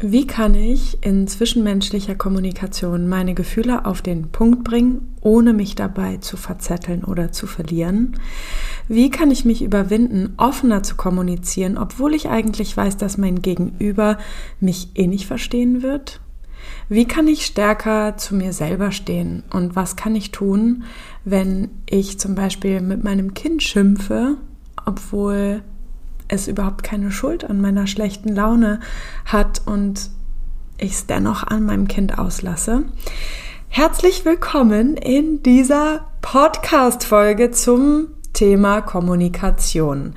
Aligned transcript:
Wie 0.00 0.28
kann 0.28 0.54
ich 0.54 1.04
in 1.04 1.26
zwischenmenschlicher 1.26 2.14
Kommunikation 2.14 3.08
meine 3.08 3.34
Gefühle 3.34 3.84
auf 3.84 4.00
den 4.00 4.30
Punkt 4.30 4.62
bringen, 4.62 5.12
ohne 5.22 5.52
mich 5.52 5.74
dabei 5.74 6.18
zu 6.18 6.36
verzetteln 6.36 7.02
oder 7.02 7.32
zu 7.32 7.48
verlieren? 7.48 8.16
Wie 8.86 9.10
kann 9.10 9.32
ich 9.32 9.44
mich 9.44 9.60
überwinden, 9.60 10.34
offener 10.36 10.84
zu 10.84 10.94
kommunizieren, 10.94 11.76
obwohl 11.76 12.14
ich 12.14 12.28
eigentlich 12.28 12.76
weiß, 12.76 12.96
dass 12.96 13.18
mein 13.18 13.42
Gegenüber 13.42 14.18
mich 14.60 14.90
eh 14.94 15.08
nicht 15.08 15.26
verstehen 15.26 15.82
wird? 15.82 16.20
Wie 16.88 17.06
kann 17.06 17.26
ich 17.26 17.44
stärker 17.44 18.16
zu 18.16 18.36
mir 18.36 18.52
selber 18.52 18.92
stehen? 18.92 19.42
Und 19.50 19.74
was 19.74 19.96
kann 19.96 20.14
ich 20.14 20.30
tun, 20.30 20.84
wenn 21.24 21.70
ich 21.90 22.20
zum 22.20 22.36
Beispiel 22.36 22.80
mit 22.82 23.02
meinem 23.02 23.34
Kind 23.34 23.64
schimpfe, 23.64 24.36
obwohl 24.86 25.64
es 26.28 26.46
überhaupt 26.46 26.82
keine 26.82 27.10
Schuld 27.10 27.44
an 27.44 27.60
meiner 27.60 27.86
schlechten 27.86 28.34
Laune 28.34 28.80
hat 29.24 29.62
und 29.66 30.10
ich 30.78 30.92
es 30.92 31.06
dennoch 31.06 31.42
an 31.42 31.64
meinem 31.64 31.88
Kind 31.88 32.18
auslasse. 32.18 32.84
Herzlich 33.68 34.24
willkommen 34.24 34.96
in 34.96 35.42
dieser 35.42 36.06
Podcast-Folge 36.22 37.50
zum 37.50 38.08
Thema 38.32 38.82
Kommunikation. 38.82 40.14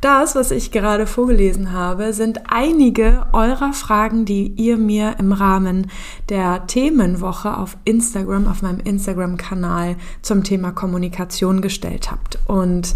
Das, 0.00 0.34
was 0.34 0.50
ich 0.50 0.72
gerade 0.72 1.06
vorgelesen 1.06 1.72
habe, 1.72 2.12
sind 2.12 2.40
einige 2.48 3.26
eurer 3.32 3.72
Fragen, 3.72 4.24
die 4.24 4.48
ihr 4.48 4.76
mir 4.76 5.16
im 5.18 5.32
Rahmen 5.32 5.90
der 6.28 6.66
Themenwoche 6.66 7.56
auf 7.56 7.76
Instagram, 7.84 8.46
auf 8.46 8.62
meinem 8.62 8.80
Instagram-Kanal 8.80 9.96
zum 10.20 10.44
Thema 10.44 10.72
Kommunikation 10.72 11.62
gestellt 11.62 12.10
habt. 12.10 12.38
Und 12.46 12.94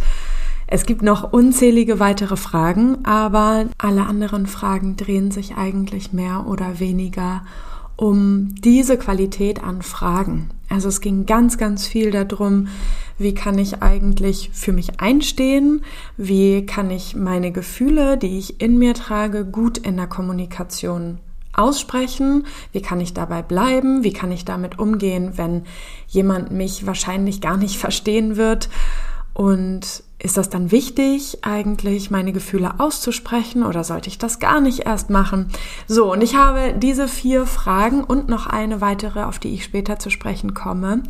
es 0.68 0.84
gibt 0.84 1.02
noch 1.02 1.32
unzählige 1.32 2.00
weitere 2.00 2.36
Fragen, 2.36 3.04
aber 3.04 3.66
alle 3.78 4.06
anderen 4.06 4.46
Fragen 4.46 4.96
drehen 4.96 5.30
sich 5.30 5.56
eigentlich 5.56 6.12
mehr 6.12 6.46
oder 6.48 6.80
weniger 6.80 7.42
um 7.96 8.54
diese 8.56 8.98
Qualität 8.98 9.62
an 9.62 9.82
Fragen. 9.82 10.50
Also 10.68 10.88
es 10.88 11.00
ging 11.00 11.24
ganz, 11.24 11.56
ganz 11.56 11.86
viel 11.86 12.10
darum, 12.10 12.68
wie 13.18 13.32
kann 13.32 13.58
ich 13.58 13.82
eigentlich 13.82 14.50
für 14.52 14.72
mich 14.72 15.00
einstehen, 15.00 15.82
wie 16.16 16.66
kann 16.66 16.90
ich 16.90 17.14
meine 17.14 17.52
Gefühle, 17.52 18.18
die 18.18 18.38
ich 18.38 18.60
in 18.60 18.76
mir 18.76 18.92
trage, 18.94 19.44
gut 19.44 19.78
in 19.78 19.96
der 19.96 20.08
Kommunikation 20.08 21.18
aussprechen, 21.54 22.44
wie 22.72 22.82
kann 22.82 23.00
ich 23.00 23.14
dabei 23.14 23.40
bleiben, 23.40 24.04
wie 24.04 24.12
kann 24.12 24.30
ich 24.30 24.44
damit 24.44 24.78
umgehen, 24.78 25.32
wenn 25.36 25.62
jemand 26.08 26.50
mich 26.50 26.86
wahrscheinlich 26.86 27.40
gar 27.40 27.56
nicht 27.56 27.76
verstehen 27.78 28.36
wird? 28.36 28.68
Und 29.32 30.02
ist 30.18 30.36
das 30.36 30.48
dann 30.48 30.72
wichtig, 30.72 31.38
eigentlich 31.42 32.10
meine 32.10 32.32
Gefühle 32.32 32.80
auszusprechen 32.80 33.62
oder 33.62 33.84
sollte 33.84 34.08
ich 34.08 34.18
das 34.18 34.38
gar 34.38 34.60
nicht 34.60 34.80
erst 34.80 35.10
machen? 35.10 35.48
So, 35.86 36.10
und 36.10 36.22
ich 36.22 36.34
habe 36.34 36.74
diese 36.76 37.06
vier 37.06 37.46
Fragen 37.46 38.02
und 38.02 38.28
noch 38.28 38.46
eine 38.46 38.80
weitere, 38.80 39.24
auf 39.24 39.38
die 39.38 39.52
ich 39.54 39.64
später 39.64 39.98
zu 39.98 40.08
sprechen 40.08 40.54
komme, 40.54 41.02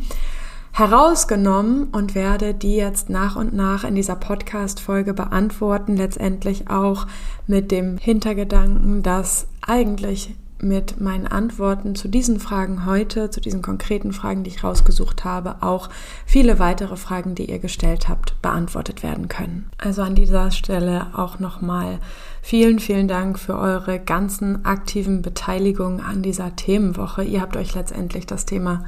herausgenommen 0.73 1.87
und 1.91 2.15
werde 2.15 2.53
die 2.53 2.75
jetzt 2.75 3.09
nach 3.09 3.37
und 3.37 3.53
nach 3.53 3.85
in 3.85 3.95
dieser 3.95 4.15
Podcast-Folge 4.15 5.13
beantworten, 5.13 5.95
letztendlich 5.95 6.69
auch 6.69 7.07
mit 7.47 7.71
dem 7.71 7.97
Hintergedanken, 7.97 9.03
dass 9.03 9.47
eigentlich 9.65 10.35
mit 10.61 10.99
meinen 10.99 11.27
Antworten 11.27 11.95
zu 11.95 12.07
diesen 12.07 12.39
Fragen 12.39 12.85
heute, 12.85 13.29
zu 13.29 13.41
diesen 13.41 13.61
konkreten 13.61 14.11
Fragen, 14.11 14.43
die 14.43 14.49
ich 14.49 14.63
rausgesucht 14.63 15.23
habe, 15.23 15.57
auch 15.61 15.89
viele 16.25 16.59
weitere 16.59 16.95
Fragen, 16.95 17.35
die 17.35 17.49
ihr 17.49 17.59
gestellt 17.59 18.09
habt, 18.09 18.41
beantwortet 18.41 19.03
werden 19.03 19.27
können. 19.27 19.69
Also 19.77 20.01
an 20.01 20.15
dieser 20.15 20.51
Stelle 20.51 21.07
auch 21.13 21.39
nochmal 21.39 21.99
vielen, 22.41 22.79
vielen 22.79 23.07
Dank 23.07 23.37
für 23.37 23.57
eure 23.57 23.99
ganzen 23.99 24.65
aktiven 24.65 25.21
Beteiligungen 25.21 26.01
an 26.01 26.21
dieser 26.21 26.55
Themenwoche. 26.55 27.23
Ihr 27.23 27.41
habt 27.41 27.57
euch 27.57 27.75
letztendlich 27.75 28.25
das 28.25 28.45
Thema 28.45 28.83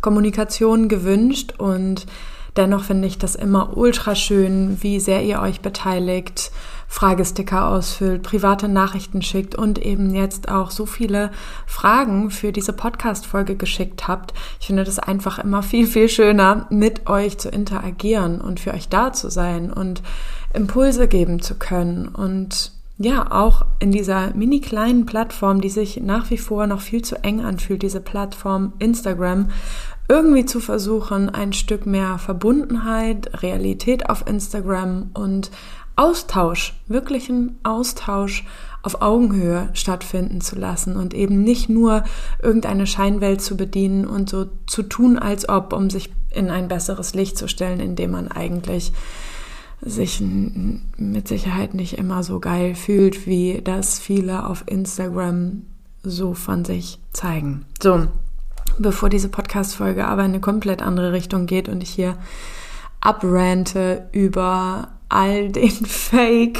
Kommunikation 0.00 0.88
gewünscht 0.88 1.54
und 1.58 2.06
dennoch 2.56 2.84
finde 2.84 3.08
ich 3.08 3.18
das 3.18 3.34
immer 3.34 3.76
ultra 3.76 4.14
schön, 4.14 4.78
wie 4.80 5.00
sehr 5.00 5.22
ihr 5.22 5.40
euch 5.40 5.60
beteiligt 5.60 6.50
Fragesticker 6.88 7.68
ausfüllt, 7.68 8.22
private 8.22 8.68
Nachrichten 8.68 9.20
schickt 9.20 9.56
und 9.56 9.78
eben 9.78 10.14
jetzt 10.14 10.48
auch 10.48 10.70
so 10.70 10.86
viele 10.86 11.30
Fragen 11.66 12.30
für 12.30 12.52
diese 12.52 12.72
Podcast-Folge 12.72 13.56
geschickt 13.56 14.06
habt. 14.06 14.32
Ich 14.60 14.68
finde 14.68 14.84
das 14.84 14.98
einfach 14.98 15.38
immer 15.38 15.62
viel, 15.62 15.86
viel 15.86 16.08
schöner, 16.08 16.66
mit 16.70 17.08
euch 17.08 17.38
zu 17.38 17.48
interagieren 17.48 18.40
und 18.40 18.60
für 18.60 18.72
euch 18.72 18.88
da 18.88 19.12
zu 19.12 19.28
sein 19.28 19.72
und 19.72 20.02
Impulse 20.52 21.08
geben 21.08 21.42
zu 21.42 21.56
können 21.56 22.06
und 22.06 22.72
ja, 22.96 23.32
auch 23.32 23.66
in 23.80 23.90
dieser 23.90 24.32
mini 24.34 24.60
kleinen 24.60 25.04
Plattform, 25.04 25.60
die 25.60 25.68
sich 25.68 26.00
nach 26.00 26.30
wie 26.30 26.38
vor 26.38 26.68
noch 26.68 26.80
viel 26.80 27.02
zu 27.02 27.16
eng 27.24 27.44
anfühlt, 27.44 27.82
diese 27.82 28.00
Plattform 28.00 28.72
Instagram, 28.78 29.48
irgendwie 30.08 30.44
zu 30.44 30.60
versuchen, 30.60 31.30
ein 31.30 31.52
Stück 31.52 31.86
mehr 31.86 32.18
Verbundenheit, 32.18 33.42
Realität 33.42 34.08
auf 34.10 34.26
Instagram 34.26 35.10
und 35.14 35.50
Austausch, 35.96 36.74
wirklichen 36.88 37.58
Austausch 37.62 38.44
auf 38.82 39.00
Augenhöhe 39.00 39.70
stattfinden 39.72 40.40
zu 40.40 40.56
lassen 40.56 40.96
und 40.96 41.14
eben 41.14 41.42
nicht 41.42 41.70
nur 41.70 42.04
irgendeine 42.42 42.86
Scheinwelt 42.86 43.40
zu 43.40 43.56
bedienen 43.56 44.06
und 44.06 44.28
so 44.28 44.46
zu 44.66 44.82
tun, 44.82 45.18
als 45.18 45.48
ob, 45.48 45.72
um 45.72 45.88
sich 45.88 46.12
in 46.30 46.50
ein 46.50 46.68
besseres 46.68 47.14
Licht 47.14 47.38
zu 47.38 47.48
stellen, 47.48 47.80
indem 47.80 48.10
man 48.10 48.28
eigentlich 48.28 48.92
sich 49.80 50.22
mit 50.96 51.28
Sicherheit 51.28 51.74
nicht 51.74 51.96
immer 51.96 52.22
so 52.22 52.40
geil 52.40 52.74
fühlt, 52.74 53.26
wie 53.26 53.60
das 53.62 53.98
viele 53.98 54.46
auf 54.46 54.64
Instagram 54.66 55.62
so 56.02 56.34
von 56.34 56.64
sich 56.64 56.98
zeigen. 57.12 57.64
So, 57.82 58.08
bevor 58.78 59.08
diese 59.08 59.28
Podcast-Folge 59.28 60.06
aber 60.06 60.24
in 60.24 60.32
eine 60.32 60.40
komplett 60.40 60.82
andere 60.82 61.12
Richtung 61.12 61.46
geht 61.46 61.68
und 61.68 61.82
ich 61.82 61.90
hier 61.90 62.16
abrante 63.00 64.08
über 64.12 64.88
all 65.08 65.50
den 65.50 65.70
Fake 65.86 66.58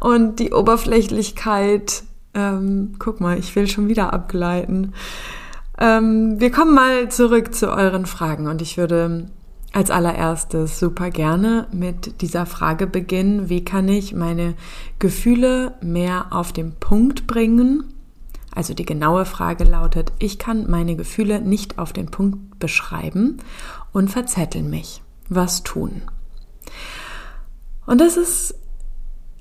und 0.00 0.38
die 0.38 0.52
Oberflächlichkeit. 0.52 2.02
Ähm, 2.34 2.94
guck 2.98 3.20
mal, 3.20 3.38
ich 3.38 3.56
will 3.56 3.66
schon 3.66 3.88
wieder 3.88 4.12
abgleiten. 4.12 4.92
Ähm, 5.78 6.38
wir 6.38 6.50
kommen 6.50 6.74
mal 6.74 7.10
zurück 7.10 7.54
zu 7.54 7.70
euren 7.70 8.06
Fragen 8.06 8.46
und 8.46 8.62
ich 8.62 8.76
würde 8.76 9.30
als 9.72 9.90
allererstes 9.90 10.78
super 10.78 11.10
gerne 11.10 11.66
mit 11.70 12.22
dieser 12.22 12.46
Frage 12.46 12.86
beginnen, 12.86 13.50
wie 13.50 13.62
kann 13.62 13.88
ich 13.88 14.14
meine 14.14 14.54
Gefühle 14.98 15.74
mehr 15.82 16.28
auf 16.30 16.52
den 16.52 16.72
Punkt 16.76 17.26
bringen? 17.26 17.84
Also 18.56 18.72
die 18.72 18.86
genaue 18.86 19.26
Frage 19.26 19.64
lautet, 19.64 20.12
ich 20.18 20.38
kann 20.38 20.70
meine 20.70 20.96
Gefühle 20.96 21.42
nicht 21.42 21.78
auf 21.78 21.92
den 21.92 22.06
Punkt 22.06 22.58
beschreiben 22.58 23.36
und 23.92 24.10
verzetteln 24.10 24.70
mich. 24.70 25.02
Was 25.28 25.62
tun? 25.62 26.00
Und 27.84 28.00
das 28.00 28.16
ist 28.16 28.54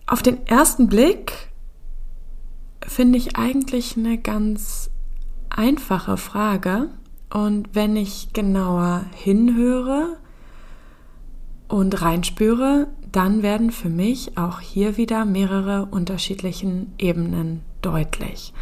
auf 0.05 0.21
den 0.21 0.45
ersten 0.45 0.89
Blick, 0.89 1.31
finde 2.85 3.17
ich 3.17 3.37
eigentlich 3.37 3.95
eine 3.95 4.17
ganz 4.17 4.89
einfache 5.49 6.17
Frage. 6.17 6.89
Und 7.33 7.69
wenn 7.71 7.95
ich 7.95 8.33
genauer 8.33 9.05
hinhöre 9.13 10.17
und 11.69 12.01
reinspüre, 12.01 12.87
dann 13.13 13.43
werden 13.43 13.71
für 13.71 13.89
mich 13.89 14.37
auch 14.37 14.59
hier 14.59 14.97
wieder 14.97 15.23
mehrere 15.23 15.85
unterschiedlichen 15.85 16.91
Ebenen 16.97 17.61
deutlich. 17.85 18.53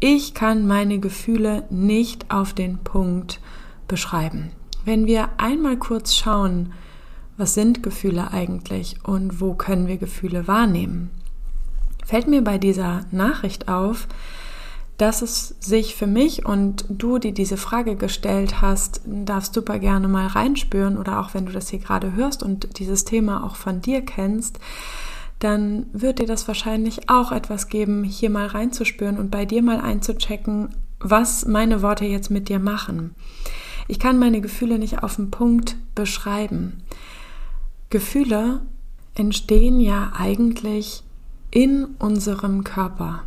Ich 0.00 0.32
kann 0.32 0.66
meine 0.66 0.98
Gefühle 0.98 1.64
nicht 1.70 2.30
auf 2.30 2.54
den 2.54 2.78
Punkt 2.78 3.40
beschreiben. 3.86 4.50
Wenn 4.84 5.06
wir 5.06 5.28
einmal 5.36 5.76
kurz 5.76 6.14
schauen, 6.14 6.72
was 7.36 7.54
sind 7.54 7.82
Gefühle 7.82 8.32
eigentlich 8.32 8.96
und 9.04 9.40
wo 9.40 9.54
können 9.54 9.86
wir 9.86 9.98
Gefühle 9.98 10.48
wahrnehmen, 10.48 11.10
fällt 12.04 12.26
mir 12.26 12.42
bei 12.42 12.58
dieser 12.58 13.04
Nachricht 13.10 13.68
auf, 13.68 14.08
dass 14.96 15.22
es 15.22 15.54
sich 15.60 15.94
für 15.94 16.06
mich 16.06 16.44
und 16.44 16.84
du, 16.88 17.18
die 17.18 17.32
diese 17.32 17.56
Frage 17.56 17.96
gestellt 17.96 18.60
hast, 18.60 19.00
darfst 19.06 19.54
super 19.54 19.78
gerne 19.78 20.08
mal 20.08 20.26
reinspüren 20.26 20.98
oder 20.98 21.20
auch 21.20 21.32
wenn 21.32 21.46
du 21.46 21.52
das 21.52 21.70
hier 21.70 21.78
gerade 21.78 22.12
hörst 22.14 22.42
und 22.42 22.78
dieses 22.78 23.04
Thema 23.04 23.44
auch 23.44 23.56
von 23.56 23.80
dir 23.80 24.02
kennst, 24.02 24.58
dann 25.40 25.86
wird 25.92 26.18
dir 26.18 26.26
das 26.26 26.46
wahrscheinlich 26.46 27.08
auch 27.08 27.32
etwas 27.32 27.68
geben, 27.68 28.04
hier 28.04 28.30
mal 28.30 28.46
reinzuspüren 28.46 29.18
und 29.18 29.30
bei 29.30 29.46
dir 29.46 29.62
mal 29.62 29.80
einzuchecken, 29.80 30.68
was 31.00 31.46
meine 31.46 31.80
Worte 31.82 32.04
jetzt 32.04 32.30
mit 32.30 32.48
dir 32.48 32.58
machen. 32.58 33.14
Ich 33.88 33.98
kann 33.98 34.18
meine 34.18 34.42
Gefühle 34.42 34.78
nicht 34.78 35.02
auf 35.02 35.16
den 35.16 35.30
Punkt 35.30 35.76
beschreiben. 35.94 36.82
Gefühle 37.88 38.60
entstehen 39.14 39.80
ja 39.80 40.12
eigentlich 40.14 41.02
in 41.50 41.86
unserem 41.98 42.62
Körper, 42.62 43.24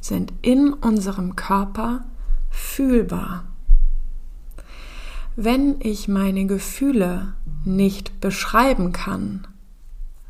sind 0.00 0.32
in 0.42 0.72
unserem 0.72 1.34
Körper 1.34 2.04
fühlbar. 2.50 3.44
Wenn 5.34 5.76
ich 5.80 6.08
meine 6.08 6.46
Gefühle 6.46 7.32
nicht 7.64 8.20
beschreiben 8.20 8.92
kann, 8.92 9.46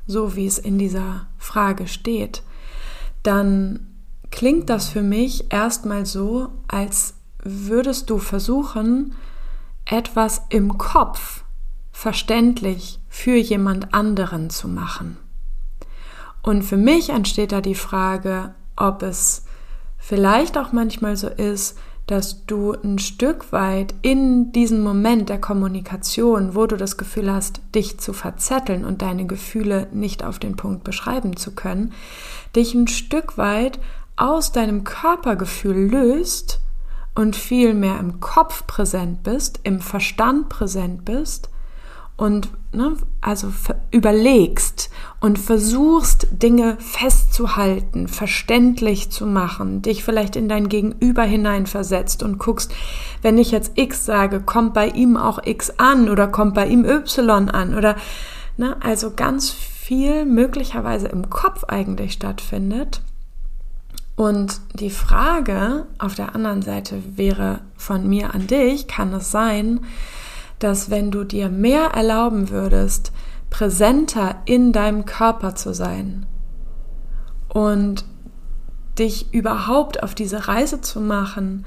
so 0.07 0.37
wie 0.37 0.47
es 0.47 0.59
in 0.59 0.79
dieser 0.79 1.27
Frage 1.39 1.89
steht, 1.89 2.43
dann 3.23 3.87
klingt 4.31 4.71
das 4.71 4.89
für 4.89 5.03
mich 5.03 5.53
erstmal 5.53 6.07
so, 6.07 6.49
als 6.69 7.15
würdest 7.43 8.11
du 8.11 8.19
versuchen, 8.19 9.15
etwas 9.85 10.43
im 10.49 10.79
Kopf 10.79 11.45
verständlich 11.93 13.01
für 13.09 13.37
jemand 13.37 13.95
anderen 13.95 14.51
zu 14.51 14.69
machen. 14.69 15.17
Und 16.43 16.63
für 16.63 16.77
mich 16.77 17.11
entsteht 17.11 17.53
da 17.53 17.61
die 17.61 17.75
Frage, 17.75 18.55
ob 18.77 19.03
es 19.03 19.45
vielleicht 19.99 20.59
auch 20.59 20.73
manchmal 20.73 21.17
so 21.17 21.29
ist, 21.29 21.79
dass 22.07 22.47
du 22.47 22.73
ein 22.73 22.99
Stück 22.99 23.51
weit 23.53 23.95
in 24.03 24.53
diesem 24.53 24.83
Moment 24.83 25.29
der 25.29 25.41
Kommunikation, 25.41 26.55
wo 26.55 26.67
du 26.67 26.77
das 26.77 26.97
Gefühl 26.97 27.33
hast, 27.33 27.61
dich 27.75 27.99
zu 27.99 28.13
verzetteln 28.13 28.85
und 28.85 29.03
deine 29.03 29.27
Gefühle 29.27 29.89
nicht 29.93 30.23
auf 30.23 30.39
den 30.39 30.55
Punkt 30.57 30.85
beschreiben 30.85 31.37
zu 31.37 31.55
können, 31.55 31.93
dich 32.55 32.75
ein 32.75 32.87
Stück 32.87 33.39
weit 33.39 33.81
aus 34.17 34.53
deinem 34.53 34.85
Körpergefühl 34.85 35.91
löst 35.91 36.61
und 37.15 37.35
viel 37.35 37.75
mehr 37.75 37.99
im 37.99 38.21
Kopf 38.21 38.67
präsent 38.67 39.23
bist, 39.25 39.61
im 39.65 39.81
Verstand 39.81 40.49
präsent 40.49 41.05
bist 41.05 41.51
und 42.17 42.49
ne, 42.73 42.97
also 43.21 43.53
überlegst 43.91 44.91
und 45.21 45.39
versuchst 45.39 46.29
Dinge 46.31 46.79
festzuhalten, 46.81 48.09
verständlich 48.09 49.11
zu 49.11 49.27
machen, 49.27 49.83
dich 49.83 50.03
vielleicht 50.03 50.37
in 50.37 50.49
dein 50.49 50.69
Gegenüber 50.69 51.25
hineinversetzt 51.25 52.23
und 52.23 52.39
guckst, 52.39 52.73
wenn 53.23 53.37
ich 53.39 53.51
jetzt 53.51 53.73
X 53.75 54.07
sage, 54.07 54.41
kommt 54.41 54.73
bei 54.73 54.89
ihm 54.89 55.17
auch 55.17 55.41
X 55.45 55.73
an 55.79 56.09
oder 56.09 56.27
kommt 56.29 56.55
bei 56.55 56.67
ihm 56.67 56.85
Y 56.85 57.51
an 57.51 57.75
oder 57.75 57.97
ne, 58.57 58.77
also 58.81 59.13
ganz 59.15 59.51
viel 59.51 60.25
möglicherweise 60.25 61.09
im 61.09 61.29
Kopf 61.29 61.65
eigentlich 61.65 62.15
stattfindet. 62.15 63.03
Und 64.17 64.61
die 64.73 64.91
Frage 64.91 65.87
auf 65.99 66.15
der 66.15 66.35
anderen 66.35 66.63
Seite 66.63 67.03
wäre 67.17 67.61
von 67.77 68.09
mir 68.09 68.35
an 68.35 68.47
dich, 68.47 68.89
kann 68.89 69.13
es 69.13 69.31
sein, 69.31 69.81
dass 70.59 70.91
wenn 70.91 71.11
du 71.11 71.25
dir 71.25 71.49
mehr 71.49 71.91
erlauben 71.95 72.51
würdest, 72.51 73.13
präsenter 73.51 74.37
in 74.45 74.73
deinem 74.73 75.05
Körper 75.05 75.55
zu 75.55 75.75
sein 75.75 76.27
und 77.49 78.05
dich 78.99 79.33
überhaupt 79.33 80.03
auf 80.03 80.15
diese 80.15 80.49
Reise 80.49 80.81
zu 80.81 81.01
machen, 81.01 81.67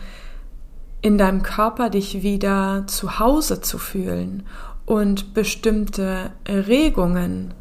in 1.02 1.18
deinem 1.18 1.44
Körper 1.44 1.90
dich 1.90 2.24
wieder 2.24 2.84
zu 2.88 3.20
Hause 3.20 3.62
zu 3.62 3.78
fühlen 3.78 4.44
und 4.86 5.34
bestimmte 5.34 6.32
Regungen 6.48 7.54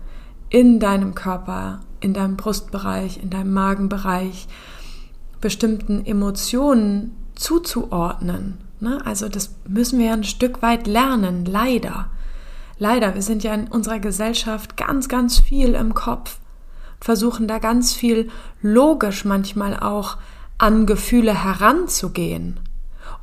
in 0.48 0.80
deinem 0.80 1.14
Körper, 1.14 1.80
in 2.00 2.14
deinem 2.14 2.36
Brustbereich, 2.36 3.22
in 3.22 3.30
deinem 3.30 3.52
Magenbereich, 3.52 4.48
bestimmten 5.40 6.04
Emotionen 6.04 7.14
zuzuordnen 7.34 8.67
Ne? 8.80 9.00
Also 9.04 9.28
das 9.28 9.54
müssen 9.66 9.98
wir 9.98 10.06
ja 10.06 10.12
ein 10.12 10.24
Stück 10.24 10.62
weit 10.62 10.86
lernen, 10.86 11.44
leider. 11.44 12.10
Leider, 12.78 13.14
wir 13.14 13.22
sind 13.22 13.42
ja 13.42 13.54
in 13.54 13.68
unserer 13.68 13.98
Gesellschaft 13.98 14.76
ganz, 14.76 15.08
ganz 15.08 15.38
viel 15.38 15.74
im 15.74 15.94
Kopf, 15.94 16.38
versuchen 17.00 17.48
da 17.48 17.58
ganz 17.58 17.92
viel 17.92 18.30
logisch 18.62 19.24
manchmal 19.24 19.78
auch 19.78 20.16
an 20.58 20.86
Gefühle 20.86 21.44
heranzugehen 21.44 22.60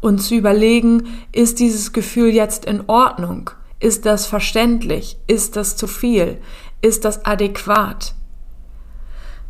und 0.02 0.20
zu 0.20 0.36
überlegen, 0.36 1.08
ist 1.32 1.60
dieses 1.60 1.94
Gefühl 1.94 2.30
jetzt 2.30 2.66
in 2.66 2.84
Ordnung? 2.88 3.50
Ist 3.80 4.06
das 4.06 4.26
verständlich? 4.26 5.18
Ist 5.28 5.56
das 5.56 5.76
zu 5.78 5.88
viel? 5.88 6.38
Ist 6.82 7.06
das 7.06 7.26
adäquat? 7.26 8.14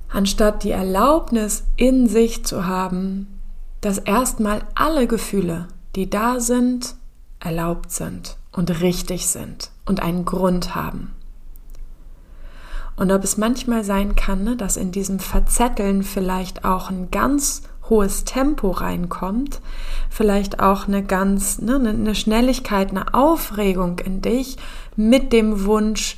Anstatt 0.10 0.64
die 0.64 0.72
Erlaubnis 0.72 1.64
in 1.76 2.08
sich 2.08 2.46
zu 2.46 2.66
haben, 2.66 3.40
dass 3.82 3.98
erstmal 3.98 4.64
alle 4.74 5.08
Gefühle, 5.08 5.68
die 5.96 6.10
da 6.10 6.40
sind, 6.40 6.96
erlaubt 7.40 7.92
sind 7.92 8.38
und 8.52 8.82
richtig 8.82 9.28
sind 9.28 9.72
und 9.86 10.02
einen 10.02 10.26
Grund 10.26 10.76
haben. 10.76 11.14
Und 12.96 13.12
ob 13.12 13.24
es 13.24 13.38
manchmal 13.38 13.84
sein 13.84 14.16
kann, 14.16 14.44
ne, 14.44 14.56
dass 14.56 14.78
in 14.78 14.92
diesem 14.92 15.20
Verzetteln 15.20 16.04
vielleicht 16.04 16.64
auch 16.64 16.90
ein 16.90 17.12
ganz 17.12 17.64
hohes 17.90 18.24
Tempo 18.24 18.72
reinkommt, 18.72 19.62
vielleicht 20.10 20.60
auch 20.60 20.88
eine 20.88 21.04
ganz, 21.04 21.60
ne, 21.60 21.76
eine 21.76 22.16
Schnelligkeit, 22.16 22.92
eine 22.92 23.14
Aufregung 23.14 24.00
in 24.00 24.22
dich 24.22 24.58
mit 24.96 25.34
dem 25.34 25.66
Wunsch, 25.66 26.18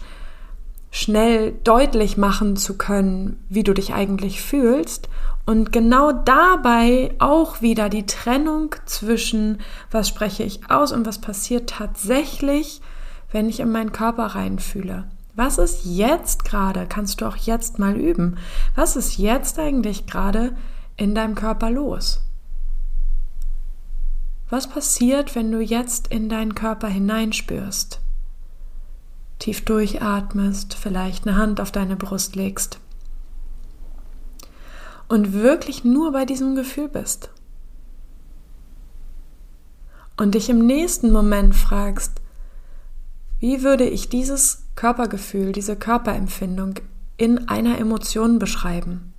schnell 0.92 1.54
deutlich 1.64 2.18
machen 2.18 2.56
zu 2.56 2.78
können, 2.78 3.44
wie 3.50 3.64
du 3.64 3.74
dich 3.74 3.94
eigentlich 3.94 4.42
fühlst 4.42 5.10
und 5.48 5.72
genau 5.72 6.12
dabei 6.12 7.16
auch 7.20 7.62
wieder 7.62 7.88
die 7.88 8.06
Trennung 8.06 8.76
zwischen, 8.86 9.62
was 9.90 10.10
spreche 10.10 10.44
ich 10.44 10.70
aus 10.70 10.92
und 10.92 11.06
was 11.06 11.20
passiert 11.20 11.70
tatsächlich, 11.70 12.82
wenn 13.32 13.48
ich 13.48 13.62
in 13.62 13.72
meinen 13.72 13.94
Körper 13.94 14.26
reinfühle. 14.26 15.06
Was 15.36 15.58
ist 15.58 15.86
jetzt 15.86 16.44
gerade? 16.44 16.86
Kannst 16.86 17.22
du 17.22 17.26
auch 17.26 17.38
jetzt 17.38 17.80
mal 17.80 17.96
üben. 17.96 18.38
Was 18.76 18.98
ist 18.98 19.18
jetzt 19.18 19.58
eigentlich 19.58 20.06
gerade 20.06 20.54
in 20.98 21.16
deinem 21.16 21.36
Körper 21.36 21.72
los? 21.72 22.22
Was 24.50 24.68
passiert, 24.68 25.34
wenn 25.34 25.50
du 25.50 25.62
jetzt 25.62 26.08
in 26.10 26.28
deinen 26.28 26.56
Körper 26.56 26.90
hineinspürst? 26.90 28.02
Tief 29.40 29.64
durchatmest, 29.64 30.74
vielleicht 30.74 31.26
eine 31.26 31.38
Hand 31.38 31.62
auf 31.62 31.72
deine 31.72 31.96
Brust 31.96 32.36
legst 32.36 32.82
und 35.08 35.34
wirklich 35.34 35.84
nur 35.84 36.12
bei 36.12 36.26
diesem 36.26 36.56
Gefühl 36.56 36.90
bist. 36.90 37.30
Und 40.18 40.36
dich 40.36 40.50
im 40.50 40.66
nächsten 40.66 41.12
Moment 41.12 41.56
fragst, 41.56 42.22
wie 43.40 43.64
würde 43.64 43.84
ich 43.86 44.10
dieses 44.10 44.66
Körpergefühl, 44.76 45.52
diese 45.52 45.76
Körperempfindung 45.76 46.76
in 47.18 47.48
einer 47.48 47.78
Emotion 47.78 48.40
beschreiben? 48.40 49.14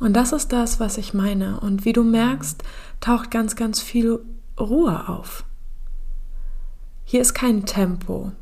Und 0.00 0.14
das 0.14 0.32
ist 0.32 0.52
das, 0.52 0.80
was 0.80 0.96
ich 0.96 1.14
meine. 1.14 1.60
Und 1.60 1.84
wie 1.84 1.92
du 1.92 2.02
merkst, 2.02 2.64
taucht 3.00 3.30
ganz, 3.30 3.54
ganz 3.54 3.80
viel 3.80 4.18
Ruhe 4.58 5.08
auf. 5.08 5.44
Hier 7.04 7.20
ist 7.20 7.34
kein 7.34 7.66
Tempo. 7.66 8.32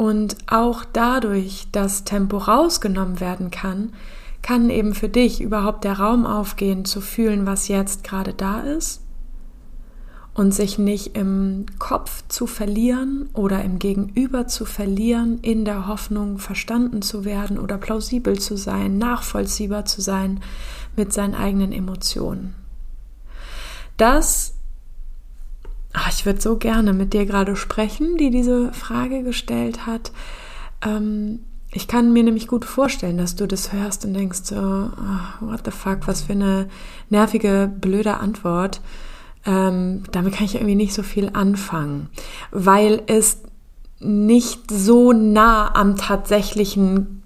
Und 0.00 0.38
auch 0.46 0.86
dadurch, 0.90 1.66
dass 1.72 2.04
Tempo 2.04 2.38
rausgenommen 2.38 3.20
werden 3.20 3.50
kann, 3.50 3.92
kann 4.40 4.70
eben 4.70 4.94
für 4.94 5.10
dich 5.10 5.42
überhaupt 5.42 5.84
der 5.84 5.98
Raum 5.98 6.24
aufgehen, 6.24 6.86
zu 6.86 7.02
fühlen, 7.02 7.44
was 7.44 7.68
jetzt 7.68 8.02
gerade 8.02 8.32
da 8.32 8.60
ist 8.60 9.02
und 10.32 10.54
sich 10.54 10.78
nicht 10.78 11.18
im 11.18 11.66
Kopf 11.78 12.24
zu 12.28 12.46
verlieren 12.46 13.28
oder 13.34 13.62
im 13.62 13.78
Gegenüber 13.78 14.46
zu 14.46 14.64
verlieren, 14.64 15.38
in 15.42 15.66
der 15.66 15.86
Hoffnung, 15.86 16.38
verstanden 16.38 17.02
zu 17.02 17.26
werden 17.26 17.58
oder 17.58 17.76
plausibel 17.76 18.38
zu 18.38 18.56
sein, 18.56 18.96
nachvollziehbar 18.96 19.84
zu 19.84 20.00
sein 20.00 20.40
mit 20.96 21.12
seinen 21.12 21.34
eigenen 21.34 21.72
Emotionen. 21.72 22.54
Das 23.98 24.54
Ach, 25.92 26.08
ich 26.10 26.24
würde 26.24 26.40
so 26.40 26.56
gerne 26.56 26.92
mit 26.92 27.12
dir 27.12 27.26
gerade 27.26 27.56
sprechen, 27.56 28.16
die 28.16 28.30
diese 28.30 28.72
Frage 28.72 29.22
gestellt 29.22 29.86
hat. 29.86 30.12
Ähm, 30.82 31.40
ich 31.72 31.88
kann 31.88 32.12
mir 32.12 32.22
nämlich 32.22 32.48
gut 32.48 32.64
vorstellen, 32.64 33.18
dass 33.18 33.36
du 33.36 33.46
das 33.46 33.72
hörst 33.72 34.04
und 34.04 34.14
denkst 34.14 34.40
so, 34.44 34.56
oh, 34.56 35.46
what 35.46 35.60
the 35.64 35.70
fuck, 35.70 36.06
was 36.06 36.22
für 36.22 36.32
eine 36.32 36.68
nervige, 37.10 37.70
blöde 37.80 38.18
Antwort. 38.18 38.80
Ähm, 39.46 40.02
damit 40.10 40.34
kann 40.34 40.46
ich 40.46 40.56
irgendwie 40.56 40.74
nicht 40.74 40.92
so 40.92 41.02
viel 41.02 41.30
anfangen, 41.32 42.08
weil 42.50 43.02
es 43.06 43.38
nicht 44.00 44.70
so 44.70 45.12
nah 45.12 45.74
am 45.74 45.96
tatsächlichen 45.96 47.19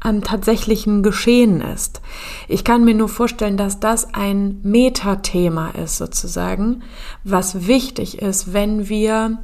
am 0.00 0.22
tatsächlichen 0.22 1.02
Geschehen 1.02 1.60
ist. 1.60 2.00
Ich 2.46 2.64
kann 2.64 2.84
mir 2.84 2.94
nur 2.94 3.08
vorstellen, 3.08 3.56
dass 3.56 3.80
das 3.80 4.14
ein 4.14 4.60
Metathema 4.62 5.70
ist 5.70 5.96
sozusagen, 5.96 6.82
was 7.24 7.66
wichtig 7.66 8.22
ist, 8.22 8.52
wenn 8.52 8.88
wir 8.88 9.38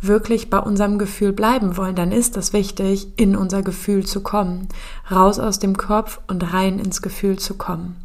wirklich 0.00 0.50
bei 0.50 0.58
unserem 0.58 0.98
Gefühl 0.98 1.32
bleiben 1.32 1.76
wollen, 1.76 1.94
dann 1.94 2.12
ist 2.12 2.36
das 2.36 2.52
wichtig, 2.52 3.08
in 3.16 3.34
unser 3.34 3.62
Gefühl 3.62 4.04
zu 4.04 4.22
kommen, 4.22 4.68
raus 5.10 5.38
aus 5.38 5.58
dem 5.58 5.76
Kopf 5.76 6.20
und 6.28 6.52
rein 6.52 6.78
ins 6.78 7.00
Gefühl 7.00 7.38
zu 7.38 7.54
kommen 7.54 7.96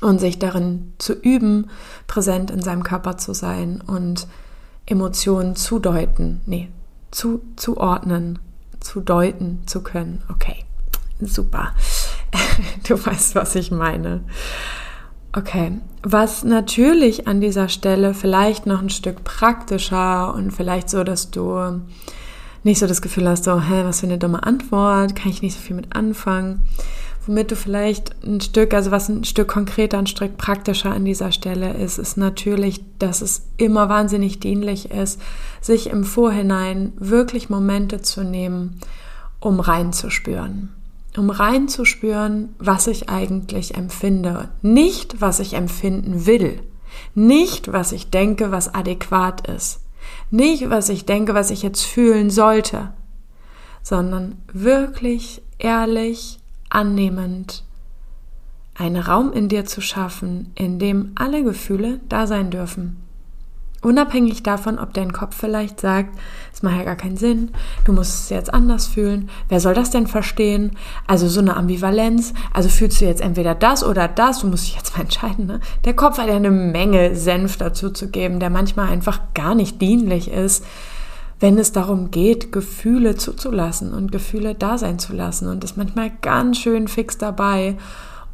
und 0.00 0.18
sich 0.18 0.38
darin 0.38 0.94
zu 0.98 1.12
üben, 1.12 1.70
präsent 2.06 2.50
in 2.50 2.62
seinem 2.62 2.82
Körper 2.82 3.18
zu 3.18 3.34
sein 3.34 3.82
und 3.86 4.26
Emotionen 4.86 5.56
zu 5.56 5.78
deuten, 5.78 6.40
nee, 6.46 6.68
zu, 7.10 7.42
zu 7.56 7.76
ordnen, 7.76 8.38
zu 8.80 9.00
deuten 9.00 9.62
zu 9.66 9.82
können. 9.82 10.22
Okay, 10.30 10.64
super. 11.20 11.74
Du 12.86 12.94
weißt, 12.94 13.34
was 13.34 13.54
ich 13.54 13.70
meine. 13.70 14.22
Okay, 15.32 15.78
was 16.02 16.42
natürlich 16.42 17.28
an 17.28 17.40
dieser 17.40 17.68
Stelle 17.68 18.14
vielleicht 18.14 18.66
noch 18.66 18.82
ein 18.82 18.90
Stück 18.90 19.22
praktischer 19.22 20.34
und 20.34 20.50
vielleicht 20.50 20.90
so, 20.90 21.04
dass 21.04 21.30
du 21.30 21.80
nicht 22.62 22.78
so 22.78 22.86
das 22.86 23.00
Gefühl 23.00 23.28
hast, 23.28 23.44
so, 23.44 23.60
hä, 23.60 23.82
was 23.84 24.00
für 24.00 24.06
eine 24.06 24.18
dumme 24.18 24.42
Antwort, 24.42 25.14
kann 25.14 25.30
ich 25.30 25.42
nicht 25.42 25.54
so 25.54 25.60
viel 25.60 25.76
mit 25.76 25.94
anfangen. 25.94 26.62
Womit 27.26 27.50
du 27.50 27.56
vielleicht 27.56 28.14
ein 28.24 28.40
Stück, 28.40 28.72
also 28.72 28.90
was 28.90 29.08
ein 29.08 29.24
Stück 29.24 29.48
konkreter, 29.48 29.98
ein 29.98 30.06
Stück 30.06 30.38
praktischer 30.38 30.90
an 30.90 31.04
dieser 31.04 31.32
Stelle 31.32 31.74
ist, 31.74 31.98
ist 31.98 32.16
natürlich, 32.16 32.82
dass 32.98 33.20
es 33.20 33.42
immer 33.58 33.88
wahnsinnig 33.88 34.40
dienlich 34.40 34.90
ist, 34.90 35.20
sich 35.60 35.90
im 35.90 36.04
Vorhinein 36.04 36.92
wirklich 36.96 37.50
Momente 37.50 38.00
zu 38.00 38.24
nehmen, 38.24 38.80
um 39.38 39.60
reinzuspüren. 39.60 40.70
Um 41.16 41.28
reinzuspüren, 41.28 42.54
was 42.58 42.86
ich 42.86 43.10
eigentlich 43.10 43.74
empfinde. 43.74 44.48
Nicht, 44.62 45.20
was 45.20 45.40
ich 45.40 45.54
empfinden 45.54 46.24
will. 46.24 46.60
Nicht, 47.14 47.72
was 47.72 47.92
ich 47.92 48.10
denke, 48.10 48.50
was 48.50 48.74
adäquat 48.74 49.46
ist. 49.48 49.80
Nicht, 50.30 50.70
was 50.70 50.88
ich 50.88 51.04
denke, 51.04 51.34
was 51.34 51.50
ich 51.50 51.62
jetzt 51.62 51.82
fühlen 51.82 52.30
sollte, 52.30 52.92
sondern 53.82 54.38
wirklich 54.52 55.42
ehrlich, 55.58 56.38
annehmend, 56.70 57.64
einen 58.74 58.96
Raum 58.96 59.32
in 59.32 59.48
dir 59.48 59.66
zu 59.66 59.80
schaffen, 59.80 60.52
in 60.54 60.78
dem 60.78 61.12
alle 61.16 61.44
Gefühle 61.44 62.00
da 62.08 62.26
sein 62.26 62.50
dürfen. 62.50 62.96
Unabhängig 63.82 64.42
davon, 64.42 64.78
ob 64.78 64.92
dein 64.92 65.12
Kopf 65.12 65.34
vielleicht 65.34 65.80
sagt, 65.80 66.18
es 66.52 66.62
macht 66.62 66.76
ja 66.76 66.84
gar 66.84 66.96
keinen 66.96 67.16
Sinn, 67.16 67.50
du 67.86 67.94
musst 67.94 68.24
es 68.24 68.28
jetzt 68.28 68.52
anders 68.52 68.86
fühlen, 68.86 69.30
wer 69.48 69.58
soll 69.58 69.72
das 69.72 69.90
denn 69.90 70.06
verstehen? 70.06 70.76
Also 71.06 71.28
so 71.28 71.40
eine 71.40 71.56
Ambivalenz, 71.56 72.34
also 72.52 72.68
fühlst 72.68 73.00
du 73.00 73.06
jetzt 73.06 73.22
entweder 73.22 73.54
das 73.54 73.82
oder 73.82 74.06
das, 74.06 74.40
du 74.40 74.48
musst 74.48 74.66
dich 74.66 74.76
jetzt 74.76 74.92
mal 74.96 75.04
entscheiden. 75.04 75.46
Ne? 75.46 75.60
Der 75.86 75.94
Kopf 75.94 76.18
hat 76.18 76.28
ja 76.28 76.36
eine 76.36 76.50
Menge 76.50 77.16
Senf 77.16 77.56
dazu 77.56 77.88
zu 77.88 78.10
geben, 78.10 78.38
der 78.38 78.50
manchmal 78.50 78.88
einfach 78.88 79.20
gar 79.32 79.54
nicht 79.54 79.80
dienlich 79.80 80.30
ist, 80.30 80.62
wenn 81.40 81.58
es 81.58 81.72
darum 81.72 82.10
geht, 82.10 82.52
Gefühle 82.52 83.16
zuzulassen 83.16 83.94
und 83.94 84.12
Gefühle 84.12 84.54
da 84.54 84.76
sein 84.76 84.98
zu 84.98 85.14
lassen 85.14 85.48
und 85.48 85.64
ist 85.64 85.76
manchmal 85.76 86.12
ganz 86.20 86.58
schön 86.58 86.86
fix 86.86 87.16
dabei, 87.16 87.78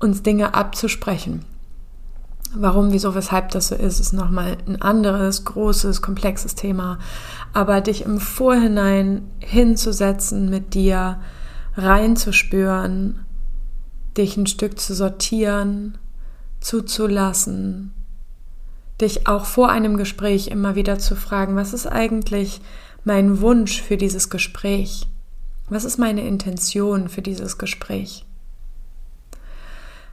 uns 0.00 0.22
Dinge 0.24 0.54
abzusprechen. 0.54 1.44
Warum, 2.54 2.92
wieso, 2.92 3.14
weshalb 3.14 3.50
das 3.50 3.68
so 3.68 3.74
ist, 3.74 4.00
ist 4.00 4.12
nochmal 4.12 4.56
ein 4.66 4.80
anderes, 4.80 5.44
großes, 5.44 6.02
komplexes 6.02 6.54
Thema. 6.54 6.98
Aber 7.52 7.80
dich 7.80 8.04
im 8.04 8.18
Vorhinein 8.18 9.22
hinzusetzen, 9.40 10.48
mit 10.48 10.74
dir 10.74 11.20
reinzuspüren, 11.76 13.20
dich 14.16 14.36
ein 14.36 14.46
Stück 14.46 14.80
zu 14.80 14.94
sortieren, 14.94 15.98
zuzulassen, 16.60 17.92
dich 19.00 19.26
auch 19.26 19.44
vor 19.44 19.68
einem 19.68 19.96
Gespräch 19.96 20.48
immer 20.48 20.74
wieder 20.74 20.98
zu 20.98 21.14
fragen, 21.14 21.56
was 21.56 21.74
ist 21.74 21.86
eigentlich 21.86 22.60
mein 23.06 23.40
Wunsch 23.40 23.80
für 23.80 23.96
dieses 23.96 24.30
Gespräch? 24.30 25.06
Was 25.68 25.84
ist 25.84 25.96
meine 25.96 26.26
Intention 26.26 27.08
für 27.08 27.22
dieses 27.22 27.56
Gespräch? 27.56 28.24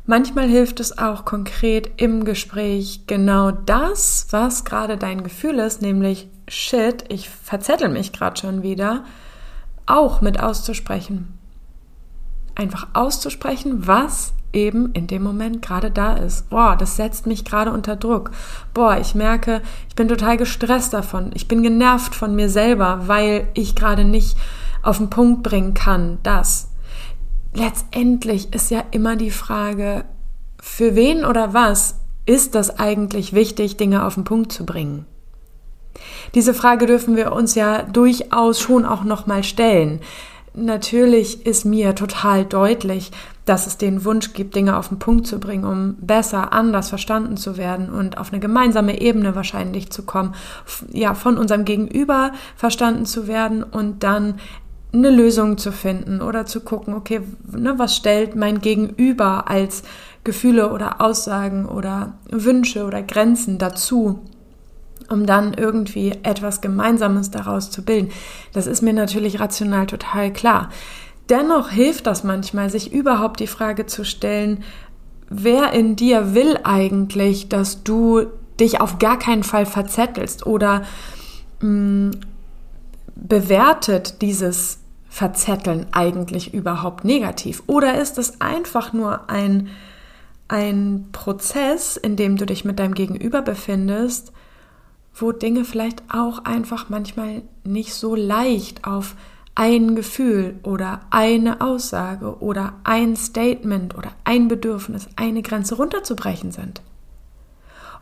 Manchmal 0.06 0.48
hilft 0.48 0.80
es 0.80 0.98
auch 0.98 1.26
konkret 1.26 1.90
im 1.98 2.24
Gespräch 2.24 3.02
genau 3.08 3.50
das, 3.50 4.28
was 4.30 4.64
gerade 4.64 4.98
dein 4.98 5.24
Gefühl 5.24 5.60
ist, 5.60 5.82
nämlich 5.82 6.28
shit, 6.48 7.06
ich 7.10 7.30
verzettel 7.30 7.90
mich 7.90 8.14
gerade 8.14 8.40
schon 8.40 8.62
wieder, 8.62 9.06
auch 9.88 10.22
mit 10.22 10.40
auszusprechen. 10.40 11.38
Einfach 12.54 12.90
auszusprechen, 12.94 13.88
was 13.88 14.34
eben 14.54 14.92
in 14.94 15.08
dem 15.08 15.24
Moment 15.24 15.62
gerade 15.62 15.92
da 15.92 16.14
ist. 16.14 16.50
Boah, 16.50 16.76
das 16.78 16.96
setzt 16.96 17.26
mich 17.26 17.44
gerade 17.44 17.72
unter 17.72 17.96
Druck. 17.96 18.32
Boah, 18.74 18.98
ich 18.98 19.16
merke, 19.16 19.62
ich 19.90 19.96
bin 19.96 20.08
total 20.08 20.38
gestresst 20.38 20.94
davon. 20.94 21.32
Ich 21.34 21.48
bin 21.48 21.64
genervt 21.64 22.16
von 22.16 22.36
mir 22.36 22.50
selber, 22.50 23.02
weil 23.08 23.48
ich 23.54 23.76
gerade 23.76 24.06
nicht 24.06 24.38
auf 24.82 24.98
den 24.98 25.10
Punkt 25.10 25.44
bringen 25.44 25.74
kann, 25.74 26.20
das 26.24 26.70
letztendlich 27.54 28.54
ist 28.54 28.72
ja 28.72 28.84
immer 28.92 29.16
die 29.16 29.32
Frage, 29.32 30.06
für 30.62 30.96
wen 30.96 31.26
oder 31.26 31.54
was 31.54 31.96
ist 32.26 32.56
das 32.56 32.80
eigentlich 32.80 33.34
wichtig, 33.34 33.78
Dinge 33.78 34.06
auf 34.06 34.16
den 34.16 34.24
Punkt 34.24 34.52
zu 34.52 34.66
bringen? 34.66 35.06
Diese 36.36 36.54
Frage 36.54 36.86
dürfen 36.86 37.16
wir 37.16 37.34
uns 37.34 37.56
ja 37.56 37.84
durchaus 37.84 38.60
schon 38.60 38.86
auch 38.86 39.04
nochmal 39.04 39.44
stellen. 39.44 40.00
Natürlich 40.56 41.46
ist 41.46 41.66
mir 41.66 41.96
total 41.96 42.46
deutlich, 42.46 43.12
dass 43.46 43.68
es 43.68 43.78
den 43.78 44.06
Wunsch 44.06 44.34
gibt, 44.34 44.56
Dinge 44.56 44.78
auf 44.78 44.88
den 44.88 45.00
Punkt 45.00 45.28
zu 45.28 45.40
bringen, 45.40 45.66
um 45.66 45.96
besser, 45.96 46.54
anders 46.54 46.90
verstanden 46.90 47.36
zu 47.38 47.58
werden 47.58 47.90
und 47.90 48.18
auf 48.18 48.32
eine 48.32 48.40
gemeinsame 48.40 49.02
Ebene 49.02 49.36
wahrscheinlich 49.36 49.92
zu 49.92 50.04
kommen, 50.04 50.34
ja, 50.92 51.14
von 51.14 51.38
unserem 51.38 51.66
Gegenüber 51.66 52.32
verstanden 52.56 53.06
zu 53.06 53.28
werden 53.28 53.64
und 53.64 54.04
dann 54.04 54.36
eine 54.94 55.10
Lösung 55.10 55.58
zu 55.58 55.72
finden 55.72 56.22
oder 56.22 56.46
zu 56.46 56.62
gucken, 56.62 56.94
okay, 56.94 57.22
ne, 57.52 57.74
was 57.78 57.96
stellt 57.96 58.36
mein 58.36 58.62
Gegenüber 58.62 59.50
als 59.50 59.84
Gefühle 60.24 60.72
oder 60.72 61.02
Aussagen 61.02 61.66
oder 61.66 62.14
Wünsche 62.30 62.86
oder 62.86 63.02
Grenzen 63.02 63.58
dazu, 63.58 64.20
um 65.10 65.26
dann 65.26 65.54
irgendwie 65.54 66.12
etwas 66.24 66.62
Gemeinsames 66.62 67.32
daraus 67.32 67.72
zu 67.72 67.84
bilden. 67.84 68.12
Das 68.54 68.68
ist 68.68 68.82
mir 68.82 68.94
natürlich 68.94 69.40
rational 69.40 69.88
total 69.88 70.32
klar. 70.32 70.70
Dennoch 71.30 71.70
hilft 71.70 72.08
das 72.08 72.24
manchmal, 72.24 72.70
sich 72.70 72.92
überhaupt 72.92 73.40
die 73.40 73.48
Frage 73.48 73.86
zu 73.86 74.04
stellen, 74.04 74.64
wer 75.30 75.72
in 75.72 75.96
dir 75.96 76.34
will 76.36 76.60
eigentlich, 76.64 77.50
dass 77.50 77.84
du 77.84 78.26
dich 78.60 78.82
auf 78.82 79.00
gar 79.00 79.18
keinen 79.18 79.44
Fall 79.44 79.66
verzettelst 79.66 80.46
oder 80.46 80.84
mh, 81.62 81.70
mm, 81.70 82.12
bewertet 83.16 84.22
dieses 84.22 84.80
Verzetteln 85.08 85.86
eigentlich 85.92 86.54
überhaupt 86.54 87.06
negativ? 87.06 87.64
Oder 87.68 88.02
ist 88.02 88.18
es 88.18 88.42
einfach 88.42 88.94
nur 88.94 89.30
ein, 89.30 89.70
ein 90.48 91.10
Prozess, 91.12 91.98
in 91.98 92.16
dem 92.16 92.36
du 92.38 92.46
dich 92.46 92.66
mit 92.66 92.80
deinem 92.80 92.96
Gegenüber 92.96 93.42
befindest, 93.42 94.34
wo 95.16 95.32
Dinge 95.32 95.64
vielleicht 95.66 96.04
auch 96.10 96.46
einfach 96.46 96.90
manchmal 96.90 97.44
nicht 97.64 97.94
so 97.94 98.16
leicht 98.16 98.86
auf 98.86 99.16
ein 99.56 99.96
Gefühl 99.96 100.60
oder 100.64 101.02
eine 101.10 101.62
Aussage 101.62 102.40
oder 102.40 102.74
ein 102.84 103.16
Statement 103.16 103.96
oder 103.96 104.12
ein 104.24 104.48
Bedürfnis, 104.48 105.08
eine 105.16 105.42
Grenze 105.42 105.76
runterzubrechen 105.76 106.52
sind? 106.52 106.82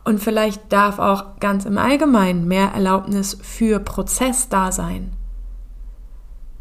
Und 0.04 0.18
vielleicht 0.18 0.72
darf 0.72 0.98
auch 0.98 1.38
ganz 1.38 1.64
im 1.64 1.78
Allgemeinen 1.78 2.48
mehr 2.48 2.72
Erlaubnis 2.72 3.38
für 3.42 3.78
Prozess 3.78 4.48
da 4.48 4.72
sein 4.72 5.12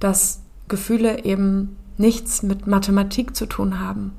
dass 0.01 0.41
Gefühle 0.67 1.23
eben 1.23 1.77
nichts 1.97 2.43
mit 2.43 2.67
Mathematik 2.67 3.35
zu 3.35 3.45
tun 3.45 3.79
haben. 3.79 4.13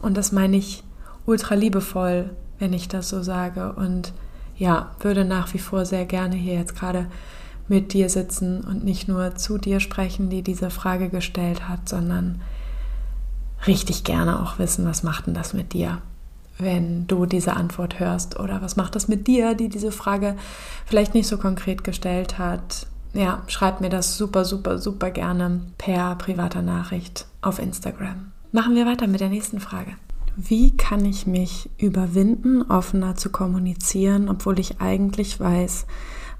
Und 0.00 0.16
das 0.16 0.32
meine 0.32 0.56
ich 0.56 0.84
ultra 1.26 1.54
liebevoll, 1.54 2.30
wenn 2.58 2.72
ich 2.72 2.88
das 2.88 3.08
so 3.08 3.22
sage. 3.22 3.72
Und 3.74 4.14
ja, 4.56 4.92
würde 5.00 5.24
nach 5.24 5.52
wie 5.52 5.58
vor 5.58 5.84
sehr 5.84 6.06
gerne 6.06 6.36
hier 6.36 6.54
jetzt 6.54 6.76
gerade 6.76 7.06
mit 7.68 7.92
dir 7.92 8.08
sitzen 8.08 8.60
und 8.60 8.84
nicht 8.84 9.08
nur 9.08 9.36
zu 9.36 9.58
dir 9.58 9.80
sprechen, 9.80 10.30
die 10.30 10.42
diese 10.42 10.70
Frage 10.70 11.08
gestellt 11.08 11.68
hat, 11.68 11.88
sondern 11.88 12.42
richtig 13.66 14.04
gerne 14.04 14.42
auch 14.42 14.58
wissen, 14.58 14.84
was 14.86 15.02
macht 15.02 15.26
denn 15.26 15.34
das 15.34 15.54
mit 15.54 15.72
dir, 15.72 16.02
wenn 16.58 17.06
du 17.06 17.26
diese 17.26 17.54
Antwort 17.54 17.98
hörst 17.98 18.38
oder 18.38 18.60
was 18.60 18.76
macht 18.76 18.94
das 18.94 19.08
mit 19.08 19.26
dir, 19.26 19.54
die 19.54 19.68
diese 19.68 19.92
Frage 19.92 20.36
vielleicht 20.84 21.14
nicht 21.14 21.26
so 21.26 21.38
konkret 21.38 21.84
gestellt 21.84 22.38
hat 22.38 22.86
ja, 23.14 23.42
schreibt 23.46 23.80
mir 23.80 23.90
das 23.90 24.18
super, 24.18 24.44
super, 24.44 24.78
super 24.78 25.10
gerne 25.10 25.60
per 25.78 26.16
privater 26.16 26.62
Nachricht 26.62 27.26
auf 27.40 27.58
Instagram. 27.58 28.32
Machen 28.52 28.74
wir 28.74 28.86
weiter 28.86 29.06
mit 29.06 29.20
der 29.20 29.28
nächsten 29.28 29.60
Frage. 29.60 29.92
Wie 30.36 30.76
kann 30.76 31.04
ich 31.04 31.26
mich 31.26 31.70
überwinden, 31.78 32.62
offener 32.62 33.14
zu 33.14 33.30
kommunizieren, 33.30 34.28
obwohl 34.28 34.58
ich 34.58 34.80
eigentlich 34.80 35.38
weiß, 35.38 35.86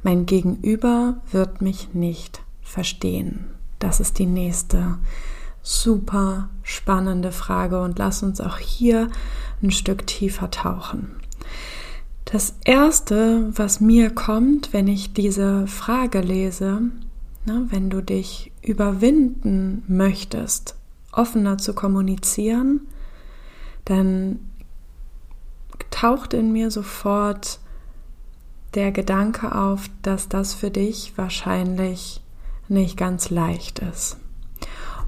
mein 0.04 0.26
Gegenüber 0.26 1.16
wird 1.32 1.60
mich 1.60 1.94
nicht 1.94 2.42
verstehen? 2.62 3.46
Das 3.78 4.00
ist 4.00 4.18
die 4.18 4.26
nächste 4.26 4.98
super 5.62 6.50
spannende 6.62 7.32
Frage 7.32 7.80
und 7.80 7.98
lass 7.98 8.22
uns 8.22 8.40
auch 8.40 8.58
hier 8.58 9.10
ein 9.62 9.70
Stück 9.70 10.06
tiefer 10.06 10.50
tauchen. 10.50 11.16
Das 12.26 12.54
Erste, 12.64 13.50
was 13.56 13.80
mir 13.80 14.10
kommt, 14.10 14.72
wenn 14.72 14.88
ich 14.88 15.12
diese 15.12 15.66
Frage 15.66 16.20
lese, 16.20 16.82
ne, 17.46 17.66
wenn 17.70 17.90
du 17.90 18.02
dich 18.02 18.52
überwinden 18.62 19.84
möchtest, 19.88 20.76
offener 21.12 21.58
zu 21.58 21.74
kommunizieren, 21.74 22.80
dann 23.84 24.40
taucht 25.90 26.34
in 26.34 26.52
mir 26.52 26.70
sofort 26.70 27.60
der 28.74 28.92
Gedanke 28.92 29.54
auf, 29.54 29.88
dass 30.02 30.28
das 30.28 30.54
für 30.54 30.70
dich 30.70 31.12
wahrscheinlich 31.16 32.20
nicht 32.68 32.96
ganz 32.96 33.30
leicht 33.30 33.80
ist. 33.80 34.16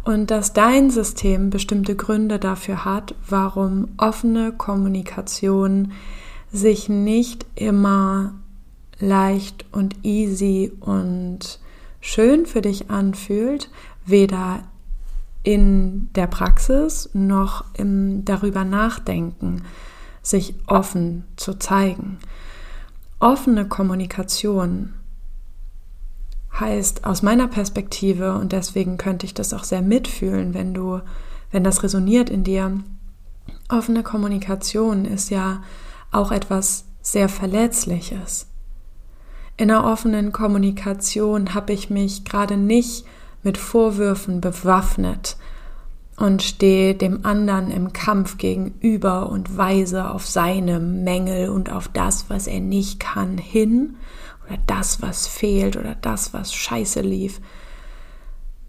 Und 0.05 0.31
dass 0.31 0.53
dein 0.53 0.91
System 0.91 1.51
bestimmte 1.51 1.97
Gründe 1.97 2.39
dafür 2.39 2.85
hat, 2.85 3.15
warum 3.29 3.89
offene 3.97 4.53
Kommunikation 4.53 5.93
sich 6.53 6.89
nicht 6.89 7.45
immer 7.57 8.35
leicht 9.01 9.67
und 9.73 9.97
easy 10.05 10.73
und 10.81 11.59
schön 12.01 12.47
für 12.47 12.63
dich 12.63 12.91
anfühlt, 12.91 13.69
weder 14.05 14.61
in 15.43 16.09
der 16.15 16.27
Praxis 16.27 17.11
noch 17.13 17.65
im 17.75 18.25
darüber 18.25 18.65
nachdenken, 18.65 19.63
sich 20.23 20.55
offen 20.67 21.25
zu 21.37 21.55
zeigen. 21.55 22.19
Offene 23.19 23.67
Kommunikation 23.67 24.93
heißt 26.59 27.05
aus 27.05 27.23
meiner 27.23 27.49
Perspektive, 27.49 28.35
und 28.35 28.53
deswegen 28.53 28.99
könnte 28.99 29.27
ich 29.27 29.35
das 29.35 29.55
auch 29.55 29.65
sehr 29.65 29.83
mitfühlen, 29.83 30.55
wenn 30.55 30.75
du, 30.75 31.01
wenn 31.51 31.65
das 31.65 31.83
resoniert 31.83 32.31
in 32.31 32.45
dir, 32.45 32.79
offene 33.71 34.03
Kommunikation 34.03 35.05
ist 35.05 35.31
ja 35.31 35.63
auch 36.13 36.31
etwas 36.31 36.85
sehr 37.01 37.29
Verletzliches. 37.29 38.49
In 39.57 39.71
einer 39.71 39.91
offenen 39.91 40.33
Kommunikation 40.33 41.55
habe 41.55 41.73
ich 41.73 41.89
mich 41.89 42.25
gerade 42.25 42.59
nicht 42.59 43.07
mit 43.43 43.57
Vorwürfen 43.57 44.41
bewaffnet 44.43 45.37
und 46.17 46.43
stehe 46.43 46.95
dem 46.95 47.27
anderen 47.27 47.71
im 47.71 47.93
Kampf 47.93 48.39
gegenüber 48.39 49.29
und 49.29 49.57
weise 49.57 50.11
auf 50.11 50.27
seine 50.27 50.81
Mängel 50.81 51.51
und 51.51 51.71
auf 51.71 51.89
das, 51.89 52.31
was 52.31 52.47
er 52.47 52.61
nicht 52.61 53.01
kann, 53.01 53.37
hin 53.37 53.97
oder 54.47 54.59
das, 54.67 55.03
was 55.03 55.27
fehlt 55.27 55.77
oder 55.77 55.95
das, 55.95 56.33
was 56.33 56.55
scheiße 56.55 57.01
lief, 57.01 57.41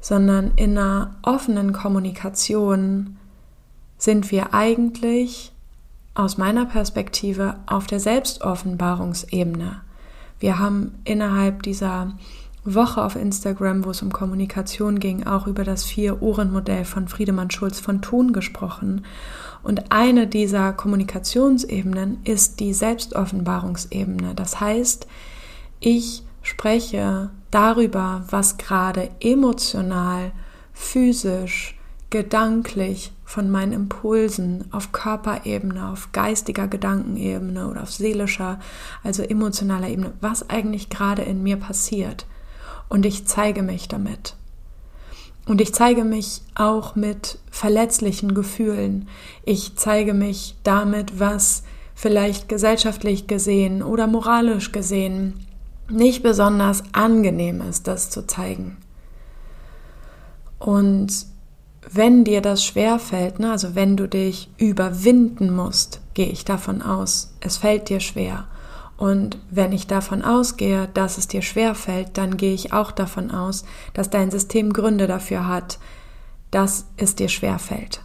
sondern 0.02 0.52
in 0.56 0.78
einer 0.78 1.16
offenen 1.22 1.74
Kommunikation 1.74 3.18
sind 3.98 4.32
wir 4.32 4.54
eigentlich 4.54 5.54
aus 6.16 6.38
meiner 6.38 6.66
Perspektive 6.66 7.56
auf 7.66 7.88
der 7.88 8.00
Selbstoffenbarungsebene. 8.00 9.82
Wir 10.40 10.60
haben 10.60 11.00
innerhalb 11.04 11.64
dieser 11.64 12.14
Woche 12.76 13.04
auf 13.04 13.16
Instagram, 13.16 13.86
wo 13.86 13.92
es 13.92 14.02
um 14.02 14.12
Kommunikation 14.12 15.00
ging, 15.00 15.26
auch 15.26 15.48
über 15.48 15.64
das 15.64 15.86
Vier-Ohren-Modell 15.86 16.86
von 16.86 17.08
Friedemann 17.08 17.50
Schulz 17.50 17.80
von 17.80 18.02
Thun 18.02 18.34
gesprochen. 18.34 19.06
Und 19.64 19.92
eine 19.92 20.28
dieser 20.28 20.74
Kommunikationsebenen 20.74 22.20
ist 22.24 22.60
die 22.60 22.74
Selbstoffenbarungsebene. 22.74 24.36
Das 24.36 24.60
heißt, 24.60 25.08
ich 25.80 26.24
spreche 26.42 27.30
darüber, 27.52 28.24
was 28.30 28.58
gerade 28.58 29.10
emotional, 29.20 30.32
physisch, 30.74 31.78
gedanklich 32.10 33.12
von 33.26 33.50
meinen 33.50 33.74
Impulsen 33.74 34.66
auf 34.72 34.94
Körperebene, 34.94 35.90
auf 35.90 36.14
geistiger 36.14 36.68
Gedankenebene 36.68 37.68
oder 37.68 37.84
auf 37.84 37.92
seelischer, 37.92 38.60
also 39.04 39.24
emotionaler 39.24 39.90
Ebene, 39.90 40.14
was 40.22 40.50
eigentlich 40.50 40.90
gerade 40.90 41.24
in 41.24 41.44
mir 41.44 41.58
passiert. 41.58 42.26
Und 42.90 43.06
ich 43.06 43.26
zeige 43.26 43.64
mich 43.64 43.88
damit. 43.88 44.36
Und 45.46 45.62
ich 45.62 45.74
zeige 45.74 46.04
mich 46.04 46.42
auch 46.56 46.96
mit 46.96 47.40
verletzlichen 47.52 48.34
Gefühlen. 48.34 49.08
Ich 49.44 49.76
zeige 49.76 50.14
mich 50.14 50.56
damit, 50.64 51.20
was 51.20 51.64
vielleicht 51.96 52.50
gesellschaftlich 52.50 53.28
gesehen 53.28 53.82
oder 53.82 54.08
moralisch 54.08 54.72
gesehen 54.72 55.48
nicht 55.90 56.22
besonders 56.22 56.84
angenehm 56.92 57.62
ist, 57.62 57.88
das 57.88 58.10
zu 58.10 58.28
zeigen. 58.28 58.78
Und 60.60 61.26
wenn 61.90 62.24
dir 62.24 62.42
das 62.42 62.66
schwer 62.66 63.00
fällt, 63.00 63.40
ne, 63.40 63.52
also 63.52 63.74
wenn 63.76 63.96
du 63.96 64.08
dich 64.08 64.50
überwinden 64.58 65.56
musst, 65.56 66.02
gehe 66.14 66.28
ich 66.28 66.44
davon 66.44 66.82
aus, 66.82 67.34
es 67.40 67.58
fällt 67.58 67.90
dir 67.90 68.00
schwer. 68.00 68.48
Und 68.98 69.38
wenn 69.52 69.72
ich 69.72 69.88
davon 69.88 70.24
ausgehe, 70.24 70.90
dass 70.94 71.18
es 71.18 71.28
dir 71.28 71.42
schwer 71.42 71.76
fällt, 71.76 72.18
dann 72.18 72.36
gehe 72.36 72.54
ich 72.54 72.74
auch 72.74 72.92
davon 72.92 73.32
aus, 73.32 73.64
dass 73.94 74.10
dein 74.10 74.32
System 74.32 74.74
Gründe 74.74 75.08
dafür 75.08 75.48
hat, 75.48 75.80
dass 76.52 76.88
es 76.98 77.16
dir 77.16 77.30
schwer 77.30 77.60
fällt. 77.60 78.02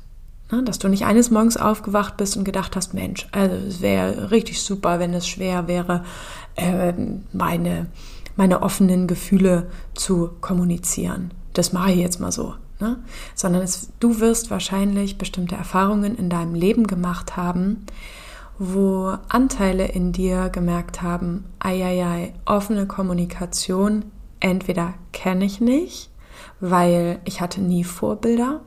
Ne, 0.50 0.62
dass 0.62 0.78
du 0.78 0.88
nicht 0.88 1.06
eines 1.06 1.30
Morgens 1.30 1.56
aufgewacht 1.56 2.18
bist 2.18 2.36
und 2.36 2.44
gedacht 2.44 2.76
hast, 2.76 2.92
Mensch, 2.92 3.26
also 3.32 3.56
es 3.56 3.80
wäre 3.80 4.30
richtig 4.30 4.62
super, 4.62 4.98
wenn 4.98 5.14
es 5.14 5.26
schwer 5.26 5.66
wäre, 5.66 6.04
äh, 6.56 6.92
meine, 7.32 7.86
meine 8.36 8.62
offenen 8.62 9.06
Gefühle 9.06 9.70
zu 9.94 10.30
kommunizieren. 10.42 11.32
Das 11.54 11.72
mache 11.72 11.92
ich 11.92 11.98
jetzt 11.98 12.20
mal 12.20 12.32
so 12.32 12.54
ne? 12.82 12.98
sondern 13.34 13.62
es, 13.62 13.88
du 14.00 14.20
wirst 14.20 14.50
wahrscheinlich 14.50 15.16
bestimmte 15.16 15.54
Erfahrungen 15.54 16.16
in 16.16 16.28
deinem 16.28 16.54
Leben 16.54 16.86
gemacht 16.86 17.36
haben, 17.36 17.86
wo 18.64 19.16
Anteile 19.28 19.86
in 19.86 20.12
dir 20.12 20.48
gemerkt 20.48 21.02
haben, 21.02 21.44
eieiei, 21.58 22.32
offene 22.44 22.86
Kommunikation, 22.86 24.04
entweder 24.38 24.94
kenne 25.12 25.44
ich 25.44 25.60
nicht, 25.60 26.10
weil 26.60 27.18
ich 27.24 27.40
hatte 27.40 27.60
nie 27.60 27.82
Vorbilder, 27.82 28.60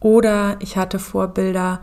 oder 0.00 0.56
ich 0.60 0.78
hatte 0.78 0.98
Vorbilder, 0.98 1.82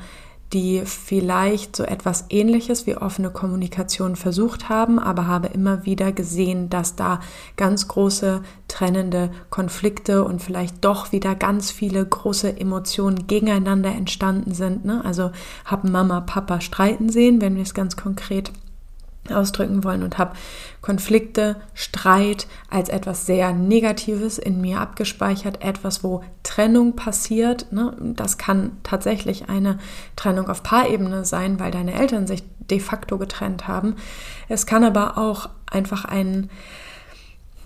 die 0.54 0.82
vielleicht 0.86 1.76
so 1.76 1.84
etwas 1.84 2.26
Ähnliches 2.30 2.88
wie 2.88 2.98
offene 2.98 3.30
Kommunikation 3.30 4.16
versucht 4.16 4.68
haben, 4.68 4.98
aber 4.98 5.28
habe 5.28 5.48
immer 5.50 5.86
wieder 5.86 6.12
gesehen, 6.12 6.70
dass 6.70 6.96
da 6.96 7.20
ganz 7.56 7.88
große 7.88 8.42
trennende 8.68 9.30
Konflikte 9.50 10.24
und 10.24 10.42
vielleicht 10.42 10.84
doch 10.84 11.12
wieder 11.12 11.36
ganz 11.36 11.72
viele 11.72 12.04
große 12.04 12.60
Emotionen 12.60 13.28
gegeneinander 13.28 13.92
entstanden 13.92 14.54
sind. 14.54 14.86
Ne? 14.86 15.04
Also 15.06 15.32
haben 15.66 15.92
Mama, 15.92 16.22
Papa 16.22 16.62
streiten 16.62 17.10
sehen, 17.10 17.42
wenn 17.42 17.56
wir 17.56 17.64
es 17.64 17.74
ganz 17.74 17.96
konkret 17.96 18.52
ausdrücken 19.32 19.84
wollen 19.84 20.04
und 20.04 20.18
habe 20.18 20.36
Konflikte, 20.82 21.58
Streit 21.74 22.48
als 22.70 22.90
etwas 22.90 23.26
sehr 23.26 23.54
Negatives 23.54 24.38
in 24.38 24.62
mir 24.62 24.80
abgespeichert, 24.80 25.64
etwas, 25.64 26.04
wo 26.04 26.24
Trennung 26.44 26.96
passiert. 26.96 27.72
Ne? 27.72 27.96
Das 28.16 28.38
kann 28.38 28.72
tatsächlich 28.84 29.50
eine 29.50 29.80
Trennung 30.16 30.50
auf 30.50 30.64
Paarebene 30.64 31.26
sein, 31.26 31.60
weil 31.60 31.72
deine 31.72 31.94
Eltern 31.94 32.28
sich 32.28 32.44
de 32.70 32.80
facto 32.80 33.18
getrennt 33.18 33.68
haben. 33.68 33.96
Es 34.48 34.66
kann 34.66 34.84
aber 34.84 35.18
auch 35.18 35.50
einfach 35.70 36.06
ein, 36.06 36.50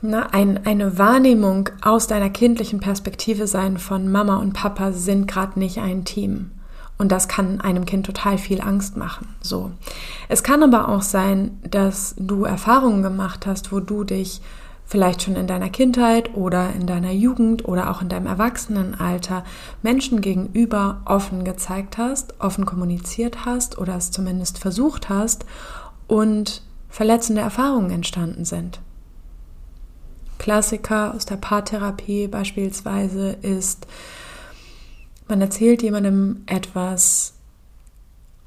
na, 0.02 0.28
ein, 0.32 0.66
eine 0.66 0.98
Wahrnehmung 0.98 1.70
aus 1.82 2.08
deiner 2.08 2.30
kindlichen 2.30 2.80
Perspektive 2.80 3.48
sein 3.48 3.78
von 3.78 4.12
Mama 4.12 4.38
und 4.38 4.54
Papa 4.54 4.92
sind 4.92 5.28
gerade 5.28 5.60
nicht 5.60 5.80
ein 5.80 6.06
Team. 6.06 6.52
Und 7.04 7.12
das 7.12 7.28
kann 7.28 7.60
einem 7.60 7.84
Kind 7.84 8.06
total 8.06 8.38
viel 8.38 8.62
Angst 8.62 8.96
machen. 8.96 9.28
So. 9.42 9.72
Es 10.30 10.42
kann 10.42 10.64
aber 10.64 10.88
auch 10.88 11.02
sein, 11.02 11.60
dass 11.70 12.16
du 12.18 12.46
Erfahrungen 12.46 13.04
gemacht 13.04 13.46
hast, 13.46 13.74
wo 13.74 13.82
du 13.82 14.06
dich 14.06 14.40
vielleicht 14.86 15.22
schon 15.22 15.36
in 15.36 15.46
deiner 15.46 15.70
Kindheit 15.70 16.34
oder 16.34 16.72
in 16.72 16.88
deiner 16.88 17.12
Jugend 17.12 17.68
oder 17.68 17.92
auch 17.92 18.02
in 18.02 18.08
deinem 18.08 18.28
Erwachsenenalter 18.28 19.44
Menschen 19.82 20.22
gegenüber 20.22 21.02
offen 21.04 21.44
gezeigt 21.44 21.98
hast, 21.98 22.40
offen 22.40 22.66
kommuniziert 22.66 23.46
hast 23.46 23.78
oder 23.78 23.98
es 23.98 24.12
zumindest 24.12 24.58
versucht 24.58 25.10
hast 25.10 25.44
und 26.08 26.62
verletzende 26.88 27.42
Erfahrungen 27.42 27.92
entstanden 27.92 28.46
sind. 28.46 28.80
Klassiker 30.38 31.14
aus 31.14 31.26
der 31.26 31.36
Paartherapie 31.36 32.30
beispielsweise 32.30 33.36
ist, 33.42 33.88
man 35.28 35.42
erzählt 35.42 35.82
jemandem 35.82 36.44
etwas 36.46 37.34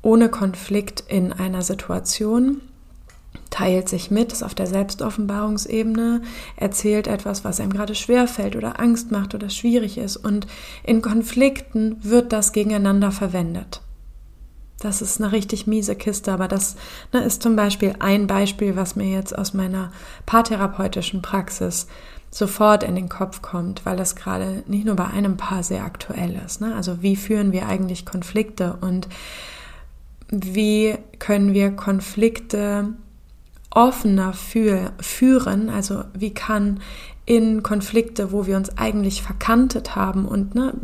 ohne 0.03 0.29
Konflikt 0.29 1.05
in 1.09 1.33
einer 1.33 1.63
Situation, 1.63 2.61
teilt 3.51 3.89
sich 3.89 4.11
mit, 4.11 4.33
ist 4.33 4.43
auf 4.43 4.55
der 4.55 4.67
Selbstoffenbarungsebene, 4.67 6.23
erzählt 6.57 7.07
etwas, 7.07 7.45
was 7.45 7.61
einem 7.61 7.73
gerade 7.73 7.95
schwerfällt 7.95 8.55
oder 8.57 8.79
Angst 8.81 9.11
macht 9.11 9.35
oder 9.35 9.51
schwierig 9.51 9.99
ist. 9.99 10.17
Und 10.17 10.47
in 10.85 11.03
Konflikten 11.03 11.97
wird 12.03 12.33
das 12.33 12.53
gegeneinander 12.53 13.11
verwendet. 13.13 13.81
Das 14.79 15.01
ist 15.01 15.21
eine 15.21 15.33
richtig 15.33 15.67
miese 15.67 15.97
Kiste, 15.97 16.33
aber 16.33 16.49
das 16.49 16.77
ne, 17.13 17.21
ist 17.25 17.43
zum 17.43 17.57
Beispiel 17.57 17.95
ein 17.99 18.27
Beispiel, 18.27 18.77
was 18.77 18.95
mir 18.95 19.11
jetzt 19.11 19.37
aus 19.37 19.55
meiner 19.55 19.91
paartherapeutischen 20.27 21.23
Praxis 21.23 21.87
sofort 22.37 22.83
in 22.83 22.95
den 22.95 23.09
Kopf 23.09 23.41
kommt, 23.41 23.87
weil 23.87 23.97
das 23.97 24.15
gerade 24.15 24.63
nicht 24.67 24.85
nur 24.85 24.95
bei 24.95 25.07
einem 25.07 25.39
Paar 25.39 25.63
sehr 25.63 25.85
aktuell 25.85 26.39
ist. 26.45 26.61
Ne? 26.61 26.75
Also 26.75 27.01
wie 27.01 27.17
führen 27.17 27.51
wir 27.51 27.67
eigentlich 27.67 28.05
Konflikte 28.05 28.77
und 28.83 29.09
wie 30.29 30.97
können 31.19 31.55
wir 31.55 31.71
Konflikte 31.71 32.91
offener 33.71 34.35
führen? 34.35 35.71
Also 35.71 36.05
wie 36.13 36.35
kann 36.35 36.81
in 37.25 37.63
Konflikte, 37.63 38.33
wo 38.33 38.47
wir 38.47 38.59
uns 38.59 38.77
eigentlich 38.77 39.23
verkantet 39.23 39.97
haben 39.97 40.27
und 40.27 40.55
ne, 40.55 40.75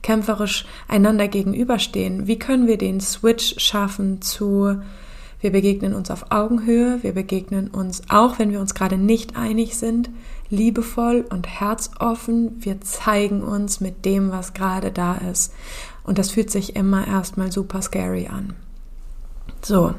kämpferisch 0.00 0.64
einander 0.88 1.28
gegenüberstehen, 1.28 2.26
wie 2.26 2.38
können 2.38 2.66
wir 2.66 2.78
den 2.78 3.02
Switch 3.02 3.54
schaffen 3.58 4.22
zu 4.22 4.80
wir 5.42 5.50
begegnen 5.50 5.92
uns 5.92 6.10
auf 6.10 6.30
Augenhöhe, 6.30 7.02
wir 7.02 7.12
begegnen 7.12 7.66
uns 7.66 8.02
auch, 8.08 8.38
wenn 8.38 8.52
wir 8.52 8.60
uns 8.60 8.74
gerade 8.74 8.96
nicht 8.96 9.36
einig 9.36 9.76
sind, 9.76 10.08
liebevoll 10.52 11.24
und 11.28 11.48
herzoffen. 11.48 12.62
Wir 12.62 12.80
zeigen 12.80 13.42
uns 13.42 13.80
mit 13.80 14.04
dem, 14.04 14.30
was 14.30 14.54
gerade 14.54 14.92
da 14.92 15.14
ist. 15.14 15.52
Und 16.04 16.18
das 16.18 16.30
fühlt 16.30 16.50
sich 16.50 16.76
immer 16.76 17.06
erstmal 17.06 17.50
super 17.50 17.82
scary 17.82 18.28
an. 18.28 18.54
So. 19.62 19.94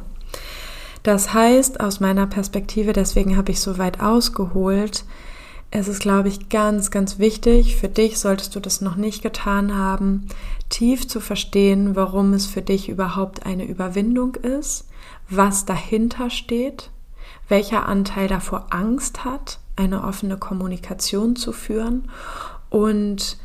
Das 1.01 1.33
heißt, 1.33 1.81
aus 1.81 1.99
meiner 1.99 2.27
Perspektive, 2.27 2.93
deswegen 2.93 3.35
habe 3.35 3.51
ich 3.51 3.59
so 3.59 3.77
weit 3.77 3.99
ausgeholt, 3.99 5.03
es 5.75 5.87
ist, 5.87 6.01
glaube 6.01 6.29
ich, 6.29 6.49
ganz, 6.49 6.91
ganz 6.91 7.17
wichtig, 7.17 7.77
für 7.77 7.89
dich 7.89 8.19
solltest 8.19 8.55
du 8.55 8.59
das 8.59 8.79
noch 8.79 8.95
nicht 8.95 9.23
getan 9.23 9.75
haben, 9.75 10.27
tief 10.69 11.07
zu 11.07 11.19
verstehen, 11.19 11.95
warum 11.95 12.33
es 12.33 12.45
für 12.45 12.61
dich 12.61 12.89
überhaupt 12.89 13.47
eine 13.47 13.65
Überwindung 13.65 14.35
ist, 14.35 14.87
was 15.29 15.65
dahinter 15.65 16.29
steht, 16.29 16.91
welcher 17.49 17.87
Anteil 17.87 18.27
davor 18.27 18.67
Angst 18.69 19.25
hat, 19.25 19.59
eine 19.75 20.03
offene 20.03 20.37
Kommunikation 20.37 21.35
zu 21.35 21.51
führen 21.51 22.09
und 22.69 23.37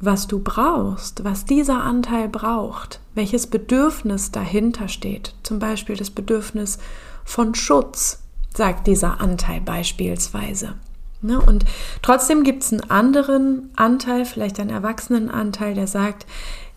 was 0.00 0.26
du 0.26 0.40
brauchst, 0.40 1.22
was 1.22 1.44
dieser 1.44 1.82
Anteil 1.84 2.28
braucht, 2.28 3.00
welches 3.14 3.46
Bedürfnis 3.46 4.32
dahinter 4.32 4.88
steht, 4.88 5.34
zum 5.44 5.60
Beispiel 5.60 5.96
das 5.96 6.10
Bedürfnis 6.10 6.78
von 7.24 7.54
Schutz, 7.54 8.20
sagt 8.52 8.88
dieser 8.88 9.20
Anteil 9.20 9.60
beispielsweise. 9.60 10.74
Ne? 11.20 11.40
Und 11.40 11.64
trotzdem 12.02 12.42
gibt 12.42 12.64
es 12.64 12.72
einen 12.72 12.90
anderen 12.90 13.70
Anteil, 13.76 14.24
vielleicht 14.24 14.58
einen 14.58 14.70
Erwachsenenanteil, 14.70 15.74
der 15.74 15.86
sagt, 15.86 16.26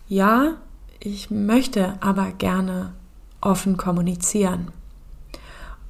ja, 0.06 0.54
ich 1.00 1.30
möchte 1.30 1.94
aber 2.00 2.30
gerne 2.30 2.92
offen 3.40 3.76
kommunizieren. 3.76 4.70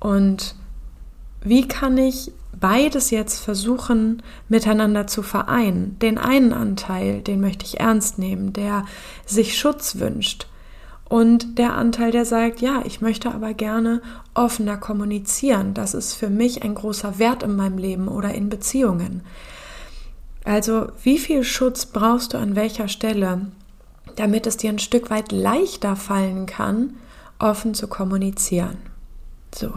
Und 0.01 0.55
wie 1.43 1.69
kann 1.69 1.99
ich 1.99 2.33
beides 2.61 3.11
jetzt 3.11 3.39
versuchen 3.39 4.23
miteinander 4.49 5.07
zu 5.07 5.23
vereinen? 5.23 5.99
Den 6.01 6.19
einen 6.19 6.53
Anteil, 6.53 7.21
den 7.21 7.41
möchte 7.41 7.65
ich 7.65 7.81
ernst 7.81 8.19
nehmen, 8.19 8.53
der 8.53 8.85
sich 9.25 9.59
Schutz 9.59 9.99
wünscht 9.99 10.47
und 11.09 11.59
der 11.59 11.75
Anteil, 11.75 12.11
der 12.11 12.25
sagt, 12.25 12.61
ja, 12.61 12.83
ich 12.85 13.01
möchte 13.01 13.33
aber 13.33 13.55
gerne 13.55 14.03
offener 14.35 14.77
kommunizieren. 14.77 15.73
Das 15.73 15.95
ist 15.95 16.15
für 16.15 16.31
mich 16.31 16.65
ein 16.65 16.75
großer 16.75 17.19
Wert 17.19 17.45
in 17.45 17.55
meinem 17.55 17.79
Leben 17.79 18.09
oder 18.09 18.35
in 18.35 18.49
Beziehungen. 18.49 19.23
Also, 20.45 20.89
wie 21.03 21.19
viel 21.19 21.45
Schutz 21.45 21.87
brauchst 21.87 22.35
du 22.35 22.39
an 22.39 22.57
welcher 22.57 22.89
Stelle, 22.89 23.47
damit 24.17 24.47
es 24.47 24.57
dir 24.57 24.71
ein 24.71 24.81
Stück 24.81 25.11
weit 25.11 25.31
leichter 25.31 25.95
fallen 25.95 26.47
kann, 26.47 26.95
offen 27.39 27.75
zu 27.75 27.87
kommunizieren? 27.87 28.79
So. 29.55 29.73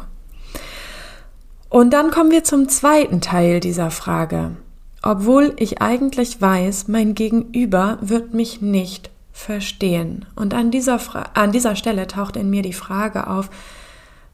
Und 1.69 1.91
dann 1.91 2.09
kommen 2.09 2.31
wir 2.31 2.43
zum 2.43 2.67
zweiten 2.67 3.21
Teil 3.21 3.59
dieser 3.59 3.91
Frage. 3.91 4.57
Obwohl 5.01 5.53
ich 5.57 5.81
eigentlich 5.81 6.41
weiß, 6.41 6.87
mein 6.87 7.15
Gegenüber 7.15 7.99
wird 8.01 8.33
mich 8.33 8.61
nicht 8.61 9.11
verstehen. 9.31 10.25
Und 10.35 10.53
an 10.53 10.71
dieser, 10.71 10.99
an 11.37 11.51
dieser 11.51 11.75
Stelle 11.75 12.07
taucht 12.07 12.35
in 12.35 12.49
mir 12.49 12.63
die 12.63 12.73
Frage 12.73 13.27
auf, 13.27 13.49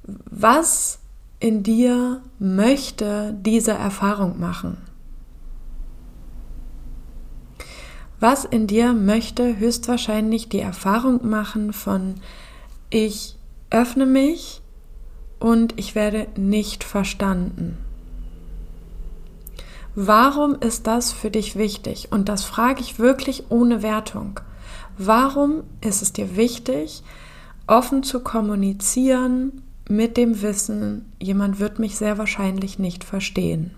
was 0.04 1.00
in 1.40 1.62
dir 1.62 2.22
möchte 2.40 3.36
diese 3.40 3.74
Erfahrung 3.74 4.40
machen? 4.40 4.78
Was 8.20 8.46
in 8.46 8.66
dir 8.66 8.94
möchte 8.94 9.58
höchstwahrscheinlich 9.58 10.50
die 10.50 10.62
Erfahrung 10.62 11.28
machen 11.30 11.74
von 11.74 12.16
ich 12.90 13.36
öffne 13.70 14.06
mich 14.06 14.62
und 15.40 15.78
ich 15.78 15.96
werde 15.96 16.28
nicht 16.36 16.84
verstanden. 16.84 17.78
Warum 19.96 20.56
ist 20.56 20.88
das 20.88 21.14
für 21.14 21.32
dich 21.32 21.56
wichtig? 21.56 22.10
Und 22.12 22.28
das 22.28 22.44
frage 22.44 22.82
ich 22.82 23.00
wirklich 23.00 23.46
ohne 23.50 23.82
Wertung. 23.82 24.42
Warum 24.98 25.64
ist 25.82 26.02
es 26.02 26.12
dir 26.12 26.36
wichtig, 26.36 27.04
offen 27.68 28.04
zu 28.04 28.20
kommunizieren 28.20 29.62
mit 29.88 30.18
dem 30.18 30.42
Wissen, 30.42 31.12
jemand 31.22 31.60
wird 31.60 31.80
mich 31.80 31.98
sehr 31.98 32.18
wahrscheinlich 32.18 32.78
nicht 32.78 33.04
verstehen? 33.04 33.72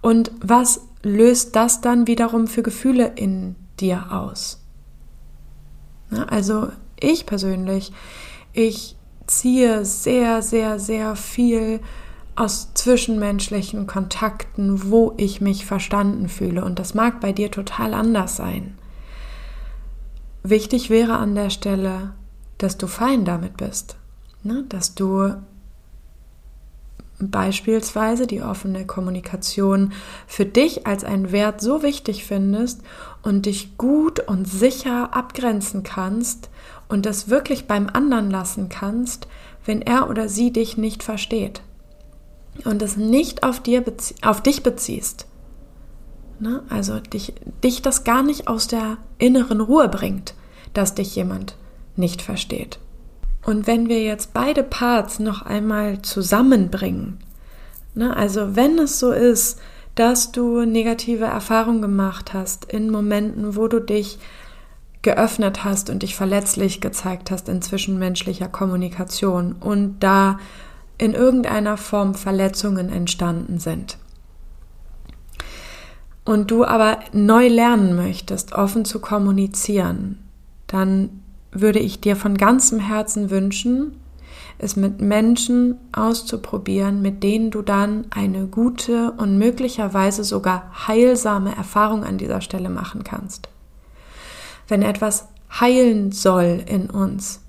Und 0.00 0.32
was 0.40 0.80
löst 1.04 1.54
das 1.54 1.80
dann 1.80 2.08
wiederum 2.08 2.48
für 2.48 2.62
Gefühle 2.62 3.12
in 3.14 3.54
dir 3.78 4.12
aus? 4.12 4.58
also 6.28 6.68
ich 7.00 7.24
persönlich, 7.24 7.90
ich 8.52 8.96
ziehe 9.26 9.84
sehr, 9.84 10.42
sehr, 10.42 10.78
sehr 10.78 11.16
viel 11.16 11.80
aus 12.34 12.72
zwischenmenschlichen 12.74 13.86
Kontakten, 13.86 14.90
wo 14.90 15.14
ich 15.16 15.40
mich 15.40 15.66
verstanden 15.66 16.28
fühle. 16.28 16.64
Und 16.64 16.78
das 16.78 16.94
mag 16.94 17.20
bei 17.20 17.32
dir 17.32 17.50
total 17.50 17.94
anders 17.94 18.36
sein. 18.36 18.78
Wichtig 20.42 20.90
wäre 20.90 21.16
an 21.16 21.34
der 21.34 21.50
Stelle, 21.50 22.14
dass 22.58 22.78
du 22.78 22.86
fein 22.86 23.24
damit 23.24 23.56
bist, 23.56 23.96
ne? 24.42 24.64
dass 24.68 24.94
du 24.94 25.34
beispielsweise 27.20 28.26
die 28.26 28.42
offene 28.42 28.86
Kommunikation 28.86 29.92
für 30.26 30.44
dich 30.44 30.86
als 30.86 31.04
einen 31.04 31.30
Wert 31.30 31.60
so 31.60 31.82
wichtig 31.82 32.24
findest 32.24 32.82
und 33.22 33.46
dich 33.46 33.76
gut 33.78 34.20
und 34.20 34.46
sicher 34.46 35.14
abgrenzen 35.14 35.82
kannst 35.82 36.50
und 36.88 37.06
das 37.06 37.28
wirklich 37.28 37.66
beim 37.66 37.88
anderen 37.92 38.30
lassen 38.30 38.68
kannst, 38.68 39.28
wenn 39.64 39.82
er 39.82 40.10
oder 40.10 40.28
sie 40.28 40.52
dich 40.52 40.76
nicht 40.76 41.02
versteht 41.02 41.62
und 42.64 42.82
es 42.82 42.96
nicht 42.96 43.42
auf, 43.42 43.60
dir 43.60 43.84
auf 44.22 44.42
dich 44.42 44.62
beziehst. 44.62 45.26
Ne? 46.38 46.62
Also 46.68 46.98
dich, 46.98 47.34
dich 47.62 47.82
das 47.82 48.04
gar 48.04 48.22
nicht 48.22 48.48
aus 48.48 48.66
der 48.66 48.98
inneren 49.18 49.60
Ruhe 49.60 49.88
bringt, 49.88 50.34
dass 50.74 50.94
dich 50.94 51.14
jemand 51.14 51.56
nicht 51.96 52.22
versteht. 52.22 52.78
Und 53.44 53.66
wenn 53.66 53.88
wir 53.88 54.02
jetzt 54.02 54.32
beide 54.34 54.62
Parts 54.62 55.18
noch 55.18 55.42
einmal 55.42 56.02
zusammenbringen, 56.02 57.18
ne? 57.94 58.16
also 58.16 58.56
wenn 58.56 58.78
es 58.78 58.98
so 58.98 59.12
ist, 59.12 59.60
dass 59.94 60.32
du 60.32 60.64
negative 60.64 61.24
Erfahrungen 61.24 61.82
gemacht 61.82 62.32
hast 62.32 62.64
in 62.64 62.90
Momenten, 62.90 63.56
wo 63.56 63.68
du 63.68 63.80
dich 63.80 64.18
geöffnet 65.02 65.64
hast 65.64 65.90
und 65.90 66.02
dich 66.02 66.14
verletzlich 66.14 66.80
gezeigt 66.80 67.30
hast 67.30 67.48
in 67.48 67.60
zwischenmenschlicher 67.60 68.48
Kommunikation 68.48 69.54
und 69.54 69.98
da 70.00 70.38
in 70.96 71.14
irgendeiner 71.14 71.76
Form 71.76 72.14
Verletzungen 72.14 72.88
entstanden 72.88 73.58
sind. 73.58 73.98
Und 76.24 76.52
du 76.52 76.64
aber 76.64 77.00
neu 77.12 77.48
lernen 77.48 77.96
möchtest, 77.96 78.52
offen 78.52 78.84
zu 78.84 79.00
kommunizieren, 79.00 80.18
dann 80.68 81.22
würde 81.50 81.80
ich 81.80 82.00
dir 82.00 82.14
von 82.14 82.36
ganzem 82.36 82.78
Herzen 82.78 83.30
wünschen, 83.30 83.96
es 84.62 84.76
mit 84.76 85.00
Menschen 85.00 85.76
auszuprobieren, 85.92 87.02
mit 87.02 87.22
denen 87.22 87.50
du 87.50 87.62
dann 87.62 88.06
eine 88.10 88.46
gute 88.46 89.12
und 89.12 89.36
möglicherweise 89.36 90.24
sogar 90.24 90.70
heilsame 90.86 91.54
Erfahrung 91.54 92.04
an 92.04 92.18
dieser 92.18 92.40
Stelle 92.40 92.70
machen 92.70 93.04
kannst 93.04 93.48
wenn 94.72 94.82
etwas 94.82 95.28
heilen 95.60 96.12
soll 96.12 96.62
in 96.66 96.88
uns, 96.88 97.42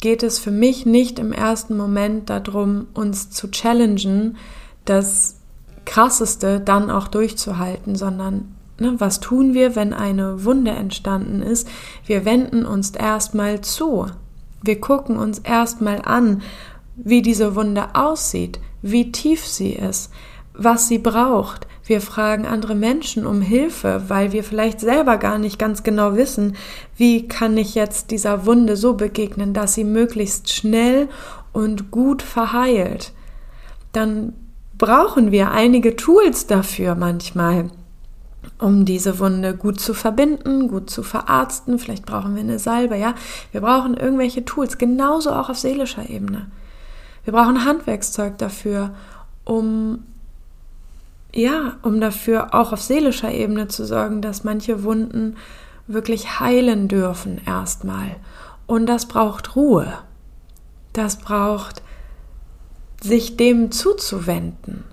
geht 0.00 0.22
es 0.22 0.38
für 0.38 0.50
mich 0.50 0.86
nicht 0.86 1.18
im 1.18 1.32
ersten 1.32 1.76
Moment 1.76 2.30
darum, 2.30 2.86
uns 2.94 3.30
zu 3.30 3.50
challengen, 3.50 4.36
das 4.86 5.36
Krasseste 5.84 6.60
dann 6.60 6.90
auch 6.90 7.08
durchzuhalten, 7.08 7.94
sondern 7.94 8.54
ne, 8.78 8.94
was 8.98 9.20
tun 9.20 9.54
wir, 9.54 9.76
wenn 9.76 9.92
eine 9.92 10.44
Wunde 10.44 10.70
entstanden 10.70 11.42
ist? 11.42 11.68
Wir 12.06 12.24
wenden 12.24 12.64
uns 12.64 12.92
erstmal 12.92 13.60
zu. 13.60 14.06
Wir 14.62 14.80
gucken 14.80 15.16
uns 15.16 15.38
erstmal 15.38 16.02
an, 16.02 16.42
wie 16.96 17.22
diese 17.22 17.54
Wunde 17.54 17.94
aussieht, 17.94 18.60
wie 18.82 19.12
tief 19.12 19.46
sie 19.46 19.72
ist, 19.72 20.10
was 20.52 20.88
sie 20.88 20.98
braucht, 20.98 21.68
wir 21.88 22.02
fragen 22.02 22.44
andere 22.44 22.74
Menschen 22.74 23.26
um 23.26 23.40
Hilfe, 23.40 24.02
weil 24.08 24.32
wir 24.32 24.44
vielleicht 24.44 24.78
selber 24.78 25.16
gar 25.16 25.38
nicht 25.38 25.58
ganz 25.58 25.82
genau 25.82 26.16
wissen, 26.16 26.54
wie 26.98 27.26
kann 27.26 27.56
ich 27.56 27.74
jetzt 27.74 28.10
dieser 28.10 28.44
Wunde 28.44 28.76
so 28.76 28.92
begegnen, 28.92 29.54
dass 29.54 29.72
sie 29.72 29.84
möglichst 29.84 30.52
schnell 30.52 31.08
und 31.52 31.90
gut 31.90 32.20
verheilt. 32.20 33.12
Dann 33.92 34.34
brauchen 34.76 35.32
wir 35.32 35.50
einige 35.50 35.96
Tools 35.96 36.46
dafür 36.46 36.94
manchmal, 36.94 37.70
um 38.58 38.84
diese 38.84 39.18
Wunde 39.18 39.54
gut 39.54 39.80
zu 39.80 39.94
verbinden, 39.94 40.68
gut 40.68 40.90
zu 40.90 41.02
verarzten. 41.02 41.78
Vielleicht 41.78 42.06
brauchen 42.06 42.34
wir 42.34 42.42
eine 42.42 42.58
Salbe, 42.58 42.96
ja. 42.96 43.14
Wir 43.52 43.60
brauchen 43.60 43.96
irgendwelche 43.96 44.44
Tools, 44.44 44.78
genauso 44.78 45.32
auch 45.32 45.48
auf 45.48 45.58
seelischer 45.58 46.08
Ebene. 46.08 46.50
Wir 47.24 47.32
brauchen 47.32 47.64
Handwerkszeug 47.64 48.38
dafür, 48.38 48.94
um 49.44 50.04
ja, 51.34 51.76
um 51.82 52.00
dafür 52.00 52.54
auch 52.54 52.72
auf 52.72 52.80
seelischer 52.80 53.30
Ebene 53.30 53.68
zu 53.68 53.84
sorgen, 53.84 54.22
dass 54.22 54.44
manche 54.44 54.82
Wunden 54.82 55.36
wirklich 55.86 56.40
heilen 56.40 56.88
dürfen 56.88 57.40
erstmal. 57.46 58.16
Und 58.66 58.86
das 58.86 59.06
braucht 59.06 59.54
Ruhe. 59.54 59.92
Das 60.92 61.16
braucht 61.18 61.82
sich 63.02 63.36
dem 63.36 63.70
zuzuwenden. 63.70 64.84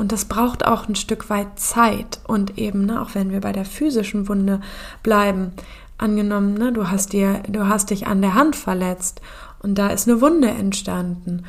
Und 0.00 0.12
das 0.12 0.24
braucht 0.24 0.64
auch 0.64 0.88
ein 0.88 0.94
Stück 0.94 1.28
weit 1.28 1.58
Zeit. 1.58 2.20
Und 2.26 2.56
eben, 2.56 2.86
ne, 2.86 3.02
auch 3.02 3.14
wenn 3.14 3.30
wir 3.30 3.42
bei 3.42 3.52
der 3.52 3.66
physischen 3.66 4.28
Wunde 4.28 4.62
bleiben, 5.02 5.52
angenommen, 5.98 6.54
ne, 6.54 6.72
du 6.72 6.88
hast 6.90 7.12
dir, 7.12 7.42
du 7.46 7.68
hast 7.68 7.90
dich 7.90 8.06
an 8.06 8.22
der 8.22 8.32
Hand 8.32 8.56
verletzt 8.56 9.20
und 9.62 9.74
da 9.74 9.88
ist 9.88 10.08
eine 10.08 10.22
Wunde 10.22 10.48
entstanden, 10.48 11.44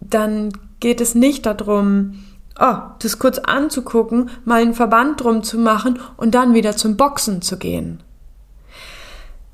dann 0.00 0.52
geht 0.78 1.00
es 1.00 1.16
nicht 1.16 1.46
darum, 1.46 2.24
Oh, 2.60 2.76
das 3.00 3.18
kurz 3.18 3.38
anzugucken, 3.38 4.30
mal 4.44 4.60
einen 4.60 4.74
Verband 4.74 5.22
drum 5.22 5.42
zu 5.42 5.58
machen 5.58 5.98
und 6.16 6.34
dann 6.34 6.54
wieder 6.54 6.76
zum 6.76 6.96
Boxen 6.96 7.42
zu 7.42 7.56
gehen. 7.56 8.02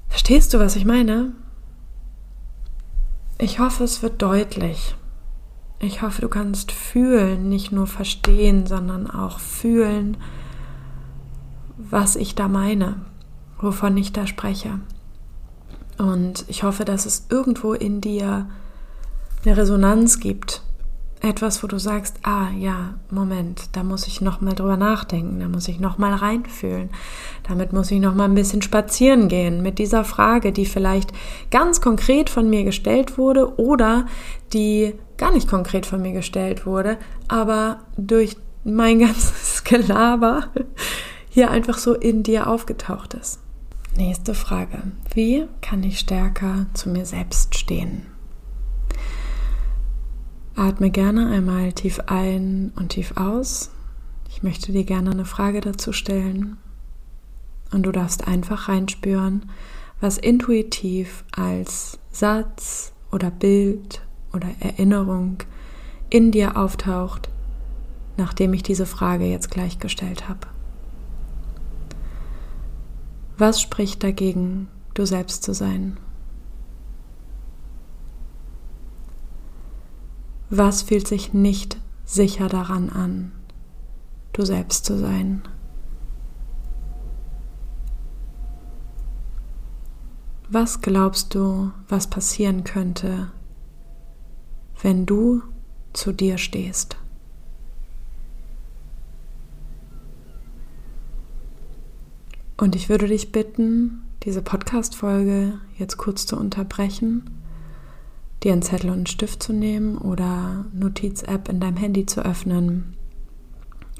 Verstehst 0.08 0.52
du, 0.52 0.58
was 0.58 0.76
ich 0.76 0.84
meine? 0.84 1.32
Ich 3.38 3.60
hoffe, 3.60 3.84
es 3.84 4.02
wird 4.02 4.20
deutlich. 4.20 4.96
Ich 5.78 6.00
hoffe, 6.00 6.22
du 6.22 6.28
kannst 6.28 6.72
fühlen, 6.72 7.48
nicht 7.48 7.70
nur 7.70 7.86
verstehen, 7.86 8.66
sondern 8.66 9.10
auch 9.10 9.38
fühlen, 9.38 10.16
was 11.76 12.16
ich 12.16 12.34
da 12.34 12.48
meine, 12.48 12.96
wovon 13.60 13.96
ich 13.96 14.12
da 14.12 14.26
spreche. 14.26 14.80
Und 15.98 16.44
ich 16.48 16.62
hoffe, 16.62 16.84
dass 16.84 17.04
es 17.04 17.26
irgendwo 17.30 17.74
in 17.74 18.00
dir 18.00 18.48
eine 19.44 19.56
Resonanz 19.56 20.18
gibt. 20.18 20.62
Etwas, 21.20 21.62
wo 21.62 21.66
du 21.66 21.78
sagst, 21.78 22.18
ah 22.22 22.48
ja, 22.58 22.94
Moment, 23.10 23.70
da 23.72 23.82
muss 23.82 24.06
ich 24.06 24.20
noch 24.20 24.40
mal 24.40 24.54
drüber 24.54 24.76
nachdenken, 24.76 25.40
da 25.40 25.48
muss 25.48 25.66
ich 25.68 25.80
noch 25.80 25.98
mal 25.98 26.14
reinfühlen. 26.14 26.90
Damit 27.48 27.72
muss 27.72 27.90
ich 27.90 28.00
noch 28.00 28.14
mal 28.14 28.24
ein 28.24 28.34
bisschen 28.34 28.60
spazieren 28.60 29.28
gehen 29.28 29.62
mit 29.62 29.78
dieser 29.78 30.04
Frage, 30.04 30.52
die 30.52 30.66
vielleicht 30.66 31.12
ganz 31.50 31.80
konkret 31.80 32.28
von 32.30 32.48
mir 32.48 32.64
gestellt 32.64 33.16
wurde 33.16 33.58
oder 33.58 34.06
die 34.52 34.94
gar 35.18 35.32
nicht 35.32 35.48
konkret 35.48 35.86
von 35.86 36.02
mir 36.02 36.12
gestellt 36.12 36.66
wurde, 36.66 36.98
aber 37.28 37.80
durch 37.96 38.36
mein 38.64 38.98
ganzes 39.00 39.64
Gelaber 39.64 40.50
hier 41.28 41.50
einfach 41.50 41.78
so 41.78 41.94
in 41.94 42.22
dir 42.22 42.48
aufgetaucht 42.48 43.14
ist. 43.14 43.40
Nächste 43.96 44.34
Frage. 44.34 44.82
Wie 45.14 45.46
kann 45.62 45.82
ich 45.82 45.98
stärker 45.98 46.66
zu 46.74 46.90
mir 46.90 47.06
selbst 47.06 47.56
stehen? 47.58 48.06
Atme 50.54 50.90
gerne 50.90 51.28
einmal 51.28 51.72
tief 51.72 52.00
ein 52.06 52.72
und 52.76 52.90
tief 52.90 53.16
aus. 53.16 53.70
Ich 54.30 54.42
möchte 54.42 54.72
dir 54.72 54.84
gerne 54.84 55.10
eine 55.10 55.24
Frage 55.24 55.60
dazu 55.60 55.92
stellen. 55.92 56.56
Und 57.72 57.84
du 57.84 57.92
darfst 57.92 58.26
einfach 58.26 58.68
reinspüren, 58.68 59.50
was 60.00 60.18
intuitiv 60.18 61.24
als 61.32 61.98
Satz 62.10 62.92
oder 63.10 63.30
Bild 63.30 64.02
oder 64.36 64.48
Erinnerung 64.60 65.38
in 66.08 66.30
dir 66.30 66.56
auftaucht, 66.56 67.28
nachdem 68.16 68.54
ich 68.54 68.62
diese 68.62 68.86
Frage 68.86 69.24
jetzt 69.24 69.50
gleich 69.50 69.78
gestellt 69.78 70.28
habe. 70.28 70.46
Was 73.38 73.60
spricht 73.60 74.02
dagegen, 74.02 74.68
du 74.94 75.04
selbst 75.04 75.42
zu 75.42 75.52
sein? 75.52 75.98
Was 80.48 80.82
fühlt 80.82 81.08
sich 81.08 81.34
nicht 81.34 81.78
sicher 82.04 82.48
daran 82.48 82.88
an, 82.88 83.32
du 84.32 84.44
selbst 84.44 84.84
zu 84.84 84.96
sein? 84.96 85.42
Was 90.48 90.80
glaubst 90.80 91.34
du, 91.34 91.72
was 91.88 92.06
passieren 92.06 92.62
könnte, 92.62 93.32
wenn 94.82 95.06
du 95.06 95.42
zu 95.92 96.12
dir 96.12 96.38
stehst? 96.38 96.96
Und 102.56 102.74
ich 102.74 102.88
würde 102.88 103.06
dich 103.06 103.32
bitten, 103.32 104.02
diese 104.22 104.40
Podcast-Folge 104.40 105.58
jetzt 105.78 105.98
kurz 105.98 106.24
zu 106.26 106.36
unterbrechen, 106.36 107.28
dir 108.42 108.52
einen 108.52 108.62
Zettel 108.62 108.90
und 108.90 108.96
einen 108.96 109.06
Stift 109.06 109.42
zu 109.42 109.52
nehmen 109.52 109.98
oder 109.98 110.64
Notiz-App 110.72 111.48
in 111.48 111.60
deinem 111.60 111.76
Handy 111.76 112.06
zu 112.06 112.24
öffnen 112.24 112.96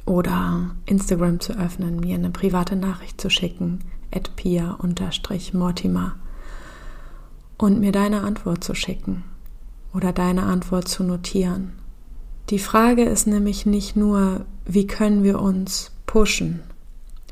oder 0.06 0.74
Instagram 0.86 1.40
zu 1.40 1.52
öffnen, 1.58 2.00
mir 2.00 2.14
eine 2.14 2.30
private 2.30 2.76
Nachricht 2.76 3.20
zu 3.20 3.28
schicken, 3.28 3.80
at 4.10 4.34
pia-mortimer 4.36 6.14
und 7.58 7.80
mir 7.80 7.92
deine 7.92 8.22
Antwort 8.22 8.64
zu 8.64 8.74
schicken 8.74 9.24
oder 9.96 10.12
deine 10.12 10.42
Antwort 10.42 10.88
zu 10.88 11.02
notieren. 11.02 11.72
Die 12.50 12.58
Frage 12.58 13.02
ist 13.02 13.26
nämlich 13.26 13.64
nicht 13.64 13.96
nur, 13.96 14.44
wie 14.66 14.86
können 14.86 15.24
wir 15.24 15.40
uns 15.40 15.90
pushen, 16.04 16.60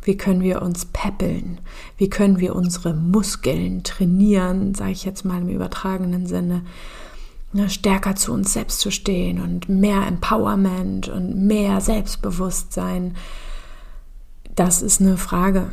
wie 0.02 0.16
können 0.16 0.42
wir 0.42 0.62
uns 0.62 0.86
peppeln? 0.86 1.58
Wie 1.96 2.10
können 2.10 2.40
wir 2.40 2.56
unsere 2.56 2.94
Muskeln 2.94 3.84
trainieren, 3.84 4.74
sage 4.74 4.92
ich 4.92 5.04
jetzt 5.04 5.24
mal 5.24 5.40
im 5.40 5.48
übertragenen 5.48 6.26
Sinne, 6.26 6.62
ne, 7.52 7.70
stärker 7.70 8.16
zu 8.16 8.32
uns 8.32 8.52
selbst 8.52 8.80
zu 8.80 8.90
stehen 8.90 9.40
und 9.40 9.68
mehr 9.68 10.06
Empowerment 10.06 11.08
und 11.08 11.46
mehr 11.46 11.80
Selbstbewusstsein? 11.80 13.14
Das 14.54 14.82
ist 14.82 15.00
eine 15.00 15.16
Frage, 15.16 15.72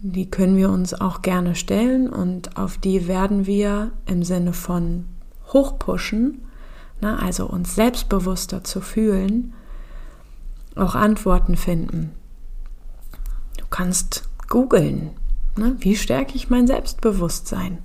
die 0.00 0.30
können 0.30 0.56
wir 0.56 0.70
uns 0.70 0.94
auch 0.94 1.22
gerne 1.22 1.54
stellen 1.54 2.08
und 2.08 2.56
auf 2.56 2.78
die 2.78 3.08
werden 3.08 3.46
wir 3.46 3.92
im 4.06 4.22
Sinne 4.22 4.52
von 4.52 5.04
hochpushen, 5.52 6.42
ne, 7.00 7.18
also 7.20 7.46
uns 7.46 7.74
selbstbewusster 7.74 8.64
zu 8.64 8.80
fühlen, 8.80 9.54
auch 10.76 10.94
Antworten 10.94 11.56
finden 11.56 12.12
kannst 13.70 14.28
googeln. 14.48 15.10
Ne? 15.56 15.76
Wie 15.80 15.96
stärke 15.96 16.34
ich 16.34 16.50
mein 16.50 16.66
Selbstbewusstsein? 16.66 17.78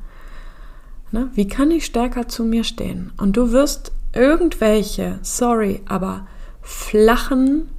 Ne? 1.11 1.29
Wie 1.33 1.47
kann 1.47 1.71
ich 1.71 1.85
stärker 1.85 2.27
zu 2.27 2.43
mir 2.43 2.63
stehen? 2.63 3.11
Und 3.17 3.37
du 3.37 3.51
wirst 3.51 3.91
irgendwelche, 4.13 5.19
sorry, 5.21 5.81
aber 5.85 6.27
flachen 6.61 7.69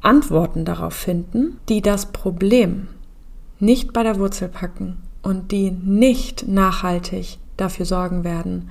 Antworten 0.00 0.64
darauf 0.64 0.94
finden, 0.94 1.58
die 1.68 1.82
das 1.82 2.06
Problem 2.06 2.88
nicht 3.58 3.92
bei 3.92 4.02
der 4.02 4.18
Wurzel 4.18 4.48
packen 4.48 4.98
und 5.22 5.50
die 5.50 5.70
nicht 5.70 6.46
nachhaltig 6.46 7.38
dafür 7.58 7.84
sorgen 7.84 8.24
werden, 8.24 8.70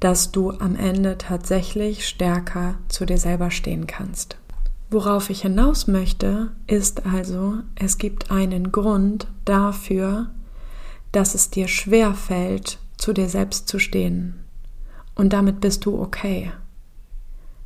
dass 0.00 0.32
du 0.32 0.52
am 0.52 0.76
Ende 0.76 1.18
tatsächlich 1.18 2.08
stärker 2.08 2.76
zu 2.88 3.04
dir 3.04 3.18
selber 3.18 3.50
stehen 3.50 3.86
kannst. 3.86 4.38
Worauf 4.90 5.30
ich 5.30 5.42
hinaus 5.42 5.86
möchte, 5.86 6.50
ist 6.66 7.06
also, 7.06 7.58
es 7.76 7.98
gibt 7.98 8.30
einen 8.30 8.72
Grund 8.72 9.28
dafür, 9.44 10.30
dass 11.12 11.34
es 11.34 11.50
dir 11.50 11.68
schwer 11.68 12.14
fällt, 12.14 12.78
zu 12.96 13.12
dir 13.12 13.28
selbst 13.28 13.68
zu 13.68 13.78
stehen. 13.78 14.34
Und 15.14 15.32
damit 15.32 15.60
bist 15.60 15.84
du 15.84 16.00
okay. 16.00 16.50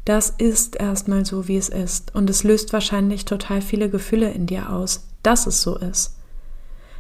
Das 0.05 0.31
ist 0.31 0.77
erstmal 0.77 1.25
so, 1.25 1.49
wie 1.49 1.57
es 1.57 1.71
ist. 1.71 2.15
Und 2.15 2.29
es 2.29 2.45
löst 2.45 2.73
wahrscheinlich 2.73 3.25
total 3.25 3.63
viele 3.63 3.89
Gefühle 3.89 4.31
in 4.31 4.47
dir 4.47 4.71
aus, 4.71 5.09
dass 5.23 5.47
es 5.47 5.63
so 5.63 5.79
ist. 5.79 6.17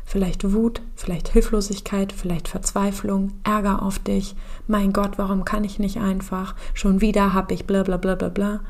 Vielleicht 0.05 0.53
Wut, 0.53 0.83
vielleicht 0.95 1.29
Hilflosigkeit, 1.29 2.12
vielleicht 2.12 2.49
Verzweiflung, 2.49 3.33
Ärger 3.43 3.83
auf 3.83 3.99
dich. 3.99 4.37
Mein 4.67 4.93
Gott, 4.93 5.17
warum 5.17 5.45
kann 5.45 5.64
ich 5.64 5.79
nicht 5.79 5.99
einfach? 5.99 6.55
Schon 6.75 7.01
wieder 7.01 7.33
hab 7.33 7.51
ich 7.51 7.67
bla 7.67 7.83
bla 7.83 7.97
bla 7.97 8.14
bla 8.14 8.29
bla. 8.29 8.61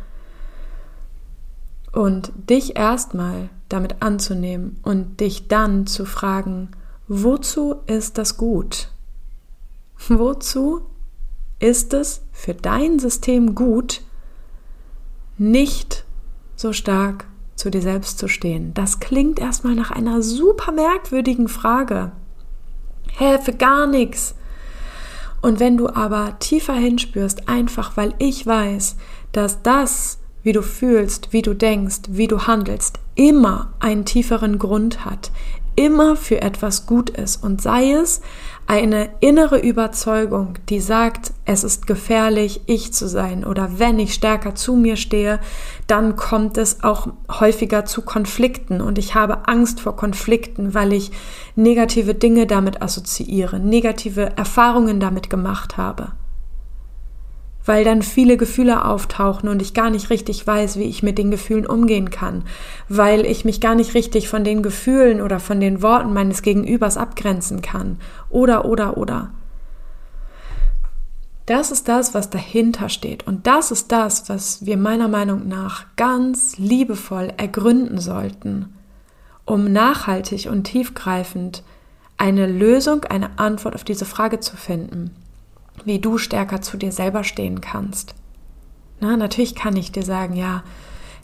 Und 1.93 2.33
dich 2.49 2.77
erstmal 2.77 3.51
damit 3.69 3.97
anzunehmen 4.01 4.79
und 4.83 5.21
dich 5.21 5.49
dann 5.49 5.87
zu 5.87 6.05
fragen, 6.05 6.71
wozu 7.09 7.77
ist 7.87 8.19
das 8.19 8.37
gut? 8.37 8.89
Wozu 10.09 10.83
ist 11.59 11.95
es 11.95 12.23
für 12.33 12.55
dein 12.55 12.99
System 12.99 13.55
gut, 13.55 14.03
nicht 15.39 16.05
so 16.57 16.73
stark 16.73 17.27
zu 17.57 17.71
dir 17.71 17.83
selbst 17.83 18.19
zu 18.19 18.29
stehen? 18.29 18.73
Das 18.75 19.01
klingt 19.01 19.39
erstmal 19.39 19.75
nach 19.75 19.91
einer 19.91 20.23
super 20.23 20.73
merkwürdigen 20.73 21.49
Frage. 21.49 22.13
Hä, 23.17 23.39
für 23.43 23.53
gar 23.53 23.87
nichts. 23.87 24.35
Und 25.41 25.61
wenn 25.61 25.77
du 25.77 25.89
aber 25.89 26.39
tiefer 26.39 26.75
hinspürst, 26.75 27.49
einfach 27.49 27.97
weil 27.97 28.15
ich 28.19 28.47
weiß, 28.47 28.97
dass 29.33 29.63
das 29.63 30.19
wie 30.43 30.53
du 30.53 30.63
fühlst, 30.63 31.33
wie 31.33 31.43
du 31.43 31.55
denkst, 31.55 32.03
wie 32.09 32.29
du 32.29 32.47
handelst, 32.47 33.01
immer 33.15 33.73
einen 33.81 34.05
tieferen 34.05 34.59
Grund 34.59 35.05
hat, 35.05 35.33
immer 35.75 36.17
für 36.17 36.41
etwas 36.43 36.87
gut 36.87 37.11
ist 37.11 37.43
und 37.43 37.61
sei 37.61 37.93
es 37.93 38.21
eine 38.67 39.11
innere 39.21 39.59
Überzeugung, 39.59 40.55
die 40.69 40.81
sagt, 40.81 41.33
es 41.45 41.65
ist 41.65 41.87
gefährlich, 41.87 42.63
ich 42.67 42.93
zu 42.93 43.09
sein 43.09 43.45
oder 43.45 43.79
wenn 43.79 43.99
ich 43.99 44.15
stärker 44.15 44.55
zu 44.55 44.75
mir 44.77 44.97
stehe, 44.97 45.39
dann 45.87 46.17
kommt 46.17 46.57
es 46.57 46.83
auch 46.83 47.09
häufiger 47.31 47.85
zu 47.85 48.03
Konflikten. 48.03 48.81
Und 48.81 48.99
ich 48.99 49.15
habe 49.15 49.49
Angst 49.49 49.81
vor 49.81 49.97
Konflikten, 49.97 50.75
weil 50.75 50.93
ich 50.93 51.13
negative 51.57 52.15
Dinge 52.15 52.47
damit 52.47 52.81
assoziiere, 52.83 53.61
negative 53.61 54.37
Erfahrungen 54.37 54.99
damit 54.99 55.29
gemacht 55.29 55.77
habe 55.77 56.13
weil 57.65 57.85
dann 57.85 58.03
viele 58.03 58.37
Gefühle 58.37 58.85
auftauchen 58.85 59.49
und 59.49 59.63
ich 59.63 59.75
gar 59.75 59.91
nicht 59.91 60.11
richtig 60.11 60.47
weiß, 60.47 60.79
wie 60.79 60.85
ich 60.85 61.03
mit 61.03 61.19
den 61.19 61.31
Gefühlen 61.31 61.67
umgehen 61.67 62.11
kann, 62.11 62.45
weil 62.89 63.25
ich 63.25 63.45
mich 63.45 63.61
gar 63.61 63.75
nicht 63.75 63.95
richtig 63.95 64.29
von 64.29 64.45
den 64.45 64.63
Gefühlen 64.63 65.21
oder 65.21 65.41
von 65.41 65.61
den 65.61 65.83
Worten 65.83 66.13
meines 66.13 66.43
Gegenübers 66.43 66.97
abgrenzen 66.97 67.63
kann. 67.63 67.99
Oder, 68.31 68.65
oder, 68.65 68.97
oder. 68.97 69.31
Das 71.47 71.71
ist 71.71 71.89
das, 71.89 72.15
was 72.15 72.31
dahinter 72.31 72.89
steht. 72.89 73.27
Und 73.27 73.47
das 73.47 73.71
ist 73.71 73.93
das, 73.93 74.29
was 74.29 74.65
wir 74.65 74.79
meiner 74.79 75.09
Meinung 75.09 75.47
nach 75.47 75.85
ganz 75.97 76.57
liebevoll 76.57 77.33
ergründen 77.37 77.99
sollten, 77.99 78.75
um 79.45 79.71
nachhaltig 79.71 80.49
und 80.51 80.65
tiefgreifend 80.65 81.63
eine 82.17 82.47
Lösung, 82.47 83.05
eine 83.05 83.39
Antwort 83.39 83.75
auf 83.75 83.85
diese 83.85 84.07
Frage 84.07 84.41
zu 84.41 84.57
finden, 84.57 85.11
wie 85.85 85.99
du 85.99 86.19
stärker 86.19 86.63
zu 86.63 86.77
dir 86.77 86.93
selber 86.93 87.25
stehen 87.25 87.61
kannst. 87.61 88.15
Na, 89.01 89.17
natürlich 89.17 89.55
kann 89.55 89.77
ich 89.77 89.93
dir 89.93 90.03
sagen, 90.03 90.35
ja, 90.35 90.63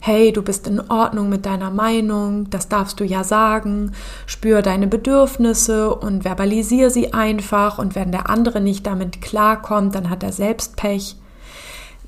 hey, 0.01 0.33
du 0.33 0.41
bist 0.41 0.67
in 0.67 0.79
Ordnung 0.89 1.29
mit 1.29 1.45
deiner 1.45 1.69
Meinung, 1.69 2.49
das 2.49 2.67
darfst 2.67 2.99
du 2.99 3.03
ja 3.03 3.23
sagen, 3.23 3.91
spür 4.25 4.63
deine 4.63 4.87
Bedürfnisse 4.87 5.93
und 5.93 6.23
verbalisiere 6.23 6.89
sie 6.89 7.13
einfach 7.13 7.77
und 7.77 7.93
wenn 7.93 8.11
der 8.11 8.29
andere 8.29 8.61
nicht 8.61 8.87
damit 8.87 9.21
klarkommt, 9.21 9.93
dann 9.93 10.09
hat 10.09 10.23
er 10.23 10.31
selbst 10.31 10.75
Pech. 10.75 11.17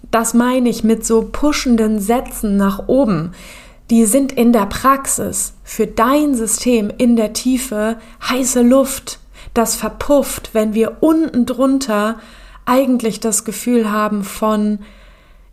Das 0.10 0.34
meine 0.34 0.70
ich 0.70 0.84
mit 0.84 1.06
so 1.06 1.30
pushenden 1.32 2.00
Sätzen 2.00 2.58
nach 2.58 2.88
oben. 2.88 3.32
Die 3.90 4.06
sind 4.06 4.32
in 4.32 4.54
der 4.54 4.66
Praxis 4.66 5.54
für 5.64 5.86
dein 5.86 6.36
System 6.36 6.92
in 6.98 7.16
der 7.16 7.34
Tiefe 7.34 7.98
heiße 8.28 8.64
Luft. 8.64 9.20
Das 9.54 9.76
verpufft, 9.76 10.54
wenn 10.54 10.74
wir 10.74 10.98
unten 11.02 11.46
drunter 11.46 12.20
eigentlich 12.66 13.20
das 13.20 13.46
Gefühl 13.46 13.92
haben 13.92 14.24
von 14.24 14.80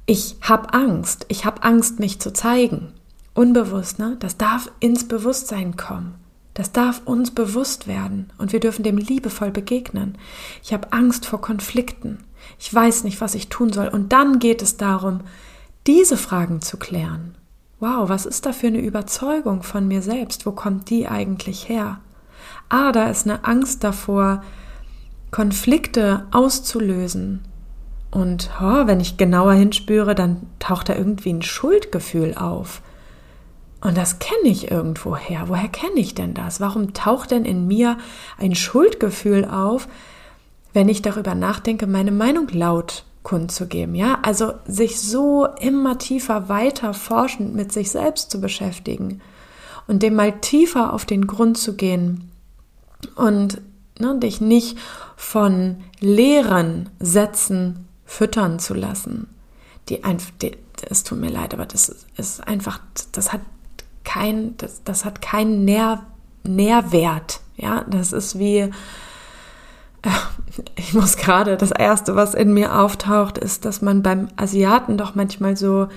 ich 0.06 0.36
habe 0.40 0.74
Angst, 0.74 1.26
ich 1.28 1.44
habe 1.44 1.62
Angst, 1.62 2.00
mich 2.00 2.20
zu 2.20 2.32
zeigen. 2.32 2.92
Unbewusst, 3.34 3.98
ne? 3.98 4.16
Das 4.18 4.36
darf 4.36 4.70
ins 4.80 5.06
Bewusstsein 5.06 5.76
kommen. 5.76 6.16
Das 6.54 6.72
darf 6.72 7.02
uns 7.04 7.30
bewusst 7.30 7.86
werden 7.86 8.32
und 8.36 8.52
wir 8.52 8.58
dürfen 8.58 8.82
dem 8.82 8.98
liebevoll 8.98 9.52
begegnen. 9.52 10.18
Ich 10.64 10.72
habe 10.72 10.92
Angst 10.92 11.26
vor 11.26 11.40
Konflikten. 11.40 12.18
Ich 12.58 12.74
weiß 12.74 13.04
nicht, 13.04 13.20
was 13.20 13.34
ich 13.34 13.48
tun 13.48 13.72
soll. 13.72 13.88
Und 13.88 14.12
dann 14.12 14.40
geht 14.40 14.62
es 14.62 14.76
darum, 14.76 15.20
diese 15.86 16.16
Fragen 16.16 16.60
zu 16.60 16.76
klären. 16.76 17.36
Wow, 17.78 18.08
was 18.08 18.26
ist 18.26 18.46
da 18.46 18.52
für 18.52 18.66
eine 18.66 18.80
Überzeugung 18.80 19.62
von 19.62 19.86
mir 19.86 20.02
selbst? 20.02 20.44
Wo 20.44 20.52
kommt 20.52 20.90
die 20.90 21.06
eigentlich 21.06 21.68
her? 21.68 22.00
Ah, 22.70 22.92
da 22.92 23.10
ist 23.10 23.26
eine 23.26 23.44
Angst 23.44 23.84
davor, 23.84 24.42
Konflikte 25.30 26.26
auszulösen, 26.30 27.42
und 28.10 28.50
oh, 28.60 28.86
wenn 28.86 29.00
ich 29.00 29.16
genauer 29.16 29.52
hinspüre, 29.52 30.14
dann 30.14 30.46
taucht 30.58 30.88
da 30.88 30.96
irgendwie 30.96 31.32
ein 31.32 31.42
Schuldgefühl 31.42 32.34
auf. 32.34 32.82
Und 33.80 33.96
das 33.96 34.18
kenne 34.18 34.48
ich 34.50 34.70
irgendwo 34.70 35.16
her. 35.16 35.44
Woher 35.46 35.68
kenne 35.68 36.00
ich 36.00 36.14
denn 36.14 36.34
das? 36.34 36.60
Warum 36.60 36.92
taucht 36.92 37.30
denn 37.30 37.44
in 37.44 37.66
mir 37.66 37.96
ein 38.36 38.54
Schuldgefühl 38.54 39.44
auf, 39.44 39.88
wenn 40.72 40.88
ich 40.88 41.02
darüber 41.02 41.34
nachdenke, 41.34 41.86
meine 41.86 42.10
Meinung 42.10 42.48
laut 42.48 43.04
kundzugeben? 43.22 43.94
Ja, 43.94 44.18
also 44.22 44.54
sich 44.66 45.00
so 45.00 45.46
immer 45.60 45.96
tiefer 45.96 46.48
weiter 46.48 46.92
forschend 46.92 47.54
mit 47.54 47.72
sich 47.72 47.90
selbst 47.90 48.30
zu 48.30 48.40
beschäftigen 48.40 49.20
und 49.86 50.02
dem 50.02 50.14
mal 50.14 50.40
tiefer 50.40 50.92
auf 50.92 51.06
den 51.06 51.26
Grund 51.26 51.56
zu 51.56 51.74
gehen 51.74 52.29
und 53.16 53.60
ne, 53.98 54.18
dich 54.18 54.40
nicht 54.40 54.78
von 55.16 55.76
leeren 56.00 56.88
Sätzen 56.98 57.86
füttern 58.04 58.58
zu 58.58 58.74
lassen. 58.74 59.28
Die 59.88 60.02
es 60.88 61.04
tut 61.04 61.18
mir 61.18 61.30
leid, 61.30 61.52
aber 61.54 61.66
das 61.66 62.06
ist 62.16 62.46
einfach, 62.46 62.80
das 63.12 63.32
hat 63.32 63.40
kein, 64.04 64.56
das, 64.56 64.82
das 64.84 65.04
hat 65.04 65.20
keinen 65.20 65.64
Nähr, 65.64 66.04
Nährwert. 66.42 67.40
Ja, 67.56 67.84
das 67.88 68.12
ist 68.12 68.38
wie, 68.38 68.58
äh, 68.58 68.70
ich 70.76 70.94
muss 70.94 71.16
gerade, 71.16 71.56
das 71.56 71.70
erste, 71.70 72.16
was 72.16 72.34
in 72.34 72.54
mir 72.54 72.78
auftaucht, 72.78 73.36
ist, 73.36 73.64
dass 73.64 73.82
man 73.82 74.02
beim 74.02 74.28
Asiaten 74.36 74.96
doch 74.96 75.14
manchmal 75.14 75.56
so 75.56 75.88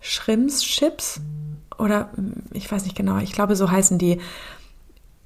Shrimps-Chips 0.00 1.20
oder 1.78 2.10
ich 2.52 2.70
weiß 2.70 2.84
nicht 2.84 2.96
genau, 2.96 3.18
ich 3.18 3.32
glaube, 3.32 3.56
so 3.56 3.70
heißen 3.70 3.98
die, 3.98 4.20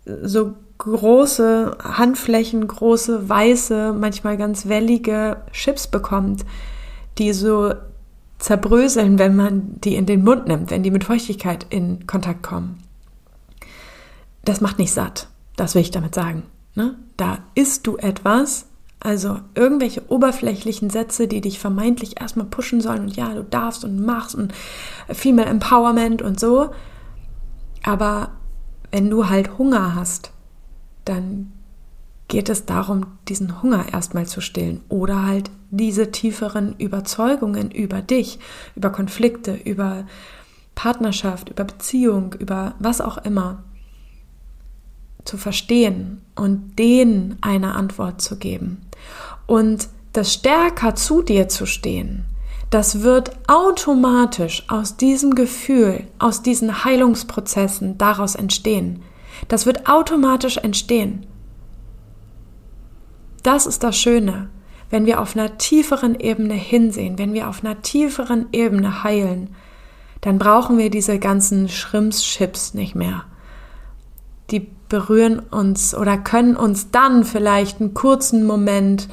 so 0.04 0.54
große 0.80 1.76
Handflächen, 1.82 2.66
große, 2.66 3.28
weiße, 3.28 3.92
manchmal 3.92 4.36
ganz 4.36 4.66
wellige 4.66 5.42
Chips 5.52 5.86
bekommt, 5.86 6.44
die 7.18 7.32
so 7.32 7.74
zerbröseln, 8.38 9.18
wenn 9.18 9.36
man 9.36 9.80
die 9.80 9.94
in 9.94 10.06
den 10.06 10.24
Mund 10.24 10.48
nimmt, 10.48 10.70
wenn 10.70 10.82
die 10.82 10.90
mit 10.90 11.04
Feuchtigkeit 11.04 11.66
in 11.68 12.06
Kontakt 12.06 12.42
kommen. 12.42 12.82
Das 14.44 14.62
macht 14.62 14.78
nicht 14.78 14.92
satt, 14.92 15.28
das 15.56 15.74
will 15.74 15.82
ich 15.82 15.90
damit 15.90 16.14
sagen. 16.14 16.44
Ne? 16.74 16.96
Da 17.18 17.38
isst 17.54 17.86
du 17.86 17.98
etwas, 17.98 18.66
also 19.00 19.38
irgendwelche 19.54 20.10
oberflächlichen 20.10 20.88
Sätze, 20.88 21.28
die 21.28 21.42
dich 21.42 21.58
vermeintlich 21.58 22.20
erstmal 22.20 22.46
pushen 22.46 22.80
sollen 22.80 23.02
und 23.02 23.16
ja, 23.16 23.34
du 23.34 23.44
darfst 23.44 23.84
und 23.84 24.02
machst 24.02 24.34
und 24.34 24.54
Female 25.08 25.48
Empowerment 25.48 26.22
und 26.22 26.40
so. 26.40 26.70
Aber 27.82 28.30
wenn 28.90 29.10
du 29.10 29.28
halt 29.28 29.58
Hunger 29.58 29.94
hast, 29.94 30.32
dann 31.04 31.52
geht 32.28 32.48
es 32.48 32.64
darum, 32.64 33.06
diesen 33.28 33.62
Hunger 33.62 33.92
erstmal 33.92 34.26
zu 34.26 34.40
stillen 34.40 34.80
oder 34.88 35.26
halt 35.26 35.50
diese 35.70 36.10
tieferen 36.10 36.76
Überzeugungen 36.78 37.70
über 37.70 38.02
dich, 38.02 38.38
über 38.76 38.90
Konflikte, 38.90 39.54
über 39.54 40.04
Partnerschaft, 40.74 41.48
über 41.48 41.64
Beziehung, 41.64 42.34
über 42.38 42.74
was 42.78 43.00
auch 43.00 43.18
immer 43.18 43.64
zu 45.24 45.36
verstehen 45.36 46.22
und 46.34 46.78
denen 46.78 47.36
eine 47.40 47.74
Antwort 47.74 48.22
zu 48.22 48.36
geben. 48.38 48.80
Und 49.46 49.88
das 50.12 50.32
stärker 50.32 50.94
zu 50.94 51.22
dir 51.22 51.48
zu 51.48 51.66
stehen, 51.66 52.24
das 52.70 53.02
wird 53.02 53.32
automatisch 53.48 54.64
aus 54.68 54.96
diesem 54.96 55.34
Gefühl, 55.34 56.06
aus 56.20 56.42
diesen 56.42 56.84
Heilungsprozessen 56.84 57.98
daraus 57.98 58.36
entstehen. 58.36 59.02
Das 59.48 59.66
wird 59.66 59.88
automatisch 59.88 60.56
entstehen. 60.58 61.26
Das 63.42 63.66
ist 63.66 63.82
das 63.82 63.96
Schöne, 63.96 64.50
wenn 64.90 65.06
wir 65.06 65.20
auf 65.20 65.36
einer 65.36 65.56
tieferen 65.56 66.18
Ebene 66.18 66.54
hinsehen, 66.54 67.18
wenn 67.18 67.32
wir 67.32 67.48
auf 67.48 67.64
einer 67.64 67.80
tieferen 67.80 68.48
Ebene 68.52 69.02
heilen, 69.04 69.54
dann 70.20 70.38
brauchen 70.38 70.76
wir 70.76 70.90
diese 70.90 71.18
ganzen 71.18 71.68
Schrimpschips 71.68 72.74
nicht 72.74 72.94
mehr. 72.94 73.24
Die 74.50 74.68
berühren 74.88 75.38
uns 75.38 75.94
oder 75.94 76.18
können 76.18 76.56
uns 76.56 76.90
dann 76.90 77.24
vielleicht 77.24 77.80
einen 77.80 77.94
kurzen 77.94 78.44
Moment 78.44 79.08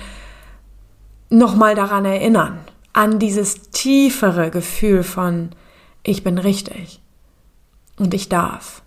nochmal 1.29 1.75
daran 1.75 2.05
erinnern, 2.05 2.59
an 2.93 3.19
dieses 3.19 3.69
tiefere 3.69 4.49
Gefühl 4.49 5.03
von 5.03 5.51
ich 6.03 6.23
bin 6.23 6.37
richtig 6.37 7.01
und 7.97 8.13
ich 8.13 8.29
darf 8.29 8.81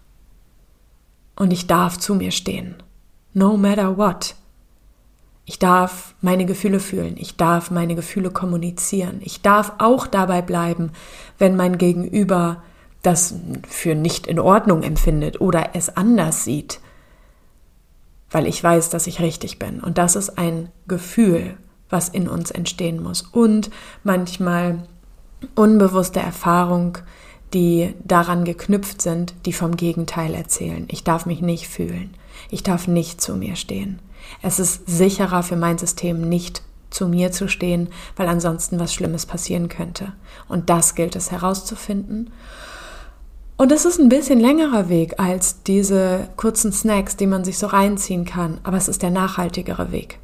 und 1.40 1.54
ich 1.54 1.66
darf 1.66 1.98
zu 1.98 2.14
mir 2.14 2.32
stehen. 2.32 2.74
No 3.32 3.56
matter 3.56 3.96
what. 3.96 4.34
Ich 5.46 5.58
darf 5.58 6.14
meine 6.20 6.44
Gefühle 6.44 6.80
fühlen, 6.80 7.16
ich 7.16 7.38
darf 7.38 7.70
meine 7.70 7.94
Gefühle 7.94 8.30
kommunizieren, 8.30 9.20
ich 9.24 9.40
darf 9.40 9.72
auch 9.78 10.06
dabei 10.06 10.42
bleiben, 10.42 10.92
wenn 11.38 11.56
mein 11.56 11.78
Gegenüber 11.78 12.62
das 13.00 13.34
für 13.66 13.94
nicht 13.94 14.26
in 14.26 14.38
Ordnung 14.38 14.82
empfindet 14.82 15.40
oder 15.40 15.70
es 15.72 15.96
anders 15.96 16.44
sieht, 16.44 16.78
weil 18.30 18.46
ich 18.46 18.62
weiß, 18.62 18.90
dass 18.90 19.06
ich 19.06 19.20
richtig 19.20 19.58
bin. 19.58 19.80
Und 19.80 19.96
das 19.96 20.16
ist 20.16 20.36
ein 20.36 20.68
Gefühl, 20.88 21.56
was 21.88 22.10
in 22.10 22.28
uns 22.28 22.50
entstehen 22.50 23.02
muss. 23.02 23.22
Und 23.22 23.70
manchmal 24.04 24.82
unbewusste 25.54 26.20
Erfahrung, 26.20 26.98
die 27.52 27.94
daran 28.04 28.44
geknüpft 28.44 29.02
sind, 29.02 29.34
die 29.46 29.52
vom 29.52 29.76
Gegenteil 29.76 30.34
erzählen. 30.34 30.86
Ich 30.90 31.04
darf 31.04 31.26
mich 31.26 31.40
nicht 31.40 31.68
fühlen. 31.68 32.14
Ich 32.50 32.62
darf 32.62 32.86
nicht 32.86 33.20
zu 33.20 33.36
mir 33.36 33.56
stehen. 33.56 33.98
Es 34.42 34.58
ist 34.58 34.82
sicherer 34.86 35.42
für 35.42 35.56
mein 35.56 35.78
System, 35.78 36.28
nicht 36.28 36.62
zu 36.90 37.08
mir 37.08 37.32
zu 37.32 37.48
stehen, 37.48 37.88
weil 38.16 38.28
ansonsten 38.28 38.78
was 38.78 38.92
Schlimmes 38.92 39.26
passieren 39.26 39.68
könnte. 39.68 40.12
Und 40.48 40.70
das 40.70 40.94
gilt 40.94 41.16
es 41.16 41.30
herauszufinden. 41.30 42.30
Und 43.56 43.72
es 43.72 43.84
ist 43.84 43.98
ein 43.98 44.08
bisschen 44.08 44.40
längerer 44.40 44.88
Weg 44.88 45.20
als 45.20 45.62
diese 45.62 46.28
kurzen 46.36 46.72
Snacks, 46.72 47.16
die 47.16 47.26
man 47.26 47.44
sich 47.44 47.58
so 47.58 47.66
reinziehen 47.66 48.24
kann, 48.24 48.58
aber 48.62 48.78
es 48.78 48.88
ist 48.88 49.02
der 49.02 49.10
nachhaltigere 49.10 49.92
Weg. 49.92 50.18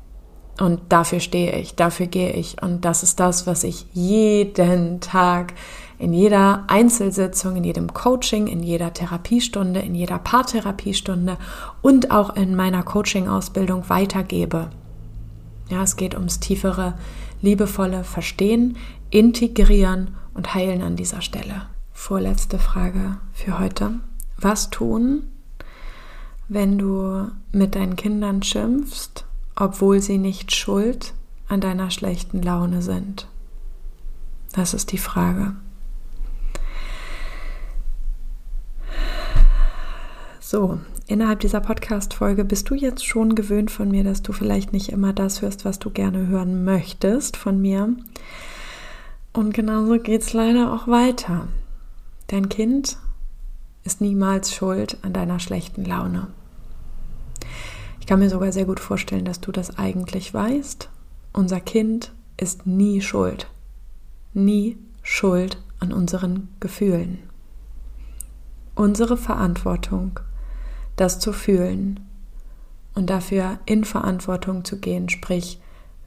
Und 0.58 0.80
dafür 0.88 1.20
stehe 1.20 1.54
ich, 1.58 1.74
dafür 1.74 2.06
gehe 2.06 2.32
ich. 2.32 2.62
Und 2.62 2.86
das 2.86 3.02
ist 3.02 3.20
das, 3.20 3.46
was 3.46 3.62
ich 3.62 3.86
jeden 3.92 5.00
Tag 5.00 5.52
in 5.98 6.12
jeder 6.12 6.64
Einzelsitzung, 6.66 7.56
in 7.56 7.64
jedem 7.64 7.92
Coaching, 7.94 8.46
in 8.46 8.62
jeder 8.62 8.92
Therapiestunde, 8.92 9.80
in 9.80 9.94
jeder 9.94 10.18
Paartherapiestunde 10.18 11.38
und 11.82 12.10
auch 12.10 12.36
in 12.36 12.54
meiner 12.54 12.82
Coaching-Ausbildung 12.82 13.88
weitergebe. 13.88 14.70
Ja, 15.68 15.82
es 15.82 15.96
geht 15.96 16.14
ums 16.14 16.38
tiefere, 16.38 16.94
liebevolle 17.40 18.04
Verstehen, 18.04 18.76
Integrieren 19.10 20.16
und 20.34 20.54
Heilen 20.54 20.82
an 20.82 20.96
dieser 20.96 21.22
Stelle. 21.22 21.62
Vorletzte 21.92 22.58
Frage 22.58 23.16
für 23.32 23.58
heute. 23.58 23.92
Was 24.38 24.70
tun, 24.70 25.22
wenn 26.48 26.76
du 26.78 27.28
mit 27.52 27.74
deinen 27.74 27.96
Kindern 27.96 28.42
schimpfst, 28.42 29.24
obwohl 29.56 30.00
sie 30.00 30.18
nicht 30.18 30.54
schuld 30.54 31.14
an 31.48 31.60
deiner 31.60 31.90
schlechten 31.90 32.42
Laune 32.42 32.82
sind? 32.82 33.28
Das 34.52 34.74
ist 34.74 34.92
die 34.92 34.98
Frage. 34.98 35.54
So, 40.56 40.80
innerhalb 41.06 41.40
dieser 41.40 41.60
Podcast-Folge 41.60 42.42
bist 42.42 42.70
du 42.70 42.74
jetzt 42.74 43.04
schon 43.04 43.34
gewöhnt 43.34 43.70
von 43.70 43.90
mir, 43.90 44.04
dass 44.04 44.22
du 44.22 44.32
vielleicht 44.32 44.72
nicht 44.72 44.88
immer 44.88 45.12
das 45.12 45.42
hörst, 45.42 45.66
was 45.66 45.78
du 45.78 45.90
gerne 45.90 46.28
hören 46.28 46.64
möchtest 46.64 47.36
von 47.36 47.60
mir. 47.60 47.94
Und 49.34 49.52
genauso 49.52 49.98
geht 49.98 50.22
es 50.22 50.32
leider 50.32 50.72
auch 50.72 50.88
weiter. 50.88 51.48
Dein 52.28 52.48
Kind 52.48 52.96
ist 53.84 54.00
niemals 54.00 54.54
schuld 54.54 54.96
an 55.02 55.12
deiner 55.12 55.40
schlechten 55.40 55.84
Laune. 55.84 56.28
Ich 58.00 58.06
kann 58.06 58.20
mir 58.20 58.30
sogar 58.30 58.50
sehr 58.50 58.64
gut 58.64 58.80
vorstellen, 58.80 59.26
dass 59.26 59.42
du 59.42 59.52
das 59.52 59.76
eigentlich 59.76 60.32
weißt. 60.32 60.88
Unser 61.34 61.60
Kind 61.60 62.12
ist 62.38 62.66
nie 62.66 63.02
schuld. 63.02 63.46
Nie 64.32 64.78
schuld 65.02 65.58
an 65.80 65.92
unseren 65.92 66.48
Gefühlen. 66.60 67.18
Unsere 68.74 69.18
Verantwortung 69.18 70.18
das 70.96 71.18
zu 71.18 71.32
fühlen 71.32 72.00
und 72.94 73.10
dafür 73.10 73.58
in 73.66 73.84
Verantwortung 73.84 74.64
zu 74.64 74.78
gehen, 74.78 75.08
sprich, 75.08 75.60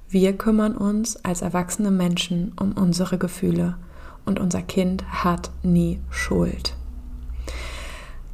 wir 0.09 0.33
kümmern 0.33 0.75
uns 0.75 1.23
als 1.23 1.41
erwachsene 1.41 1.91
Menschen 1.91 2.53
um 2.59 2.73
unsere 2.73 3.17
Gefühle 3.17 3.77
und 4.25 4.39
unser 4.39 4.63
Kind 4.63 5.03
hat 5.23 5.51
nie 5.61 5.99
Schuld. 6.09 6.75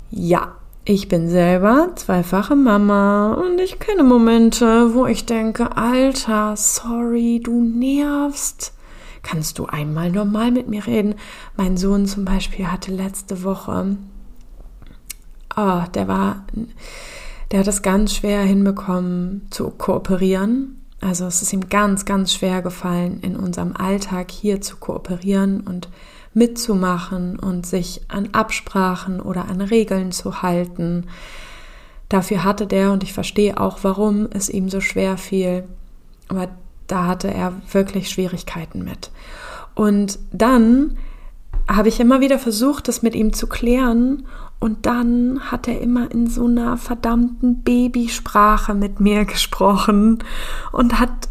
Ja, 0.10 0.56
ich 0.86 1.10
bin 1.10 1.30
selber 1.30 1.90
zweifache 1.96 2.56
Mama 2.56 3.34
und 3.34 3.60
ich 3.60 3.80
kenne 3.80 4.04
Momente, 4.04 4.94
wo 4.94 5.06
ich 5.06 5.26
denke, 5.26 5.76
Alter, 5.76 6.56
sorry, 6.56 7.42
du 7.44 7.64
nervst. 7.64 8.74
Kannst 9.24 9.58
du 9.58 9.66
einmal 9.66 10.12
normal 10.12 10.52
mit 10.52 10.68
mir 10.68 10.86
reden? 10.86 11.16
Mein 11.58 11.76
Sohn 11.76 12.06
zum 12.06 12.24
Beispiel 12.24 12.72
hatte 12.72 12.92
letzte 12.92 13.44
Woche 13.44 13.98
oh, 15.56 15.82
der 15.94 16.08
war, 16.08 16.46
der 17.52 17.60
hat 17.60 17.68
es 17.68 17.82
ganz 17.82 18.16
schwer 18.16 18.42
hinbekommen 18.42 19.48
zu 19.50 19.70
kooperieren. 19.70 20.82
Also 21.02 21.26
es 21.26 21.42
ist 21.42 21.54
ihm 21.54 21.70
ganz, 21.70 22.06
ganz 22.06 22.34
schwer 22.34 22.62
gefallen, 22.62 23.20
in 23.22 23.36
unserem 23.36 23.76
Alltag 23.76 24.32
hier 24.32 24.62
zu 24.62 24.78
kooperieren 24.78 25.62
und 25.62 25.90
mitzumachen 26.34 27.40
und 27.40 27.66
sich 27.66 28.02
an 28.08 28.30
Absprachen 28.34 29.22
oder 29.22 29.48
an 29.48 29.62
Regeln 29.62 30.12
zu 30.12 30.42
halten. 30.42 31.08
Dafür 32.10 32.44
hatte 32.44 32.68
der, 32.68 32.92
und 32.92 33.04
ich 33.04 33.14
verstehe 33.14 33.60
auch, 33.60 33.80
warum 33.82 34.28
es 34.32 34.50
ihm 34.50 34.70
so 34.70 34.82
schwer 34.82 35.18
fiel, 35.18 35.64
aber 36.28 36.50
da 36.88 37.06
hatte 37.06 37.34
er 37.34 37.54
wirklich 37.72 38.10
Schwierigkeiten 38.10 38.84
mit. 38.84 39.12
Und 39.74 40.20
dann 40.32 40.98
habe 41.68 41.90
ich 41.90 42.00
immer 42.00 42.20
wieder 42.20 42.40
versucht, 42.40 42.88
das 42.88 43.02
mit 43.02 43.16
ihm 43.16 43.34
zu 43.34 43.48
klären 43.48 44.26
und 44.60 44.86
dann 44.86 45.40
hat 45.52 45.68
er 45.68 45.82
immer 45.82 46.10
in 46.12 46.28
so 46.28 46.46
einer 46.46 46.78
verdammten 46.78 47.62
Babysprache 47.64 48.74
mit 48.74 49.00
mir 49.00 49.26
gesprochen 49.26 50.20
und 50.72 51.00
hat, 51.00 51.30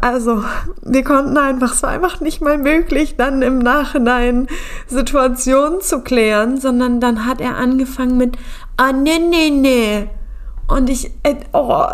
also 0.00 0.44
wir 0.82 1.04
konnten 1.04 1.36
einfach, 1.36 1.74
es 1.74 1.82
war 1.82 1.90
einfach 1.90 2.20
nicht 2.20 2.40
mal 2.40 2.58
möglich, 2.58 3.16
dann 3.16 3.42
im 3.42 3.58
Nachhinein 3.58 4.46
Situationen 4.86 5.80
zu 5.80 6.00
klären, 6.00 6.60
sondern 6.60 7.00
dann 7.00 7.26
hat 7.26 7.40
er 7.40 7.56
angefangen 7.56 8.16
mit, 8.16 8.36
ah, 8.76 8.92
nee, 8.92 9.18
nee, 9.18 9.50
nee. 9.50 10.08
Und 10.68 10.88
ich, 10.88 11.10
äh, 11.24 11.34
oh, 11.52 11.84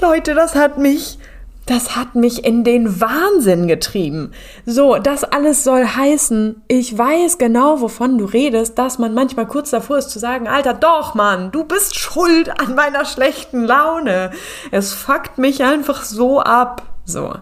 Leute, 0.00 0.34
das 0.34 0.54
hat 0.54 0.78
mich 0.78 1.18
das 1.66 1.96
hat 1.96 2.14
mich 2.14 2.44
in 2.44 2.62
den 2.62 3.00
Wahnsinn 3.00 3.66
getrieben. 3.66 4.32
So, 4.66 4.96
das 4.96 5.24
alles 5.24 5.64
soll 5.64 5.86
heißen, 5.86 6.62
ich 6.68 6.96
weiß 6.96 7.38
genau, 7.38 7.80
wovon 7.80 8.18
du 8.18 8.26
redest, 8.26 8.78
dass 8.78 8.98
man 8.98 9.14
manchmal 9.14 9.46
kurz 9.46 9.70
davor 9.70 9.98
ist 9.98 10.10
zu 10.10 10.18
sagen, 10.18 10.46
Alter, 10.46 10.74
doch, 10.74 11.14
Mann, 11.14 11.52
du 11.52 11.64
bist 11.64 11.98
schuld 11.98 12.60
an 12.60 12.74
meiner 12.74 13.04
schlechten 13.06 13.64
Laune. 13.64 14.30
Es 14.70 14.92
fuckt 14.92 15.38
mich 15.38 15.62
einfach 15.64 16.02
so 16.02 16.40
ab. 16.40 16.82
So. 17.06 17.34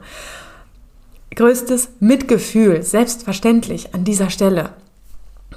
Größtes 1.34 1.90
Mitgefühl, 1.98 2.82
selbstverständlich 2.82 3.94
an 3.94 4.04
dieser 4.04 4.30
Stelle. 4.30 4.70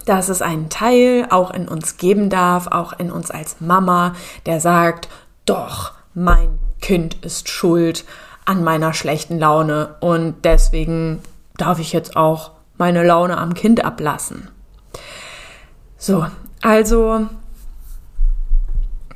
Dass 0.05 0.29
es 0.29 0.41
einen 0.41 0.69
Teil 0.69 1.27
auch 1.29 1.51
in 1.51 1.67
uns 1.67 1.97
geben 1.97 2.29
darf, 2.29 2.67
auch 2.67 2.93
in 2.93 3.11
uns 3.11 3.29
als 3.29 3.57
Mama, 3.59 4.15
der 4.45 4.59
sagt, 4.59 5.07
doch, 5.45 5.93
mein 6.13 6.57
Kind 6.81 7.23
ist 7.25 7.49
schuld 7.49 8.05
an 8.45 8.63
meiner 8.63 8.93
schlechten 8.93 9.39
Laune 9.39 9.95
und 9.99 10.35
deswegen 10.43 11.19
darf 11.57 11.79
ich 11.79 11.93
jetzt 11.93 12.15
auch 12.15 12.51
meine 12.77 13.03
Laune 13.03 13.37
am 13.37 13.53
Kind 13.53 13.83
ablassen. 13.83 14.49
So, 15.97 16.25
also 16.61 17.27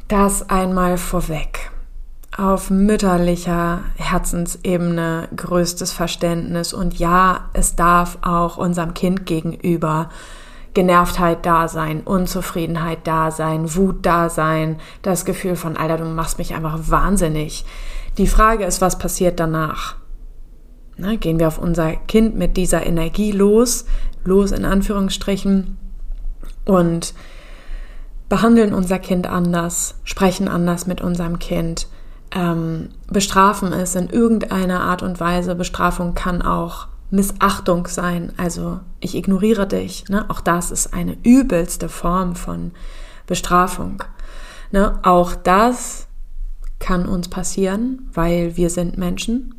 das 0.08 0.50
einmal 0.50 0.98
vorweg. 0.98 1.72
Auf 2.36 2.70
mütterlicher 2.70 3.82
Herzensebene 3.98 5.28
größtes 5.36 5.92
Verständnis 5.92 6.74
und 6.74 6.98
ja, 6.98 7.50
es 7.54 7.76
darf 7.76 8.18
auch 8.22 8.58
unserem 8.58 8.94
Kind 8.94 9.26
gegenüber 9.26 10.10
Genervtheit 10.74 11.46
da 11.46 11.68
sein, 11.68 12.02
Unzufriedenheit 12.02 13.00
da 13.06 13.32
sein, 13.32 13.76
Wut 13.76 14.06
da 14.06 14.30
sein, 14.30 14.80
das 15.02 15.26
Gefühl 15.26 15.56
von, 15.56 15.76
Alter, 15.76 15.98
du 15.98 16.06
machst 16.06 16.38
mich 16.38 16.54
einfach 16.54 16.78
wahnsinnig. 16.88 17.66
Die 18.18 18.28
Frage 18.28 18.66
ist, 18.66 18.82
was 18.82 18.98
passiert 18.98 19.40
danach? 19.40 19.96
Na, 20.98 21.16
gehen 21.16 21.40
wir 21.40 21.48
auf 21.48 21.60
unser 21.60 21.96
Kind 21.96 22.36
mit 22.36 22.58
dieser 22.58 22.86
Energie 22.86 23.32
los, 23.32 23.86
los 24.26 24.52
in 24.52 24.66
Anführungsstrichen, 24.66 25.78
und 26.66 27.14
behandeln 28.28 28.74
unser 28.74 29.00
Kind 29.00 29.28
anders, 29.28 29.96
sprechen 30.04 30.48
anders 30.48 30.86
mit 30.86 31.02
unserem 31.02 31.40
Kind, 31.40 31.88
ähm, 32.32 32.90
bestrafen 33.08 33.74
es 33.74 33.96
in 33.96 34.10
irgendeiner 34.10 34.82
Art 34.82 35.02
und 35.02 35.20
Weise. 35.20 35.56
Bestrafung 35.56 36.14
kann 36.14 36.42
auch 36.42 36.88
Missachtung 37.10 37.88
sein, 37.88 38.34
also 38.38 38.82
ich 39.00 39.16
ignoriere 39.16 39.66
dich. 39.66 40.08
Ne? 40.10 40.26
Auch 40.30 40.42
das 40.42 40.70
ist 40.70 40.94
eine 40.94 41.18
übelste 41.24 41.90
Form 41.90 42.36
von 42.36 42.72
Bestrafung. 43.26 44.04
Ne? 44.72 45.00
Auch 45.02 45.34
das 45.34 46.08
kann 46.80 47.06
uns 47.06 47.28
passieren, 47.28 48.10
weil 48.14 48.58
wir 48.58 48.70
sind 48.70 48.98
Menschen. 48.98 49.56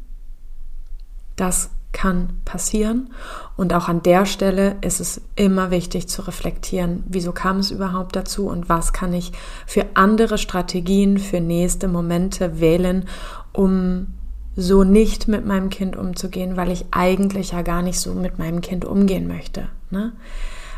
Das 1.36 1.70
kann 1.92 2.40
passieren. 2.44 3.10
Und 3.56 3.74
auch 3.74 3.88
an 3.88 4.02
der 4.02 4.26
Stelle 4.26 4.76
ist 4.80 5.00
es 5.00 5.20
immer 5.36 5.70
wichtig 5.70 6.08
zu 6.08 6.22
reflektieren, 6.22 7.02
wieso 7.06 7.32
kam 7.32 7.58
es 7.58 7.70
überhaupt 7.70 8.16
dazu 8.16 8.48
und 8.48 8.68
was 8.68 8.92
kann 8.92 9.12
ich 9.12 9.32
für 9.66 9.86
andere 9.94 10.38
Strategien, 10.38 11.18
für 11.18 11.40
nächste 11.40 11.88
Momente 11.88 12.60
wählen, 12.60 13.06
um 13.52 14.08
so 14.56 14.84
nicht 14.84 15.28
mit 15.28 15.46
meinem 15.46 15.70
Kind 15.70 15.96
umzugehen, 15.96 16.56
weil 16.56 16.70
ich 16.70 16.86
eigentlich 16.90 17.52
ja 17.52 17.62
gar 17.62 17.82
nicht 17.82 17.98
so 17.98 18.14
mit 18.14 18.38
meinem 18.38 18.60
Kind 18.60 18.84
umgehen 18.84 19.26
möchte. 19.26 19.68
Ne? 19.90 20.12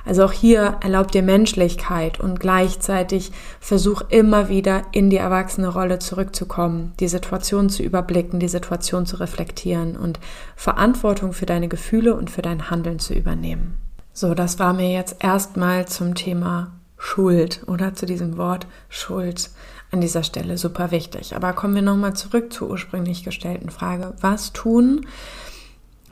Also 0.05 0.25
auch 0.25 0.33
hier 0.33 0.79
erlaubt 0.81 1.15
dir 1.15 1.23
Menschlichkeit 1.23 2.19
und 2.19 2.41
gleichzeitig 2.41 3.33
versuch 3.61 4.03
immer 4.09 4.49
wieder 4.49 4.83
in 4.93 5.11
die 5.11 5.17
erwachsene 5.17 5.69
Rolle 5.69 5.99
zurückzukommen, 5.99 6.93
die 6.99 7.09
Situation 7.09 7.71
zu 7.71 7.83
überblicken, 7.83 8.41
die 8.41 8.49
Situation 8.49 9.07
zu 9.07 9.17
reflektieren 9.21 9.97
und 9.97 10.19
Verantwortung 10.57 11.33
für 11.33 11.47
deine 11.47 11.69
Gefühle 11.69 12.17
und 12.17 12.31
für 12.31 12.43
dein 12.43 12.71
Handeln 12.71 12.99
zu 12.99 13.15
übernehmen. 13.15 13.79
So, 14.13 14.35
das 14.35 14.59
war 14.59 14.73
mir 14.73 14.91
jetzt 14.93 15.17
erstmal 15.21 15.87
zum 15.87 16.15
Thema 16.15 16.73
Schuld 16.99 17.63
oder 17.67 17.95
zu 17.95 18.07
diesem 18.07 18.37
Wort 18.37 18.67
Schuld 18.89 19.51
an 19.91 20.01
dieser 20.01 20.23
Stelle 20.23 20.59
super 20.59 20.91
wichtig. 20.91 21.35
Aber 21.35 21.53
kommen 21.53 21.75
wir 21.75 21.83
nochmal 21.83 22.15
zurück 22.15 22.53
zur 22.53 22.71
ursprünglich 22.71 23.25
gestellten 23.25 23.71
Frage. 23.71 24.15
Was 24.21 24.53
tun, 24.53 25.07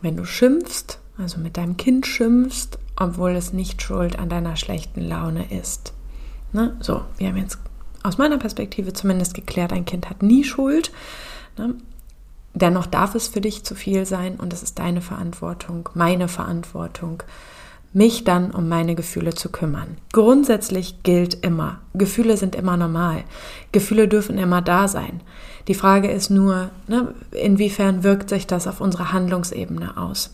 wenn 0.03 0.17
du 0.17 0.25
schimpfst, 0.25 0.99
also 1.19 1.39
mit 1.41 1.57
deinem 1.57 1.77
Kind 1.77 2.07
schimpfst 2.07 2.79
obwohl 3.01 3.31
es 3.31 3.53
nicht 3.53 3.83
schuld 3.83 4.19
an 4.19 4.29
deiner 4.29 4.57
schlechten 4.57 5.01
Laune 5.01 5.47
ist. 5.51 5.95
Ne? 6.53 6.77
So, 6.81 7.03
wir 7.17 7.29
haben 7.29 7.37
jetzt 7.39 7.59
aus 8.03 8.19
meiner 8.19 8.39
Perspektive 8.39 8.93
zumindest 8.93 9.35
geklärt, 9.35 9.73
ein 9.73 9.85
Kind 9.87 10.09
hat 10.09 10.23
nie 10.23 10.45
Schuld. 10.45 10.93
Ne? 11.59 11.75
Dennoch 12.53 12.87
darf 12.87 13.15
es 13.15 13.27
für 13.27 13.41
dich 13.41 13.65
zu 13.65 13.75
viel 13.75 14.07
sein 14.07 14.37
und 14.37 14.53
es 14.53 14.63
ist 14.63 14.79
deine 14.79 15.01
Verantwortung, 15.01 15.89
meine 15.95 16.29
Verantwortung, 16.29 17.23
mich 17.93 18.25
dann 18.25 18.51
um 18.51 18.69
meine 18.69 18.95
Gefühle 18.95 19.35
zu 19.35 19.51
kümmern. 19.51 19.97
Grundsätzlich 20.13 21.03
gilt 21.03 21.45
immer, 21.45 21.81
Gefühle 21.95 22.37
sind 22.37 22.55
immer 22.55 22.77
normal. 22.77 23.25
Gefühle 23.73 24.09
dürfen 24.09 24.39
immer 24.39 24.63
da 24.63 24.89
sein. 24.89 25.23
Die 25.69 25.75
Frage 25.75 26.11
ist 26.11 26.31
nur, 26.31 26.71
ne, 26.87 27.15
inwiefern 27.33 28.03
wirkt 28.03 28.29
sich 28.29 28.47
das 28.47 28.67
auf 28.67 28.81
unsere 28.81 29.13
Handlungsebene 29.13 29.97
aus? 29.97 30.31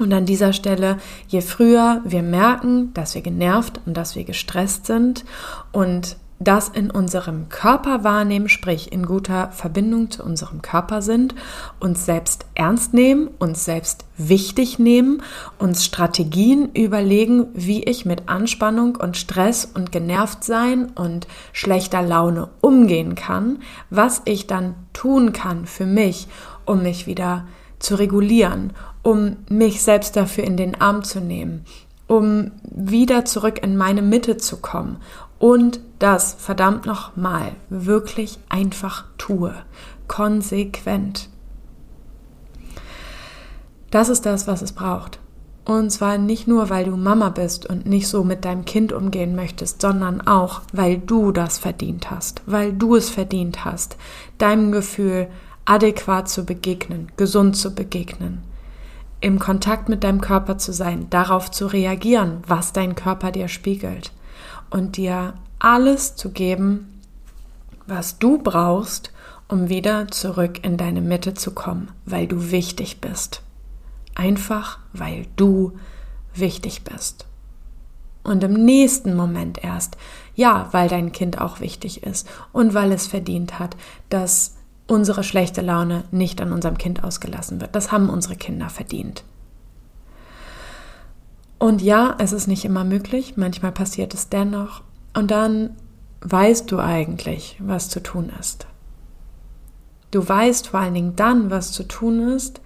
Und 0.00 0.12
an 0.14 0.24
dieser 0.24 0.52
Stelle, 0.52 0.96
je 1.28 1.42
früher 1.42 2.00
wir 2.04 2.22
merken, 2.22 2.92
dass 2.94 3.14
wir 3.14 3.22
genervt 3.22 3.80
und 3.84 3.96
dass 3.96 4.16
wir 4.16 4.24
gestresst 4.24 4.86
sind 4.86 5.24
und 5.72 6.16
das 6.42 6.70
in 6.70 6.90
unserem 6.90 7.50
Körper 7.50 8.02
wahrnehmen, 8.02 8.48
sprich 8.48 8.92
in 8.92 9.04
guter 9.04 9.52
Verbindung 9.52 10.10
zu 10.10 10.24
unserem 10.24 10.62
Körper 10.62 11.02
sind, 11.02 11.34
uns 11.80 12.06
selbst 12.06 12.46
ernst 12.54 12.94
nehmen, 12.94 13.28
uns 13.38 13.66
selbst 13.66 14.06
wichtig 14.16 14.78
nehmen, 14.78 15.22
uns 15.58 15.84
Strategien 15.84 16.70
überlegen, 16.72 17.48
wie 17.52 17.82
ich 17.82 18.06
mit 18.06 18.30
Anspannung 18.30 18.96
und 18.96 19.18
Stress 19.18 19.66
und 19.66 19.92
genervt 19.92 20.42
sein 20.42 20.90
und 20.94 21.28
schlechter 21.52 22.00
Laune 22.00 22.48
umgehen 22.62 23.16
kann, 23.16 23.58
was 23.90 24.22
ich 24.24 24.46
dann 24.46 24.76
tun 24.94 25.34
kann 25.34 25.66
für 25.66 25.84
mich, 25.84 26.26
um 26.64 26.82
mich 26.82 27.06
wieder 27.06 27.44
zu 27.46 27.59
regulieren, 27.94 28.72
um 29.02 29.36
mich 29.48 29.82
selbst 29.82 30.16
dafür 30.16 30.44
in 30.44 30.56
den 30.56 30.80
Arm 30.80 31.02
zu 31.02 31.20
nehmen, 31.20 31.64
um 32.06 32.52
wieder 32.62 33.24
zurück 33.24 33.62
in 33.62 33.76
meine 33.76 34.02
Mitte 34.02 34.36
zu 34.36 34.58
kommen 34.58 34.98
und 35.38 35.80
das 35.98 36.34
verdammt 36.38 36.86
nochmal 36.86 37.52
wirklich 37.70 38.38
einfach 38.48 39.06
tue, 39.18 39.54
konsequent. 40.06 41.28
Das 43.90 44.08
ist 44.08 44.26
das, 44.26 44.46
was 44.46 44.62
es 44.62 44.72
braucht. 44.72 45.18
Und 45.64 45.90
zwar 45.90 46.18
nicht 46.18 46.48
nur, 46.48 46.70
weil 46.70 46.84
du 46.84 46.96
Mama 46.96 47.28
bist 47.28 47.66
und 47.66 47.86
nicht 47.86 48.08
so 48.08 48.24
mit 48.24 48.44
deinem 48.44 48.64
Kind 48.64 48.92
umgehen 48.92 49.34
möchtest, 49.34 49.80
sondern 49.82 50.20
auch, 50.20 50.62
weil 50.72 50.98
du 50.98 51.32
das 51.32 51.58
verdient 51.58 52.10
hast, 52.10 52.42
weil 52.46 52.72
du 52.72 52.96
es 52.96 53.10
verdient 53.10 53.64
hast, 53.64 53.96
deinem 54.38 54.72
Gefühl 54.72 55.28
adäquat 55.64 56.28
zu 56.28 56.44
begegnen, 56.44 57.10
gesund 57.16 57.56
zu 57.56 57.74
begegnen, 57.74 58.42
im 59.20 59.38
Kontakt 59.38 59.88
mit 59.88 60.02
deinem 60.02 60.20
Körper 60.20 60.58
zu 60.58 60.72
sein, 60.72 61.08
darauf 61.10 61.50
zu 61.50 61.66
reagieren, 61.66 62.42
was 62.46 62.72
dein 62.72 62.94
Körper 62.94 63.30
dir 63.32 63.48
spiegelt 63.48 64.12
und 64.70 64.96
dir 64.96 65.34
alles 65.58 66.16
zu 66.16 66.30
geben, 66.30 67.00
was 67.86 68.18
du 68.18 68.38
brauchst, 68.38 69.12
um 69.48 69.68
wieder 69.68 70.08
zurück 70.08 70.64
in 70.64 70.76
deine 70.76 71.00
Mitte 71.00 71.34
zu 71.34 71.52
kommen, 71.52 71.90
weil 72.06 72.26
du 72.26 72.50
wichtig 72.50 73.00
bist. 73.00 73.42
Einfach 74.14 74.78
weil 74.92 75.26
du 75.36 75.72
wichtig 76.34 76.84
bist. 76.84 77.26
Und 78.22 78.44
im 78.44 78.64
nächsten 78.64 79.16
Moment 79.16 79.62
erst, 79.62 79.96
ja, 80.34 80.68
weil 80.72 80.88
dein 80.88 81.12
Kind 81.12 81.40
auch 81.40 81.60
wichtig 81.60 82.02
ist 82.02 82.28
und 82.52 82.74
weil 82.74 82.92
es 82.92 83.06
verdient 83.06 83.58
hat, 83.58 83.76
dass 84.08 84.56
unsere 84.90 85.22
schlechte 85.22 85.60
Laune 85.60 86.04
nicht 86.10 86.40
an 86.40 86.52
unserem 86.52 86.76
Kind 86.76 87.04
ausgelassen 87.04 87.60
wird. 87.60 87.74
Das 87.76 87.92
haben 87.92 88.10
unsere 88.10 88.34
Kinder 88.34 88.68
verdient. 88.68 89.22
Und 91.58 91.80
ja, 91.80 92.16
es 92.18 92.32
ist 92.32 92.48
nicht 92.48 92.64
immer 92.64 92.84
möglich, 92.84 93.34
manchmal 93.36 93.70
passiert 93.70 94.14
es 94.14 94.28
dennoch. 94.30 94.82
Und 95.14 95.30
dann 95.30 95.76
weißt 96.22 96.70
du 96.72 96.78
eigentlich, 96.80 97.56
was 97.60 97.88
zu 97.88 98.02
tun 98.02 98.32
ist. 98.40 98.66
Du 100.10 100.28
weißt 100.28 100.68
vor 100.68 100.80
allen 100.80 100.94
Dingen 100.94 101.16
dann, 101.16 101.50
was 101.50 101.70
zu 101.70 101.84
tun 101.84 102.28
ist, 102.28 102.60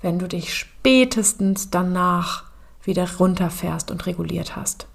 wenn 0.00 0.20
du 0.20 0.28
dich 0.28 0.54
spätestens 0.54 1.70
danach 1.70 2.44
wieder 2.84 3.08
runterfährst 3.18 3.90
und 3.90 4.06
reguliert 4.06 4.54
hast. 4.54 4.86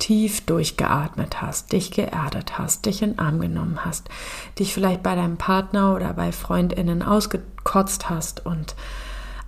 Tief 0.00 0.40
durchgeatmet 0.44 1.40
hast, 1.40 1.70
dich 1.70 1.92
geerdet 1.92 2.58
hast, 2.58 2.86
dich 2.86 3.02
in 3.02 3.20
Arm 3.20 3.40
genommen 3.40 3.84
hast, 3.84 4.08
dich 4.58 4.74
vielleicht 4.74 5.04
bei 5.04 5.14
deinem 5.14 5.36
Partner 5.36 5.94
oder 5.94 6.12
bei 6.14 6.32
Freundinnen 6.32 7.04
ausgekotzt 7.04 8.10
hast 8.10 8.44
und 8.44 8.74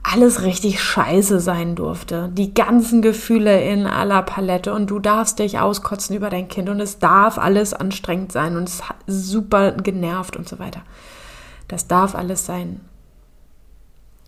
alles 0.04 0.42
richtig 0.42 0.82
scheiße 0.82 1.40
sein 1.40 1.74
durfte. 1.74 2.28
Die 2.32 2.54
ganzen 2.54 3.02
Gefühle 3.02 3.62
in 3.62 3.86
aller 3.86 4.22
Palette 4.22 4.72
und 4.74 4.90
du 4.90 4.98
darfst 4.98 5.38
dich 5.38 5.58
auskotzen 5.58 6.16
über 6.16 6.28
dein 6.28 6.48
Kind 6.48 6.68
und 6.68 6.80
es 6.80 6.98
darf 6.98 7.38
alles 7.38 7.72
anstrengend 7.72 8.32
sein 8.32 8.56
und 8.56 8.68
es 8.68 8.82
super 9.06 9.72
genervt 9.72 10.36
und 10.36 10.48
so 10.48 10.58
weiter. 10.58 10.82
Das 11.68 11.86
darf 11.86 12.14
alles 12.14 12.46
sein. 12.46 12.80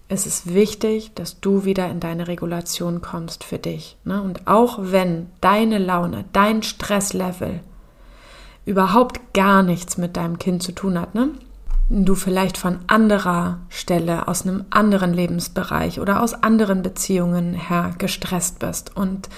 Es 0.09 0.27
ist 0.27 0.53
wichtig, 0.53 1.13
dass 1.15 1.41
du 1.41 1.65
wieder 1.65 1.89
in 1.89 1.99
deine 1.99 2.29
Regulation 2.29 3.01
kommst 3.01 3.43
für 3.43 3.59
dich. 3.59 3.97
Ne? 4.05 4.21
Und 4.21 4.47
auch 4.47 4.79
wenn 4.81 5.31
deine 5.41 5.79
Laune, 5.79 6.27
dein 6.33 6.63
Stresslevel 6.63 7.61
überhaupt 8.67 9.33
gar 9.33 9.63
nichts 9.63 9.97
mit 9.97 10.17
deinem 10.17 10.39
Kind 10.39 10.63
zu 10.63 10.73
tun 10.73 11.01
hat, 11.01 11.15
ne? 11.15 11.31
du 11.89 12.15
vielleicht 12.15 12.59
von 12.59 12.79
anderer 12.87 13.59
Stelle, 13.69 14.29
aus 14.29 14.43
einem 14.43 14.65
anderen 14.71 15.15
Lebensbereich 15.15 16.01
oder 16.01 16.23
aus 16.23 16.35
anderen 16.35 16.83
Beziehungen 16.83 17.55
her 17.55 17.95
gestresst 17.99 18.59
bist 18.59 18.97
und 18.97 19.29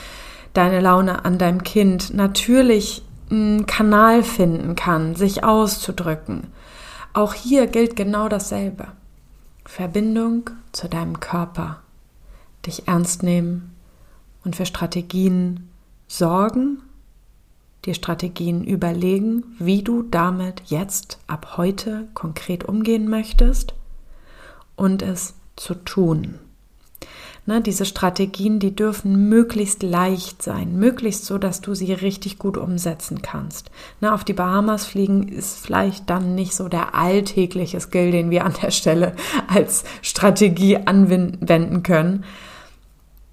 deine 0.52 0.80
Laune 0.80 1.24
an 1.24 1.38
deinem 1.38 1.62
Kind 1.62 2.14
natürlich 2.14 3.02
einen 3.30 3.66
Kanal 3.66 4.22
finden 4.22 4.76
kann, 4.76 5.16
sich 5.16 5.44
auszudrücken. 5.44 6.48
Auch 7.12 7.34
hier 7.34 7.66
gilt 7.66 7.96
genau 7.96 8.28
dasselbe. 8.28 8.88
Verbindung 9.66 10.50
zu 10.72 10.88
deinem 10.88 11.20
Körper, 11.20 11.82
dich 12.64 12.88
ernst 12.88 13.22
nehmen 13.22 13.74
und 14.44 14.56
für 14.56 14.66
Strategien 14.66 15.68
sorgen 16.08 16.82
dir 17.86 17.94
Strategien 17.94 18.64
überlegen, 18.64 19.44
wie 19.58 19.82
du 19.82 20.02
damit 20.02 20.62
jetzt 20.66 21.18
ab 21.26 21.56
heute 21.56 22.08
konkret 22.14 22.64
umgehen 22.64 23.08
möchtest 23.08 23.74
und 24.74 25.02
es 25.02 25.34
zu 25.54 25.74
tun. 25.74 26.38
Ne, 27.48 27.60
diese 27.60 27.84
Strategien, 27.84 28.58
die 28.58 28.74
dürfen 28.74 29.28
möglichst 29.28 29.84
leicht 29.84 30.42
sein, 30.42 30.76
möglichst 30.76 31.26
so, 31.26 31.38
dass 31.38 31.60
du 31.60 31.74
sie 31.74 31.92
richtig 31.92 32.38
gut 32.38 32.56
umsetzen 32.56 33.22
kannst. 33.22 33.70
Ne, 34.00 34.12
auf 34.12 34.24
die 34.24 34.32
Bahamas 34.32 34.84
fliegen 34.84 35.28
ist 35.28 35.64
vielleicht 35.64 36.10
dann 36.10 36.34
nicht 36.34 36.56
so 36.56 36.68
der 36.68 36.96
alltägliche 36.96 37.80
Skill, 37.80 38.10
den 38.10 38.30
wir 38.30 38.44
an 38.44 38.54
der 38.60 38.72
Stelle 38.72 39.14
als 39.46 39.84
Strategie 40.02 40.76
anwenden 40.76 41.84
können, 41.84 42.24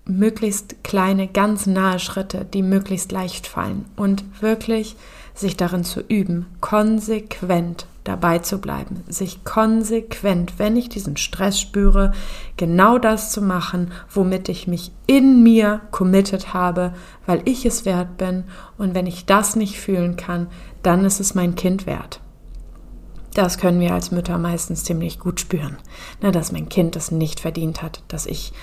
möglichst 0.06 0.84
kleine, 0.84 1.28
ganz 1.28 1.66
nahe 1.66 1.98
Schritte, 1.98 2.46
die 2.46 2.62
möglichst 2.62 3.12
leicht 3.12 3.48
fallen 3.48 3.86
und 3.96 4.24
wirklich 4.42 4.96
sich 5.34 5.58
darin 5.58 5.84
zu 5.84 6.02
üben, 6.02 6.46
konsequent 6.62 7.88
dabei 8.04 8.40
zu 8.40 8.60
bleiben, 8.60 9.04
sich 9.08 9.44
konsequent, 9.44 10.54
wenn 10.58 10.76
ich 10.76 10.90
diesen 10.90 11.18
Stress 11.18 11.60
spüre, 11.60 12.12
genau 12.58 12.98
das 12.98 13.32
zu 13.32 13.42
machen, 13.42 13.92
womit 14.10 14.50
ich 14.50 14.68
mich 14.68 14.92
in 15.08 15.42
mir 15.44 15.82
committed 15.92 16.54
habe, 16.54 16.94
weil 17.26 17.42
ich 17.46 17.66
es 17.66 17.86
wert 17.86 18.18
bin 18.18 18.44
und 18.78 18.94
wenn 18.94 19.08
ich 19.08 19.26
das 19.26 19.56
nicht 19.56 19.80
fühlen 19.80 20.18
kann, 20.18 20.48
dann 20.82 21.06
ist 21.06 21.20
es 21.20 21.36
mein 21.36 21.56
Kind 21.56 21.86
wert. 21.86 22.20
Das 23.34 23.58
können 23.58 23.80
wir 23.80 23.94
als 23.94 24.12
Mütter 24.12 24.38
meistens 24.38 24.84
ziemlich 24.84 25.20
gut 25.20 25.40
spüren, 25.40 25.78
ne, 26.22 26.32
dass 26.32 26.52
mein 26.52 26.70
Kind 26.70 26.96
es 26.96 27.10
nicht 27.10 27.40
verdient 27.40 27.82
hat, 27.82 28.04
dass 28.08 28.26
ich 28.26 28.54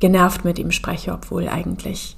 genervt 0.00 0.44
mit 0.44 0.58
ihm 0.58 0.72
spreche, 0.72 1.12
obwohl 1.12 1.48
eigentlich 1.48 2.16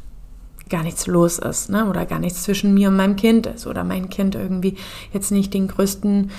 gar 0.69 0.83
nichts 0.83 1.07
los 1.07 1.39
ist 1.39 1.71
ne? 1.71 1.89
oder 1.89 2.07
gar 2.07 2.19
nichts 2.19 2.43
zwischen 2.43 2.75
mir 2.75 2.89
und 2.89 2.97
meinem 2.97 3.17
Kind 3.17 3.47
ist 3.47 3.67
oder 3.67 3.85
mein 3.85 4.09
Kind 4.09 4.35
irgendwie 4.35 4.77
jetzt 5.13 5.31
nicht 5.31 5.55
den 5.55 5.69
größten 5.69 6.31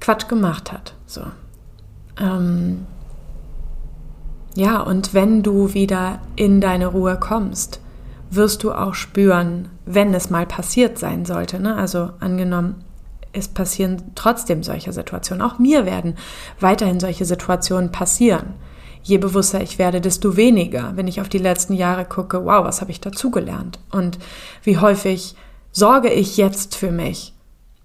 Quatsch 0.00 0.28
gemacht 0.28 0.72
hat. 0.72 0.94
So. 1.06 1.22
Ähm 2.20 2.86
ja, 4.54 4.80
und 4.80 5.14
wenn 5.14 5.42
du 5.42 5.74
wieder 5.74 6.20
in 6.36 6.60
deine 6.60 6.88
Ruhe 6.88 7.16
kommst, 7.18 7.80
wirst 8.30 8.62
du 8.64 8.72
auch 8.72 8.94
spüren, 8.94 9.68
wenn 9.86 10.12
es 10.14 10.30
mal 10.30 10.46
passiert 10.46 10.98
sein 10.98 11.24
sollte. 11.24 11.60
Ne? 11.60 11.76
Also 11.76 12.10
angenommen, 12.20 12.84
es 13.32 13.48
passieren 13.48 14.02
trotzdem 14.14 14.62
solche 14.62 14.92
Situationen. 14.92 15.42
Auch 15.42 15.58
mir 15.58 15.86
werden 15.86 16.14
weiterhin 16.60 17.00
solche 17.00 17.24
Situationen 17.24 17.92
passieren 17.92 18.54
je 19.02 19.18
bewusster 19.18 19.60
ich 19.60 19.78
werde, 19.78 20.00
desto 20.00 20.36
weniger. 20.36 20.92
Wenn 20.96 21.08
ich 21.08 21.20
auf 21.20 21.28
die 21.28 21.38
letzten 21.38 21.74
Jahre 21.74 22.04
gucke, 22.04 22.44
wow, 22.44 22.64
was 22.64 22.80
habe 22.80 22.90
ich 22.90 23.00
dazugelernt? 23.00 23.78
Und 23.90 24.18
wie 24.62 24.78
häufig 24.78 25.34
sorge 25.72 26.10
ich 26.10 26.36
jetzt 26.36 26.76
für 26.76 26.90
mich? 26.90 27.34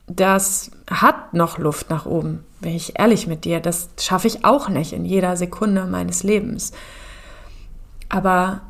Das 0.08 0.72
hat 0.90 1.34
noch 1.34 1.58
Luft 1.58 1.90
nach 1.90 2.06
oben, 2.06 2.44
bin 2.60 2.76
ich 2.76 3.00
ehrlich 3.00 3.28
mit 3.28 3.46
dir. 3.46 3.60
Das 3.60 3.90
schaffe 4.00 4.28
ich 4.28 4.44
auch 4.44 4.68
nicht 4.70 4.94
in 4.94 5.06
jeder 5.06 5.38
Sekunde 5.38 5.86
meines 5.86 6.24
Lebens. 6.24 6.74
Aber 8.10 8.62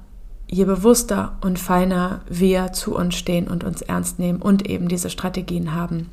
je 0.48 0.66
bewusster 0.66 1.38
und 1.42 1.58
feiner 1.58 2.22
wir 2.30 2.74
zu 2.74 2.96
uns 2.96 3.16
stehen 3.16 3.48
und 3.48 3.64
uns 3.64 3.82
ernst 3.82 4.20
nehmen 4.20 4.42
und 4.42 4.70
eben 4.70 4.88
diese 4.88 5.10
Strategien 5.10 5.74
haben 5.74 6.10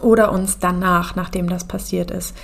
oder 0.00 0.32
uns 0.32 0.58
danach, 0.58 1.14
nachdem 1.14 1.48
das 1.48 1.64
passiert 1.64 2.10
ist, 2.10 2.34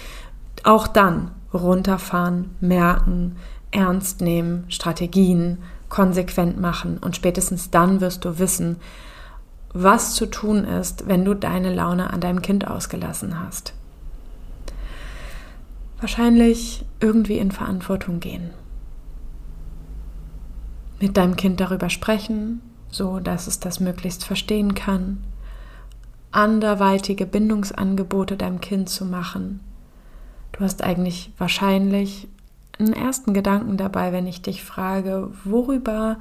auch 0.64 0.86
dann 0.86 1.30
runterfahren, 1.52 2.56
merken, 2.60 3.36
ernst 3.70 4.20
nehmen, 4.20 4.64
Strategien 4.68 5.58
konsequent 5.88 6.60
machen 6.60 6.98
und 6.98 7.16
spätestens 7.16 7.70
dann 7.70 8.00
wirst 8.00 8.24
du 8.24 8.38
wissen, 8.38 8.76
was 9.72 10.14
zu 10.14 10.26
tun 10.26 10.64
ist, 10.64 11.06
wenn 11.08 11.24
du 11.24 11.34
deine 11.34 11.72
Laune 11.72 12.12
an 12.12 12.20
deinem 12.20 12.42
Kind 12.42 12.66
ausgelassen 12.66 13.38
hast. 13.38 13.72
Wahrscheinlich 16.00 16.84
irgendwie 17.00 17.38
in 17.38 17.50
Verantwortung 17.50 18.20
gehen. 18.20 18.50
Mit 21.00 21.16
deinem 21.16 21.36
Kind 21.36 21.60
darüber 21.60 21.90
sprechen, 21.90 22.62
so 22.90 23.20
dass 23.20 23.46
es 23.46 23.60
das 23.60 23.80
möglichst 23.80 24.24
verstehen 24.24 24.74
kann. 24.74 25.22
anderweitige 26.32 27.26
Bindungsangebote 27.26 28.36
deinem 28.36 28.60
Kind 28.60 28.88
zu 28.88 29.04
machen. 29.04 29.60
Du 30.60 30.66
hast 30.66 30.84
eigentlich 30.84 31.32
wahrscheinlich 31.38 32.28
einen 32.78 32.92
ersten 32.92 33.32
Gedanken 33.32 33.78
dabei, 33.78 34.12
wenn 34.12 34.26
ich 34.26 34.42
dich 34.42 34.62
frage, 34.62 35.30
worüber 35.42 36.18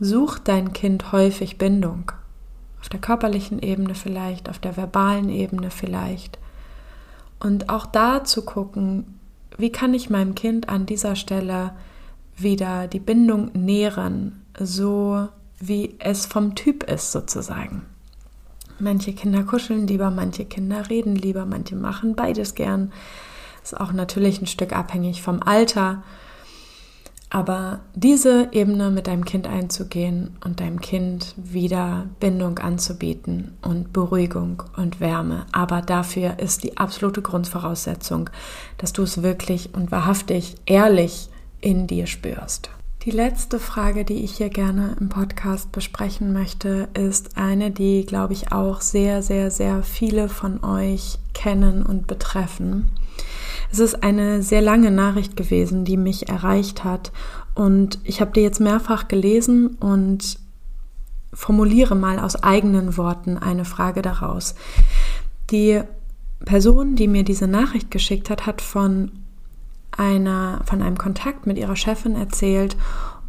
sucht 0.00 0.48
dein 0.48 0.72
Kind 0.72 1.12
häufig 1.12 1.56
Bindung? 1.56 2.10
Auf 2.80 2.88
der 2.88 2.98
körperlichen 2.98 3.60
Ebene 3.60 3.94
vielleicht, 3.94 4.48
auf 4.48 4.58
der 4.58 4.76
verbalen 4.76 5.28
Ebene 5.28 5.70
vielleicht. 5.70 6.40
Und 7.38 7.68
auch 7.68 7.86
da 7.86 8.24
zu 8.24 8.44
gucken, 8.44 9.20
wie 9.56 9.70
kann 9.70 9.94
ich 9.94 10.10
meinem 10.10 10.34
Kind 10.34 10.68
an 10.68 10.84
dieser 10.84 11.14
Stelle 11.14 11.74
wieder 12.36 12.88
die 12.88 12.98
Bindung 12.98 13.52
nähren, 13.52 14.42
so 14.58 15.28
wie 15.60 15.94
es 16.00 16.26
vom 16.26 16.56
Typ 16.56 16.82
ist 16.90 17.12
sozusagen. 17.12 17.82
Manche 18.80 19.12
Kinder 19.12 19.44
kuscheln 19.44 19.86
lieber, 19.86 20.10
manche 20.10 20.44
Kinder 20.44 20.90
reden 20.90 21.14
lieber, 21.14 21.46
manche 21.46 21.76
machen 21.76 22.16
beides 22.16 22.56
gern. 22.56 22.92
Ist 23.68 23.78
auch 23.78 23.92
natürlich 23.92 24.40
ein 24.40 24.46
Stück 24.46 24.72
abhängig 24.72 25.20
vom 25.20 25.42
Alter. 25.42 26.02
Aber 27.28 27.80
diese 27.94 28.48
Ebene 28.52 28.90
mit 28.90 29.08
deinem 29.08 29.26
Kind 29.26 29.46
einzugehen 29.46 30.38
und 30.42 30.60
deinem 30.60 30.80
Kind 30.80 31.34
wieder 31.36 32.06
Bindung 32.18 32.58
anzubieten 32.60 33.58
und 33.60 33.92
Beruhigung 33.92 34.62
und 34.78 35.00
Wärme. 35.00 35.44
Aber 35.52 35.82
dafür 35.82 36.38
ist 36.38 36.64
die 36.64 36.78
absolute 36.78 37.20
Grundvoraussetzung, 37.20 38.30
dass 38.78 38.94
du 38.94 39.02
es 39.02 39.22
wirklich 39.22 39.74
und 39.74 39.92
wahrhaftig 39.92 40.54
ehrlich 40.64 41.28
in 41.60 41.86
dir 41.86 42.06
spürst. 42.06 42.70
Die 43.02 43.10
letzte 43.10 43.58
Frage, 43.58 44.06
die 44.06 44.24
ich 44.24 44.38
hier 44.38 44.48
gerne 44.48 44.96
im 44.98 45.10
Podcast 45.10 45.72
besprechen 45.72 46.32
möchte, 46.32 46.88
ist 46.94 47.36
eine, 47.36 47.70
die, 47.70 48.06
glaube 48.06 48.32
ich, 48.32 48.50
auch 48.50 48.80
sehr, 48.80 49.22
sehr, 49.22 49.50
sehr 49.50 49.82
viele 49.82 50.30
von 50.30 50.64
euch 50.64 51.18
kennen 51.34 51.82
und 51.82 52.06
betreffen. 52.06 52.90
Es 53.70 53.78
ist 53.78 54.02
eine 54.02 54.42
sehr 54.42 54.62
lange 54.62 54.90
Nachricht 54.90 55.36
gewesen, 55.36 55.84
die 55.84 55.96
mich 55.96 56.28
erreicht 56.28 56.84
hat. 56.84 57.12
Und 57.54 57.98
ich 58.04 58.20
habe 58.20 58.32
die 58.32 58.40
jetzt 58.40 58.60
mehrfach 58.60 59.08
gelesen 59.08 59.76
und 59.80 60.38
formuliere 61.32 61.94
mal 61.94 62.18
aus 62.18 62.42
eigenen 62.42 62.96
Worten 62.96 63.36
eine 63.36 63.64
Frage 63.64 64.02
daraus. 64.02 64.54
Die 65.50 65.82
Person, 66.44 66.96
die 66.96 67.08
mir 67.08 67.24
diese 67.24 67.48
Nachricht 67.48 67.90
geschickt 67.90 68.30
hat, 68.30 68.46
hat 68.46 68.62
von 68.62 69.10
einer, 69.96 70.60
von 70.64 70.82
einem 70.82 70.96
Kontakt 70.96 71.46
mit 71.46 71.58
ihrer 71.58 71.76
Chefin 71.76 72.14
erzählt 72.14 72.76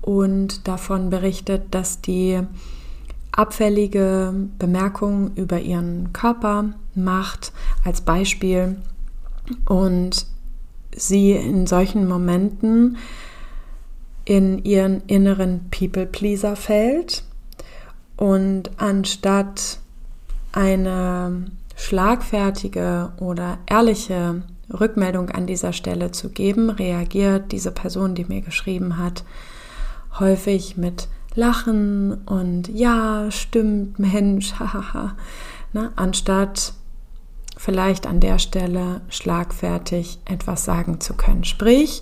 und 0.01 0.67
davon 0.67 1.09
berichtet, 1.09 1.63
dass 1.71 2.01
die 2.01 2.39
abfällige 3.31 4.33
Bemerkungen 4.57 5.35
über 5.35 5.59
ihren 5.59 6.13
Körper 6.13 6.73
macht 6.95 7.51
als 7.85 8.01
Beispiel 8.01 8.77
und 9.65 10.25
sie 10.95 11.31
in 11.31 11.67
solchen 11.67 12.07
Momenten 12.07 12.97
in 14.25 14.63
ihren 14.63 15.01
inneren 15.07 15.69
People-Pleaser 15.71 16.55
fällt 16.55 17.23
und 18.17 18.69
anstatt 18.77 19.79
eine 20.51 21.45
schlagfertige 21.75 23.13
oder 23.19 23.59
ehrliche 23.65 24.43
Rückmeldung 24.71 25.29
an 25.29 25.47
dieser 25.47 25.73
Stelle 25.73 26.11
zu 26.11 26.29
geben, 26.29 26.69
reagiert 26.69 27.51
diese 27.51 27.71
Person, 27.71 28.15
die 28.15 28.25
mir 28.25 28.41
geschrieben 28.41 28.97
hat, 28.97 29.23
häufig 30.19 30.77
mit 30.77 31.07
Lachen 31.35 32.13
und 32.25 32.67
ja, 32.67 33.31
stimmt, 33.31 33.99
Mensch, 33.99 34.53
hahaha, 34.59 35.15
ne, 35.73 35.91
anstatt 35.95 36.73
vielleicht 37.59 38.07
an 38.07 38.21
der 38.21 38.39
Stelle 38.39 39.01
schlagfertig 39.09 40.19
etwas 40.23 40.63
sagen 40.63 41.01
zu 41.01 41.13
können. 41.13 41.43
Sprich, 41.43 42.01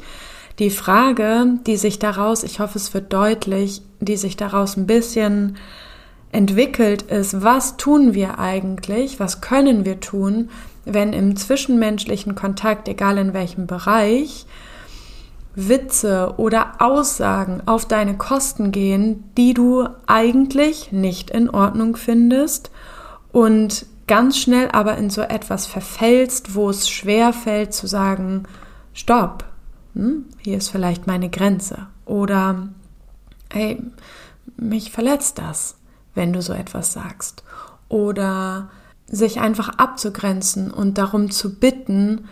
die 0.59 0.69
Frage, 0.69 1.55
die 1.65 1.77
sich 1.77 1.97
daraus, 1.97 2.43
ich 2.43 2.59
hoffe, 2.59 2.77
es 2.77 2.93
wird 2.93 3.11
deutlich, 3.11 3.81
die 3.99 4.17
sich 4.17 4.37
daraus 4.37 4.77
ein 4.77 4.85
bisschen 4.85 5.57
entwickelt, 6.31 7.01
ist, 7.01 7.41
was 7.41 7.75
tun 7.75 8.13
wir 8.13 8.37
eigentlich, 8.37 9.19
was 9.19 9.41
können 9.41 9.83
wir 9.83 9.99
tun, 9.99 10.51
wenn 10.85 11.11
im 11.11 11.35
zwischenmenschlichen 11.35 12.35
Kontakt, 12.35 12.87
egal 12.87 13.17
in 13.17 13.33
welchem 13.33 13.65
Bereich, 13.65 14.45
Witze 15.55 16.35
oder 16.37 16.73
Aussagen 16.77 17.63
auf 17.65 17.87
deine 17.87 18.15
Kosten 18.15 18.71
gehen, 18.71 19.23
die 19.35 19.55
du 19.55 19.87
eigentlich 20.05 20.91
nicht 20.91 21.31
in 21.31 21.49
Ordnung 21.49 21.95
findest 21.95 22.69
und 23.31 23.87
ganz 24.07 24.37
schnell 24.37 24.69
aber 24.71 24.97
in 24.97 25.09
so 25.09 25.21
etwas 25.21 25.65
verfällst, 25.65 26.55
wo 26.55 26.69
es 26.69 26.89
schwer 26.89 27.33
fällt 27.33 27.73
zu 27.73 27.87
sagen, 27.87 28.43
stopp, 28.93 29.45
hm, 29.93 30.25
hier 30.39 30.57
ist 30.57 30.69
vielleicht 30.69 31.07
meine 31.07 31.29
Grenze. 31.29 31.87
Oder, 32.05 32.69
hey, 33.51 33.81
mich 34.55 34.91
verletzt 34.91 35.37
das, 35.37 35.75
wenn 36.15 36.33
du 36.33 36.41
so 36.41 36.53
etwas 36.53 36.93
sagst. 36.93 37.43
Oder 37.89 38.69
sich 39.07 39.39
einfach 39.39 39.69
abzugrenzen 39.77 40.71
und 40.71 40.97
darum 40.97 41.31
zu 41.31 41.59
bitten, 41.59 42.27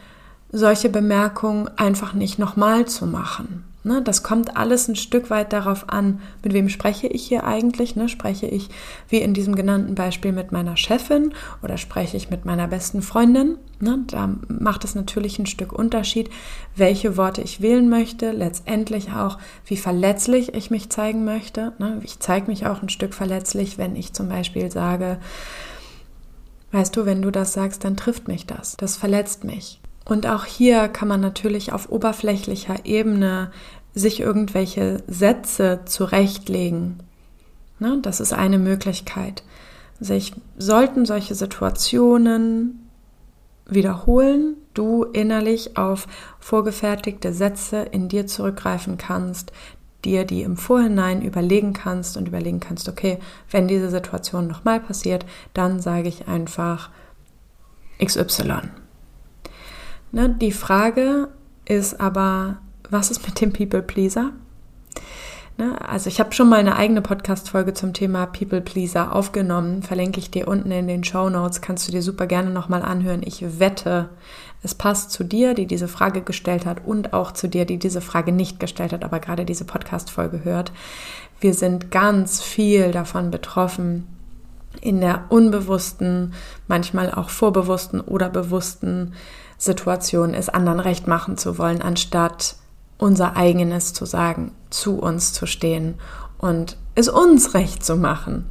solche 0.51 0.89
Bemerkungen 0.89 1.69
einfach 1.77 2.13
nicht 2.13 2.39
nochmal 2.39 2.85
zu 2.85 3.05
machen. 3.05 3.63
Ne, 3.85 4.01
das 4.01 4.23
kommt 4.23 4.57
alles 4.57 4.87
ein 4.87 4.95
Stück 4.95 5.29
weit 5.29 5.53
darauf 5.53 5.89
an, 5.89 6.19
mit 6.41 6.53
wem 6.53 6.69
spreche 6.69 7.05
ich 7.05 7.27
hier 7.27 7.43
eigentlich. 7.43 7.95
Ne? 7.95 8.09
Spreche 8.09 8.47
ich, 8.47 8.69
wie 9.09 9.19
in 9.19 9.35
diesem 9.35 9.55
genannten 9.55 9.93
Beispiel, 9.93 10.31
mit 10.31 10.51
meiner 10.51 10.75
Chefin 10.75 11.35
oder 11.61 11.77
spreche 11.77 12.17
ich 12.17 12.31
mit 12.31 12.45
meiner 12.45 12.67
besten 12.67 13.03
Freundin? 13.03 13.59
Ne? 13.79 13.99
Da 14.07 14.31
macht 14.47 14.85
es 14.85 14.95
natürlich 14.95 15.37
ein 15.37 15.45
Stück 15.45 15.71
Unterschied, 15.71 16.31
welche 16.75 17.15
Worte 17.15 17.43
ich 17.43 17.61
wählen 17.61 17.87
möchte. 17.87 18.31
Letztendlich 18.31 19.11
auch, 19.11 19.37
wie 19.67 19.77
verletzlich 19.77 20.55
ich 20.55 20.71
mich 20.71 20.89
zeigen 20.89 21.23
möchte. 21.23 21.73
Ne? 21.77 22.01
Ich 22.01 22.17
zeige 22.17 22.47
mich 22.47 22.65
auch 22.65 22.81
ein 22.81 22.89
Stück 22.89 23.13
verletzlich, 23.13 23.77
wenn 23.77 23.95
ich 23.95 24.13
zum 24.13 24.29
Beispiel 24.29 24.71
sage, 24.71 25.19
weißt 26.71 26.95
du, 26.97 27.05
wenn 27.05 27.21
du 27.21 27.29
das 27.29 27.53
sagst, 27.53 27.83
dann 27.83 27.97
trifft 27.97 28.27
mich 28.27 28.47
das. 28.47 28.77
Das 28.77 28.97
verletzt 28.97 29.43
mich. 29.43 29.79
Und 30.07 30.27
auch 30.27 30.45
hier 30.45 30.87
kann 30.87 31.07
man 31.07 31.19
natürlich 31.19 31.73
auf 31.73 31.89
oberflächlicher 31.89 32.85
Ebene 32.85 33.51
sich 33.95 34.19
irgendwelche 34.19 35.01
Sätze 35.07 35.81
zurechtlegen. 35.85 36.97
Ne, 37.79 37.99
das 38.01 38.19
ist 38.19 38.33
eine 38.33 38.59
Möglichkeit. 38.59 39.43
Sich 39.99 40.33
sollten 40.57 41.05
solche 41.05 41.33
Situationen 41.33 42.89
wiederholen, 43.67 44.57
du 44.73 45.03
innerlich 45.03 45.77
auf 45.77 46.07
vorgefertigte 46.39 47.33
Sätze 47.33 47.81
in 47.83 48.09
dir 48.09 48.27
zurückgreifen 48.27 48.97
kannst, 48.97 49.51
dir 50.03 50.25
die 50.25 50.43
im 50.43 50.57
Vorhinein 50.57 51.21
überlegen 51.21 51.73
kannst 51.73 52.15
und 52.17 52.27
überlegen 52.27 52.59
kannst, 52.59 52.87
okay, 52.87 53.17
wenn 53.49 53.67
diese 53.67 53.89
Situation 53.89 54.47
nochmal 54.47 54.79
passiert, 54.79 55.25
dann 55.53 55.79
sage 55.79 56.09
ich 56.09 56.27
einfach 56.27 56.89
XY. 58.03 58.69
Ne, 60.11 60.29
die 60.29 60.51
Frage 60.51 61.29
ist 61.65 61.99
aber, 61.99 62.57
was 62.89 63.11
ist 63.11 63.25
mit 63.25 63.39
dem 63.41 63.53
People 63.53 63.81
Pleaser? 63.81 64.31
Ne, 65.57 65.79
also 65.87 66.09
ich 66.09 66.19
habe 66.19 66.33
schon 66.33 66.49
mal 66.49 66.59
eine 66.59 66.75
eigene 66.75 67.01
Podcast-Folge 67.01 67.73
zum 67.73 67.93
Thema 67.93 68.25
People 68.25 68.59
Pleaser 68.59 69.15
aufgenommen. 69.15 69.83
Verlinke 69.83 70.19
ich 70.19 70.29
dir 70.29 70.49
unten 70.49 70.69
in 70.71 70.87
den 70.87 71.05
Show 71.05 71.29
Notes. 71.29 71.61
Kannst 71.61 71.87
du 71.87 71.93
dir 71.93 72.01
super 72.01 72.27
gerne 72.27 72.49
nochmal 72.49 72.81
anhören. 72.81 73.21
Ich 73.23 73.59
wette, 73.59 74.09
es 74.63 74.75
passt 74.75 75.11
zu 75.11 75.23
dir, 75.23 75.53
die 75.53 75.65
diese 75.65 75.87
Frage 75.87 76.21
gestellt 76.21 76.65
hat 76.65 76.85
und 76.85 77.13
auch 77.13 77.31
zu 77.31 77.47
dir, 77.47 77.63
die 77.65 77.77
diese 77.77 78.01
Frage 78.01 78.33
nicht 78.33 78.59
gestellt 78.59 78.91
hat, 78.91 79.05
aber 79.05 79.19
gerade 79.19 79.45
diese 79.45 79.63
Podcast-Folge 79.63 80.43
hört. 80.43 80.73
Wir 81.39 81.53
sind 81.53 81.89
ganz 81.89 82.41
viel 82.41 82.91
davon 82.91 83.31
betroffen, 83.31 84.07
in 84.81 84.99
der 84.99 85.23
unbewussten, 85.29 86.33
manchmal 86.67 87.13
auch 87.13 87.29
vorbewussten 87.29 88.01
oder 88.01 88.27
bewussten 88.27 89.13
Situation 89.57 90.33
es 90.33 90.49
anderen 90.49 90.81
recht 90.81 91.07
machen 91.07 91.37
zu 91.37 91.57
wollen, 91.57 91.81
anstatt 91.81 92.55
unser 92.97 93.35
eigenes 93.35 93.93
zu 93.93 94.05
sagen, 94.05 94.51
zu 94.69 94.99
uns 94.99 95.33
zu 95.33 95.45
stehen 95.45 95.95
und 96.37 96.77
es 96.95 97.09
uns 97.09 97.53
recht 97.53 97.83
zu 97.85 97.97
machen, 97.97 98.45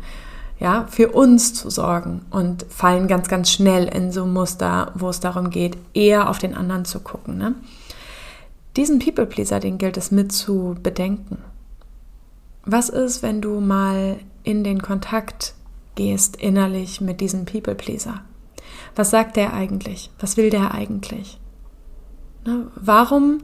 ja, 0.59 0.87
für 0.89 1.11
uns 1.11 1.55
zu 1.55 1.71
sorgen 1.71 2.23
und 2.31 2.65
fallen 2.69 3.09
ganz, 3.09 3.29
ganz 3.29 3.51
schnell 3.51 3.89
in 3.89 4.13
so 4.13 4.27
Muster, 4.27 4.93
wo 4.95 5.09
es 5.09 5.21
darum 5.21 5.51
geht, 5.51 5.77
eher 5.95 6.29
auf 6.31 6.39
den 6.39 6.55
anderen 6.55 6.85
zu 6.85 7.01
gucken. 7.01 7.39
Ne? 7.39 7.55
Diesen 8.77 8.99
People-Pleaser, 8.99 9.61
den 9.61 9.79
gilt 9.79 9.97
es 9.97 10.11
mit 10.11 10.33
zu 10.33 10.77
bedenken. 10.83 11.39
Was 12.65 12.89
ist, 12.89 13.23
wenn 13.23 13.41
du 13.41 13.61
mal 13.61 14.19
in 14.43 14.65
den 14.65 14.81
Kontakt 14.81 15.55
gehst 15.97 16.37
innerlich 16.37 17.01
mit 17.01 17.21
diesem 17.21 17.45
People-Pleaser? 17.45 18.21
Was 18.97 19.11
sagt 19.11 19.37
der 19.37 19.53
eigentlich? 19.53 20.11
Was 20.19 20.37
will 20.37 20.51
der 20.51 20.73
eigentlich? 20.73 21.39
Ne? 22.47 22.69
Warum 22.75 23.41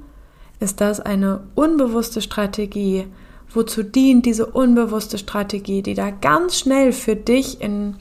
ist 0.61 0.81
das 0.81 1.01
eine 1.01 1.41
unbewusste 1.55 2.21
Strategie? 2.21 3.07
Wozu 3.53 3.83
dient 3.83 4.27
diese 4.27 4.47
unbewusste 4.47 5.19
Strategie, 5.19 5.83
die 5.83 5.95
da 5.95 6.11
ganz 6.11 6.59
schnell 6.59 6.93
für 6.93 7.17
dich 7.17 7.61
in 7.61 7.97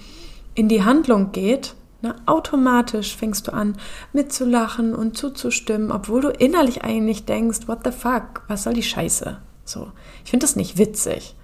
in 0.59 0.67
die 0.67 0.83
Handlung 0.83 1.31
geht, 1.31 1.73
ne, 2.01 2.15
automatisch 2.25 3.15
fängst 3.15 3.47
du 3.47 3.53
an 3.53 3.77
mitzulachen 4.11 4.93
und 4.93 5.17
zuzustimmen, 5.17 5.89
obwohl 5.89 6.19
du 6.19 6.29
innerlich 6.29 6.83
eigentlich 6.83 7.23
denkst, 7.23 7.67
what 7.67 7.79
the 7.85 7.91
fuck, 7.91 8.43
was 8.49 8.63
soll 8.63 8.73
die 8.73 8.83
Scheiße? 8.83 9.37
So, 9.63 9.91
ich 10.25 10.31
finde 10.31 10.45
das 10.45 10.57
nicht 10.57 10.77
witzig. 10.77 11.35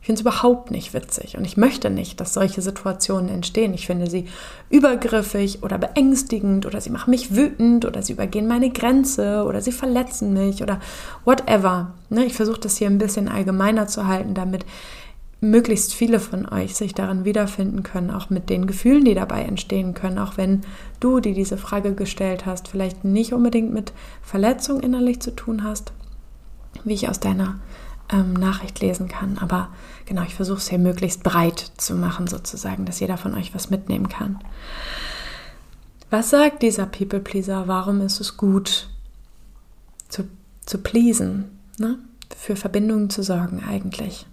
Ich 0.00 0.06
finde 0.06 0.18
es 0.18 0.22
überhaupt 0.22 0.70
nicht 0.70 0.94
witzig 0.94 1.36
und 1.36 1.44
ich 1.44 1.58
möchte 1.58 1.90
nicht, 1.90 2.20
dass 2.20 2.32
solche 2.32 2.62
Situationen 2.62 3.28
entstehen. 3.28 3.74
Ich 3.74 3.86
finde 3.86 4.08
sie 4.08 4.26
übergriffig 4.70 5.62
oder 5.62 5.76
beängstigend 5.76 6.64
oder 6.64 6.80
sie 6.80 6.88
machen 6.88 7.10
mich 7.10 7.36
wütend 7.36 7.84
oder 7.84 8.02
sie 8.02 8.14
übergehen 8.14 8.48
meine 8.48 8.70
Grenze 8.70 9.44
oder 9.44 9.60
sie 9.60 9.72
verletzen 9.72 10.32
mich 10.32 10.62
oder 10.62 10.80
whatever. 11.26 11.92
Ne, 12.08 12.24
ich 12.24 12.34
versuche 12.34 12.60
das 12.60 12.78
hier 12.78 12.88
ein 12.88 12.96
bisschen 12.96 13.28
allgemeiner 13.28 13.88
zu 13.88 14.06
halten, 14.06 14.32
damit 14.32 14.64
möglichst 15.42 15.94
viele 15.94 16.18
von 16.18 16.48
euch 16.48 16.74
sich 16.74 16.94
darin 16.94 17.24
wiederfinden 17.24 17.82
können, 17.82 18.10
auch 18.10 18.30
mit 18.30 18.50
den 18.50 18.66
Gefühlen, 18.66 19.04
die 19.04 19.14
dabei 19.14 19.42
entstehen 19.42 19.92
können, 19.92 20.18
auch 20.18 20.36
wenn 20.36 20.62
du, 21.00 21.20
die 21.20 21.34
diese 21.34 21.56
Frage 21.58 21.94
gestellt 21.94 22.46
hast, 22.46 22.68
vielleicht 22.68 23.04
nicht 23.04 23.32
unbedingt 23.32 23.72
mit 23.72 23.92
Verletzung 24.22 24.80
innerlich 24.80 25.20
zu 25.20 25.34
tun 25.34 25.64
hast, 25.64 25.92
wie 26.84 26.94
ich 26.94 27.08
aus 27.08 27.20
deiner 27.20 27.58
ähm, 28.10 28.34
Nachricht 28.34 28.80
lesen 28.80 29.08
kann. 29.08 29.38
Aber 29.38 29.68
genau, 30.06 30.22
ich 30.22 30.34
versuche 30.34 30.58
es 30.58 30.68
hier 30.68 30.78
möglichst 30.78 31.22
breit 31.22 31.72
zu 31.76 31.94
machen, 31.94 32.26
sozusagen, 32.26 32.84
dass 32.84 33.00
jeder 33.00 33.16
von 33.16 33.34
euch 33.34 33.54
was 33.54 33.70
mitnehmen 33.70 34.08
kann. 34.08 34.38
Was 36.10 36.30
sagt 36.30 36.62
dieser 36.62 36.86
People 36.86 37.20
Pleaser? 37.20 37.68
Warum 37.68 38.00
ist 38.00 38.20
es 38.20 38.36
gut 38.36 38.88
zu, 40.08 40.24
zu 40.66 40.78
pleasen? 40.78 41.58
Ne? 41.78 41.98
Für 42.36 42.56
Verbindungen 42.56 43.10
zu 43.10 43.22
sorgen 43.22 43.62
eigentlich. 43.66 44.26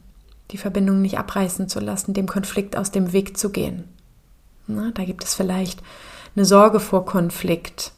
Die 0.52 0.58
Verbindung 0.58 1.02
nicht 1.02 1.20
abreißen 1.20 1.70
zu 1.70 1.80
lassen, 1.80 2.14
dem 2.14 2.26
Konflikt 2.26 2.76
aus 2.78 2.90
dem 2.90 3.14
Weg 3.14 3.38
zu 3.38 3.52
gehen. 3.52 3.84
Ne? 4.66 4.92
Da 4.96 5.04
gibt 5.04 5.24
es 5.24 5.36
vielleicht 5.36 5.84
eine 6.36 6.46
Sorge 6.46 6.80
vor 6.80 7.06
Konflikt. 7.06 7.92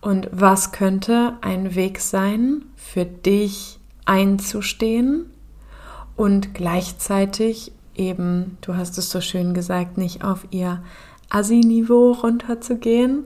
Und 0.00 0.28
was 0.30 0.70
könnte 0.70 1.38
ein 1.40 1.74
Weg 1.74 1.98
sein 1.98 2.62
für 2.76 3.04
dich, 3.06 3.78
einzustehen 4.04 5.30
und 6.16 6.54
gleichzeitig 6.54 7.72
eben, 7.94 8.58
du 8.60 8.76
hast 8.76 8.98
es 8.98 9.10
so 9.10 9.20
schön 9.20 9.54
gesagt, 9.54 9.98
nicht 9.98 10.24
auf 10.24 10.46
ihr 10.50 10.82
Assi-Niveau 11.30 12.12
runterzugehen, 12.12 13.24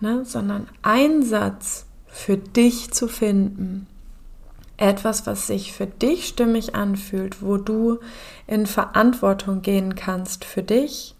ne, 0.00 0.24
sondern 0.24 0.68
einen 0.82 1.22
Satz 1.22 1.86
für 2.06 2.36
dich 2.36 2.92
zu 2.92 3.08
finden. 3.08 3.86
Etwas, 4.76 5.26
was 5.26 5.46
sich 5.46 5.72
für 5.72 5.86
dich 5.86 6.26
stimmig 6.26 6.74
anfühlt, 6.74 7.42
wo 7.42 7.58
du 7.58 7.98
in 8.46 8.66
Verantwortung 8.66 9.60
gehen 9.60 9.94
kannst 9.94 10.44
für 10.44 10.62
dich 10.62 11.14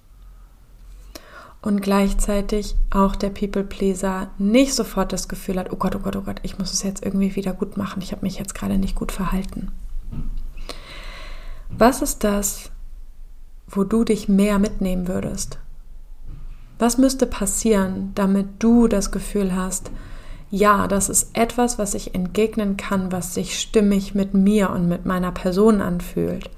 und 1.62 1.82
gleichzeitig 1.82 2.76
auch 2.90 3.16
der 3.16 3.30
People 3.30 3.64
Pleaser 3.64 4.30
nicht 4.38 4.74
sofort 4.74 5.12
das 5.12 5.28
Gefühl 5.28 5.58
hat, 5.58 5.72
oh 5.72 5.76
Gott, 5.76 5.94
oh 5.94 5.98
Gott, 5.98 6.16
oh 6.16 6.22
Gott, 6.22 6.40
ich 6.42 6.58
muss 6.58 6.72
es 6.72 6.82
jetzt 6.82 7.04
irgendwie 7.04 7.36
wieder 7.36 7.52
gut 7.52 7.76
machen, 7.76 8.02
ich 8.02 8.12
habe 8.12 8.22
mich 8.22 8.38
jetzt 8.38 8.54
gerade 8.54 8.78
nicht 8.78 8.94
gut 8.94 9.12
verhalten. 9.12 9.70
Was 11.68 12.02
ist 12.02 12.24
das, 12.24 12.70
wo 13.68 13.84
du 13.84 14.04
dich 14.04 14.28
mehr 14.28 14.58
mitnehmen 14.58 15.06
würdest? 15.06 15.58
Was 16.78 16.96
müsste 16.96 17.26
passieren, 17.26 18.12
damit 18.14 18.46
du 18.58 18.88
das 18.88 19.12
Gefühl 19.12 19.54
hast, 19.54 19.90
ja, 20.50 20.88
das 20.88 21.08
ist 21.08 21.36
etwas, 21.36 21.78
was 21.78 21.94
ich 21.94 22.14
entgegnen 22.14 22.76
kann, 22.76 23.12
was 23.12 23.34
sich 23.34 23.61
stimmig 23.61 24.14
mit 24.14 24.34
mir 24.34 24.70
und 24.70 24.88
mit 24.88 25.06
meiner 25.06 25.30
Person 25.30 25.80
anfühlt. 25.80 26.50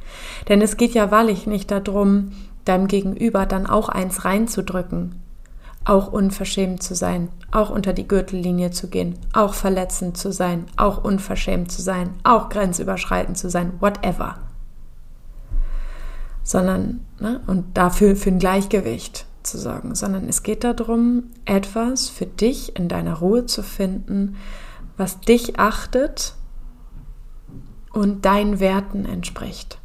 Denn 0.49 0.63
es 0.63 0.79
geht 0.79 0.95
ja 0.95 1.11
wahrlich 1.11 1.47
nicht 1.47 1.71
darum, 1.71 2.33
deinem 2.65 2.87
Gegenüber 2.87 3.47
dann 3.47 3.67
auch 3.67 3.89
eins 3.89 4.25
reinzudrücken, 4.25 5.21
auch 5.85 6.13
unverschämt 6.13 6.83
zu 6.83 6.95
sein, 6.95 7.29
auch 7.51 7.71
unter 7.71 7.93
die 7.93 8.07
Gürtellinie 8.07 8.71
zu 8.71 8.89
gehen, 8.89 9.19
auch 9.33 9.55
verletzend 9.55 10.17
zu 10.17 10.33
sein, 10.33 10.67
auch 10.77 11.03
unverschämt 11.03 11.73
zu 11.73 11.83
sein, 11.83 12.11
auch 12.23 12.49
grenzüberschreitend 12.49 13.37
zu 13.37 13.51
sein, 13.51 13.73
whatever. 13.81 14.37
Sondern, 16.45 17.01
ne, 17.21 17.41
und 17.47 17.77
dafür 17.77 18.17
für 18.17 18.31
ein 18.31 18.39
Gleichgewicht 18.39 19.27
zu 19.43 19.59
sorgen, 19.59 19.95
sondern 19.95 20.29
es 20.29 20.43
geht 20.43 20.65
darum, 20.65 21.25
etwas 21.45 22.09
für 22.09 22.27
dich 22.27 22.77
in 22.77 22.89
deiner 22.89 23.15
Ruhe 23.15 23.47
zu 23.47 23.63
finden, 23.63 24.37
was 24.97 25.21
dich 25.21 25.59
achtet 25.59 26.35
und 27.93 28.25
deinen 28.25 28.61
Werten 28.61 29.05
entspricht. 29.05 29.82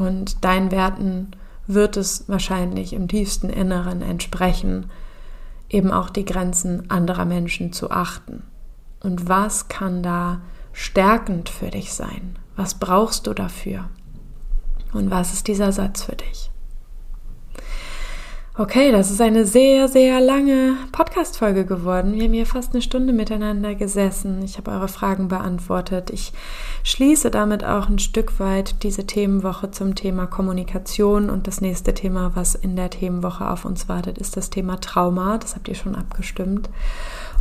Und 0.00 0.46
deinen 0.46 0.70
Werten 0.70 1.32
wird 1.66 1.98
es 1.98 2.26
wahrscheinlich 2.26 2.94
im 2.94 3.06
tiefsten 3.06 3.50
Inneren 3.50 4.00
entsprechen, 4.00 4.90
eben 5.68 5.90
auch 5.92 6.08
die 6.08 6.24
Grenzen 6.24 6.90
anderer 6.90 7.26
Menschen 7.26 7.74
zu 7.74 7.90
achten. 7.90 8.42
Und 9.00 9.28
was 9.28 9.68
kann 9.68 10.02
da 10.02 10.40
stärkend 10.72 11.50
für 11.50 11.68
dich 11.68 11.92
sein? 11.92 12.38
Was 12.56 12.76
brauchst 12.76 13.26
du 13.26 13.34
dafür? 13.34 13.90
Und 14.94 15.10
was 15.10 15.34
ist 15.34 15.48
dieser 15.48 15.70
Satz 15.70 16.04
für 16.04 16.16
dich? 16.16 16.49
Okay, 18.58 18.90
das 18.90 19.12
ist 19.12 19.20
eine 19.20 19.46
sehr, 19.46 19.86
sehr 19.86 20.20
lange 20.20 20.76
Podcast-Folge 20.90 21.64
geworden. 21.64 22.14
Wir 22.14 22.24
haben 22.24 22.32
hier 22.32 22.46
fast 22.46 22.72
eine 22.72 22.82
Stunde 22.82 23.12
miteinander 23.12 23.76
gesessen. 23.76 24.42
Ich 24.42 24.58
habe 24.58 24.72
eure 24.72 24.88
Fragen 24.88 25.28
beantwortet. 25.28 26.10
Ich 26.10 26.32
schließe 26.82 27.30
damit 27.30 27.64
auch 27.64 27.88
ein 27.88 28.00
Stück 28.00 28.40
weit 28.40 28.82
diese 28.82 29.06
Themenwoche 29.06 29.70
zum 29.70 29.94
Thema 29.94 30.26
Kommunikation. 30.26 31.30
Und 31.30 31.46
das 31.46 31.60
nächste 31.60 31.94
Thema, 31.94 32.32
was 32.34 32.56
in 32.56 32.74
der 32.74 32.90
Themenwoche 32.90 33.48
auf 33.48 33.64
uns 33.64 33.88
wartet, 33.88 34.18
ist 34.18 34.36
das 34.36 34.50
Thema 34.50 34.80
Trauma. 34.80 35.38
Das 35.38 35.54
habt 35.54 35.68
ihr 35.68 35.76
schon 35.76 35.94
abgestimmt. 35.94 36.68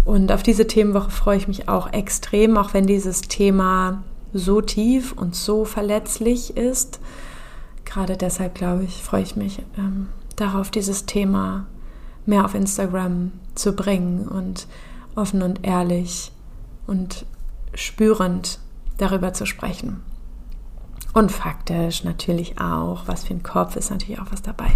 Und 0.05 0.31
auf 0.31 0.43
diese 0.43 0.67
Themenwoche 0.67 1.09
freue 1.09 1.37
ich 1.37 1.47
mich 1.47 1.67
auch 1.67 1.91
extrem, 1.91 2.55
auch 2.55 2.75
wenn 2.75 2.85
dieses 2.85 3.21
Thema 3.21 4.03
so 4.31 4.61
tief 4.61 5.13
und 5.13 5.35
so 5.35 5.65
verletzlich 5.65 6.55
ist. 6.55 6.99
Gerade 7.83 8.15
deshalb, 8.15 8.53
glaube 8.53 8.83
ich, 8.83 9.01
freue 9.01 9.23
ich 9.23 9.35
mich. 9.35 9.63
Ähm, 9.75 10.07
darauf, 10.39 10.71
dieses 10.71 11.05
Thema 11.05 11.65
mehr 12.25 12.45
auf 12.45 12.55
Instagram 12.55 13.31
zu 13.55 13.73
bringen 13.73 14.27
und 14.27 14.67
offen 15.15 15.41
und 15.41 15.65
ehrlich 15.65 16.31
und 16.87 17.25
spürend 17.73 18.59
darüber 18.97 19.33
zu 19.33 19.45
sprechen. 19.45 20.01
Und 21.13 21.31
faktisch 21.31 22.03
natürlich 22.03 22.59
auch, 22.61 23.07
was 23.07 23.23
für 23.23 23.33
ein 23.33 23.43
Kopf 23.43 23.75
ist 23.75 23.89
natürlich 23.89 24.19
auch 24.19 24.31
was 24.31 24.41
dabei. 24.41 24.71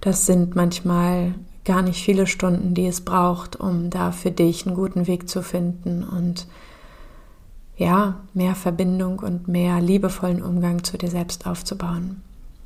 Das 0.00 0.24
sind 0.24 0.54
manchmal 0.54 1.34
gar 1.64 1.82
nicht 1.82 2.04
viele 2.04 2.26
Stunden, 2.26 2.74
die 2.74 2.86
es 2.86 3.00
braucht, 3.00 3.56
um 3.56 3.90
da 3.90 4.12
für 4.12 4.30
dich 4.30 4.66
einen 4.66 4.76
guten 4.76 5.06
Weg 5.06 5.28
zu 5.28 5.42
finden 5.42 6.04
und 6.04 6.46
ja, 7.76 8.20
mehr 8.34 8.54
Verbindung 8.54 9.18
und 9.18 9.48
mehr 9.48 9.80
liebevollen 9.80 10.42
Umgang 10.42 10.84
zu 10.84 10.96
dir 10.96 11.10
selbst 11.10 11.46
aufzubauen. 11.46 12.22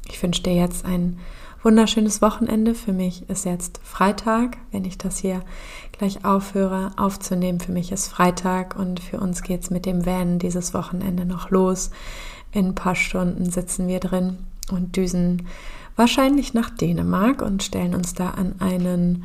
Ich 0.08 0.22
wünsche 0.22 0.42
dir 0.42 0.54
jetzt 0.54 0.84
einen 0.84 1.18
wunderschönes 1.62 2.22
Wochenende. 2.22 2.74
Für 2.74 2.92
mich 2.92 3.28
ist 3.28 3.44
jetzt 3.44 3.80
Freitag, 3.82 4.58
wenn 4.70 4.84
ich 4.84 4.98
das 4.98 5.18
hier 5.18 5.42
gleich 5.98 6.24
aufhöre 6.24 6.90
aufzunehmen. 6.96 7.60
Für 7.60 7.72
mich 7.72 7.92
ist 7.92 8.08
Freitag 8.08 8.76
und 8.76 9.00
für 9.00 9.18
uns 9.18 9.42
geht 9.42 9.62
es 9.62 9.70
mit 9.70 9.86
dem 9.86 10.04
Van 10.04 10.38
dieses 10.38 10.74
Wochenende 10.74 11.24
noch 11.24 11.50
los. 11.50 11.90
In 12.52 12.66
ein 12.66 12.74
paar 12.74 12.94
Stunden 12.94 13.50
sitzen 13.50 13.88
wir 13.88 14.00
drin 14.00 14.38
und 14.70 14.96
düsen 14.96 15.46
wahrscheinlich 15.96 16.54
nach 16.54 16.70
Dänemark 16.70 17.42
und 17.42 17.62
stellen 17.62 17.94
uns 17.94 18.14
da 18.14 18.30
an 18.30 18.56
einen 18.60 19.24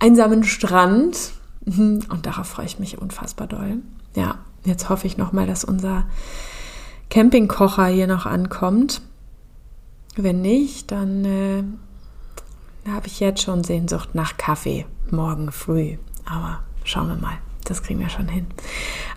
einsamen 0.00 0.44
Strand. 0.44 1.32
Und 1.66 2.26
darauf 2.26 2.46
freue 2.46 2.66
ich 2.66 2.78
mich 2.78 2.98
unfassbar 2.98 3.46
doll. 3.46 3.78
Ja, 4.14 4.36
jetzt 4.66 4.90
hoffe 4.90 5.06
ich 5.06 5.16
nochmal, 5.16 5.46
dass 5.46 5.64
unser 5.64 6.04
Campingkocher 7.08 7.86
hier 7.86 8.06
noch 8.06 8.26
ankommt. 8.26 9.00
Wenn 10.14 10.42
nicht, 10.42 10.92
dann 10.92 11.24
äh, 11.24 11.64
habe 12.86 13.06
ich 13.06 13.18
jetzt 13.18 13.42
schon 13.42 13.64
Sehnsucht 13.64 14.14
nach 14.14 14.36
Kaffee 14.36 14.84
morgen 15.12 15.52
früh. 15.52 15.96
Aber 16.24 16.60
schauen 16.84 17.08
wir 17.08 17.16
mal, 17.16 17.38
das 17.64 17.82
kriegen 17.82 18.00
wir 18.00 18.08
schon 18.08 18.28
hin. 18.28 18.46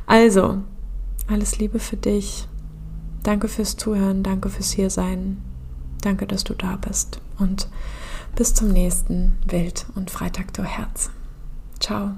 Also, 0.06 0.62
alles 1.28 1.58
Liebe 1.58 1.80
für 1.80 1.98
dich. 1.98 2.48
Danke 3.24 3.48
fürs 3.48 3.76
Zuhören, 3.76 4.24
danke 4.24 4.50
fürs 4.50 4.72
Hiersein. 4.72 5.42
Danke, 6.02 6.28
dass 6.28 6.44
du 6.44 6.54
da 6.54 6.78
bist. 6.78 7.20
Und 7.40 7.68
bis 8.36 8.54
zum 8.54 8.70
nächsten 8.70 9.38
Wild 9.48 9.86
und 9.96 10.12
Freitag, 10.12 10.54
du 10.54 10.64
Herz. 10.64 11.10
Ciao. 11.80 12.12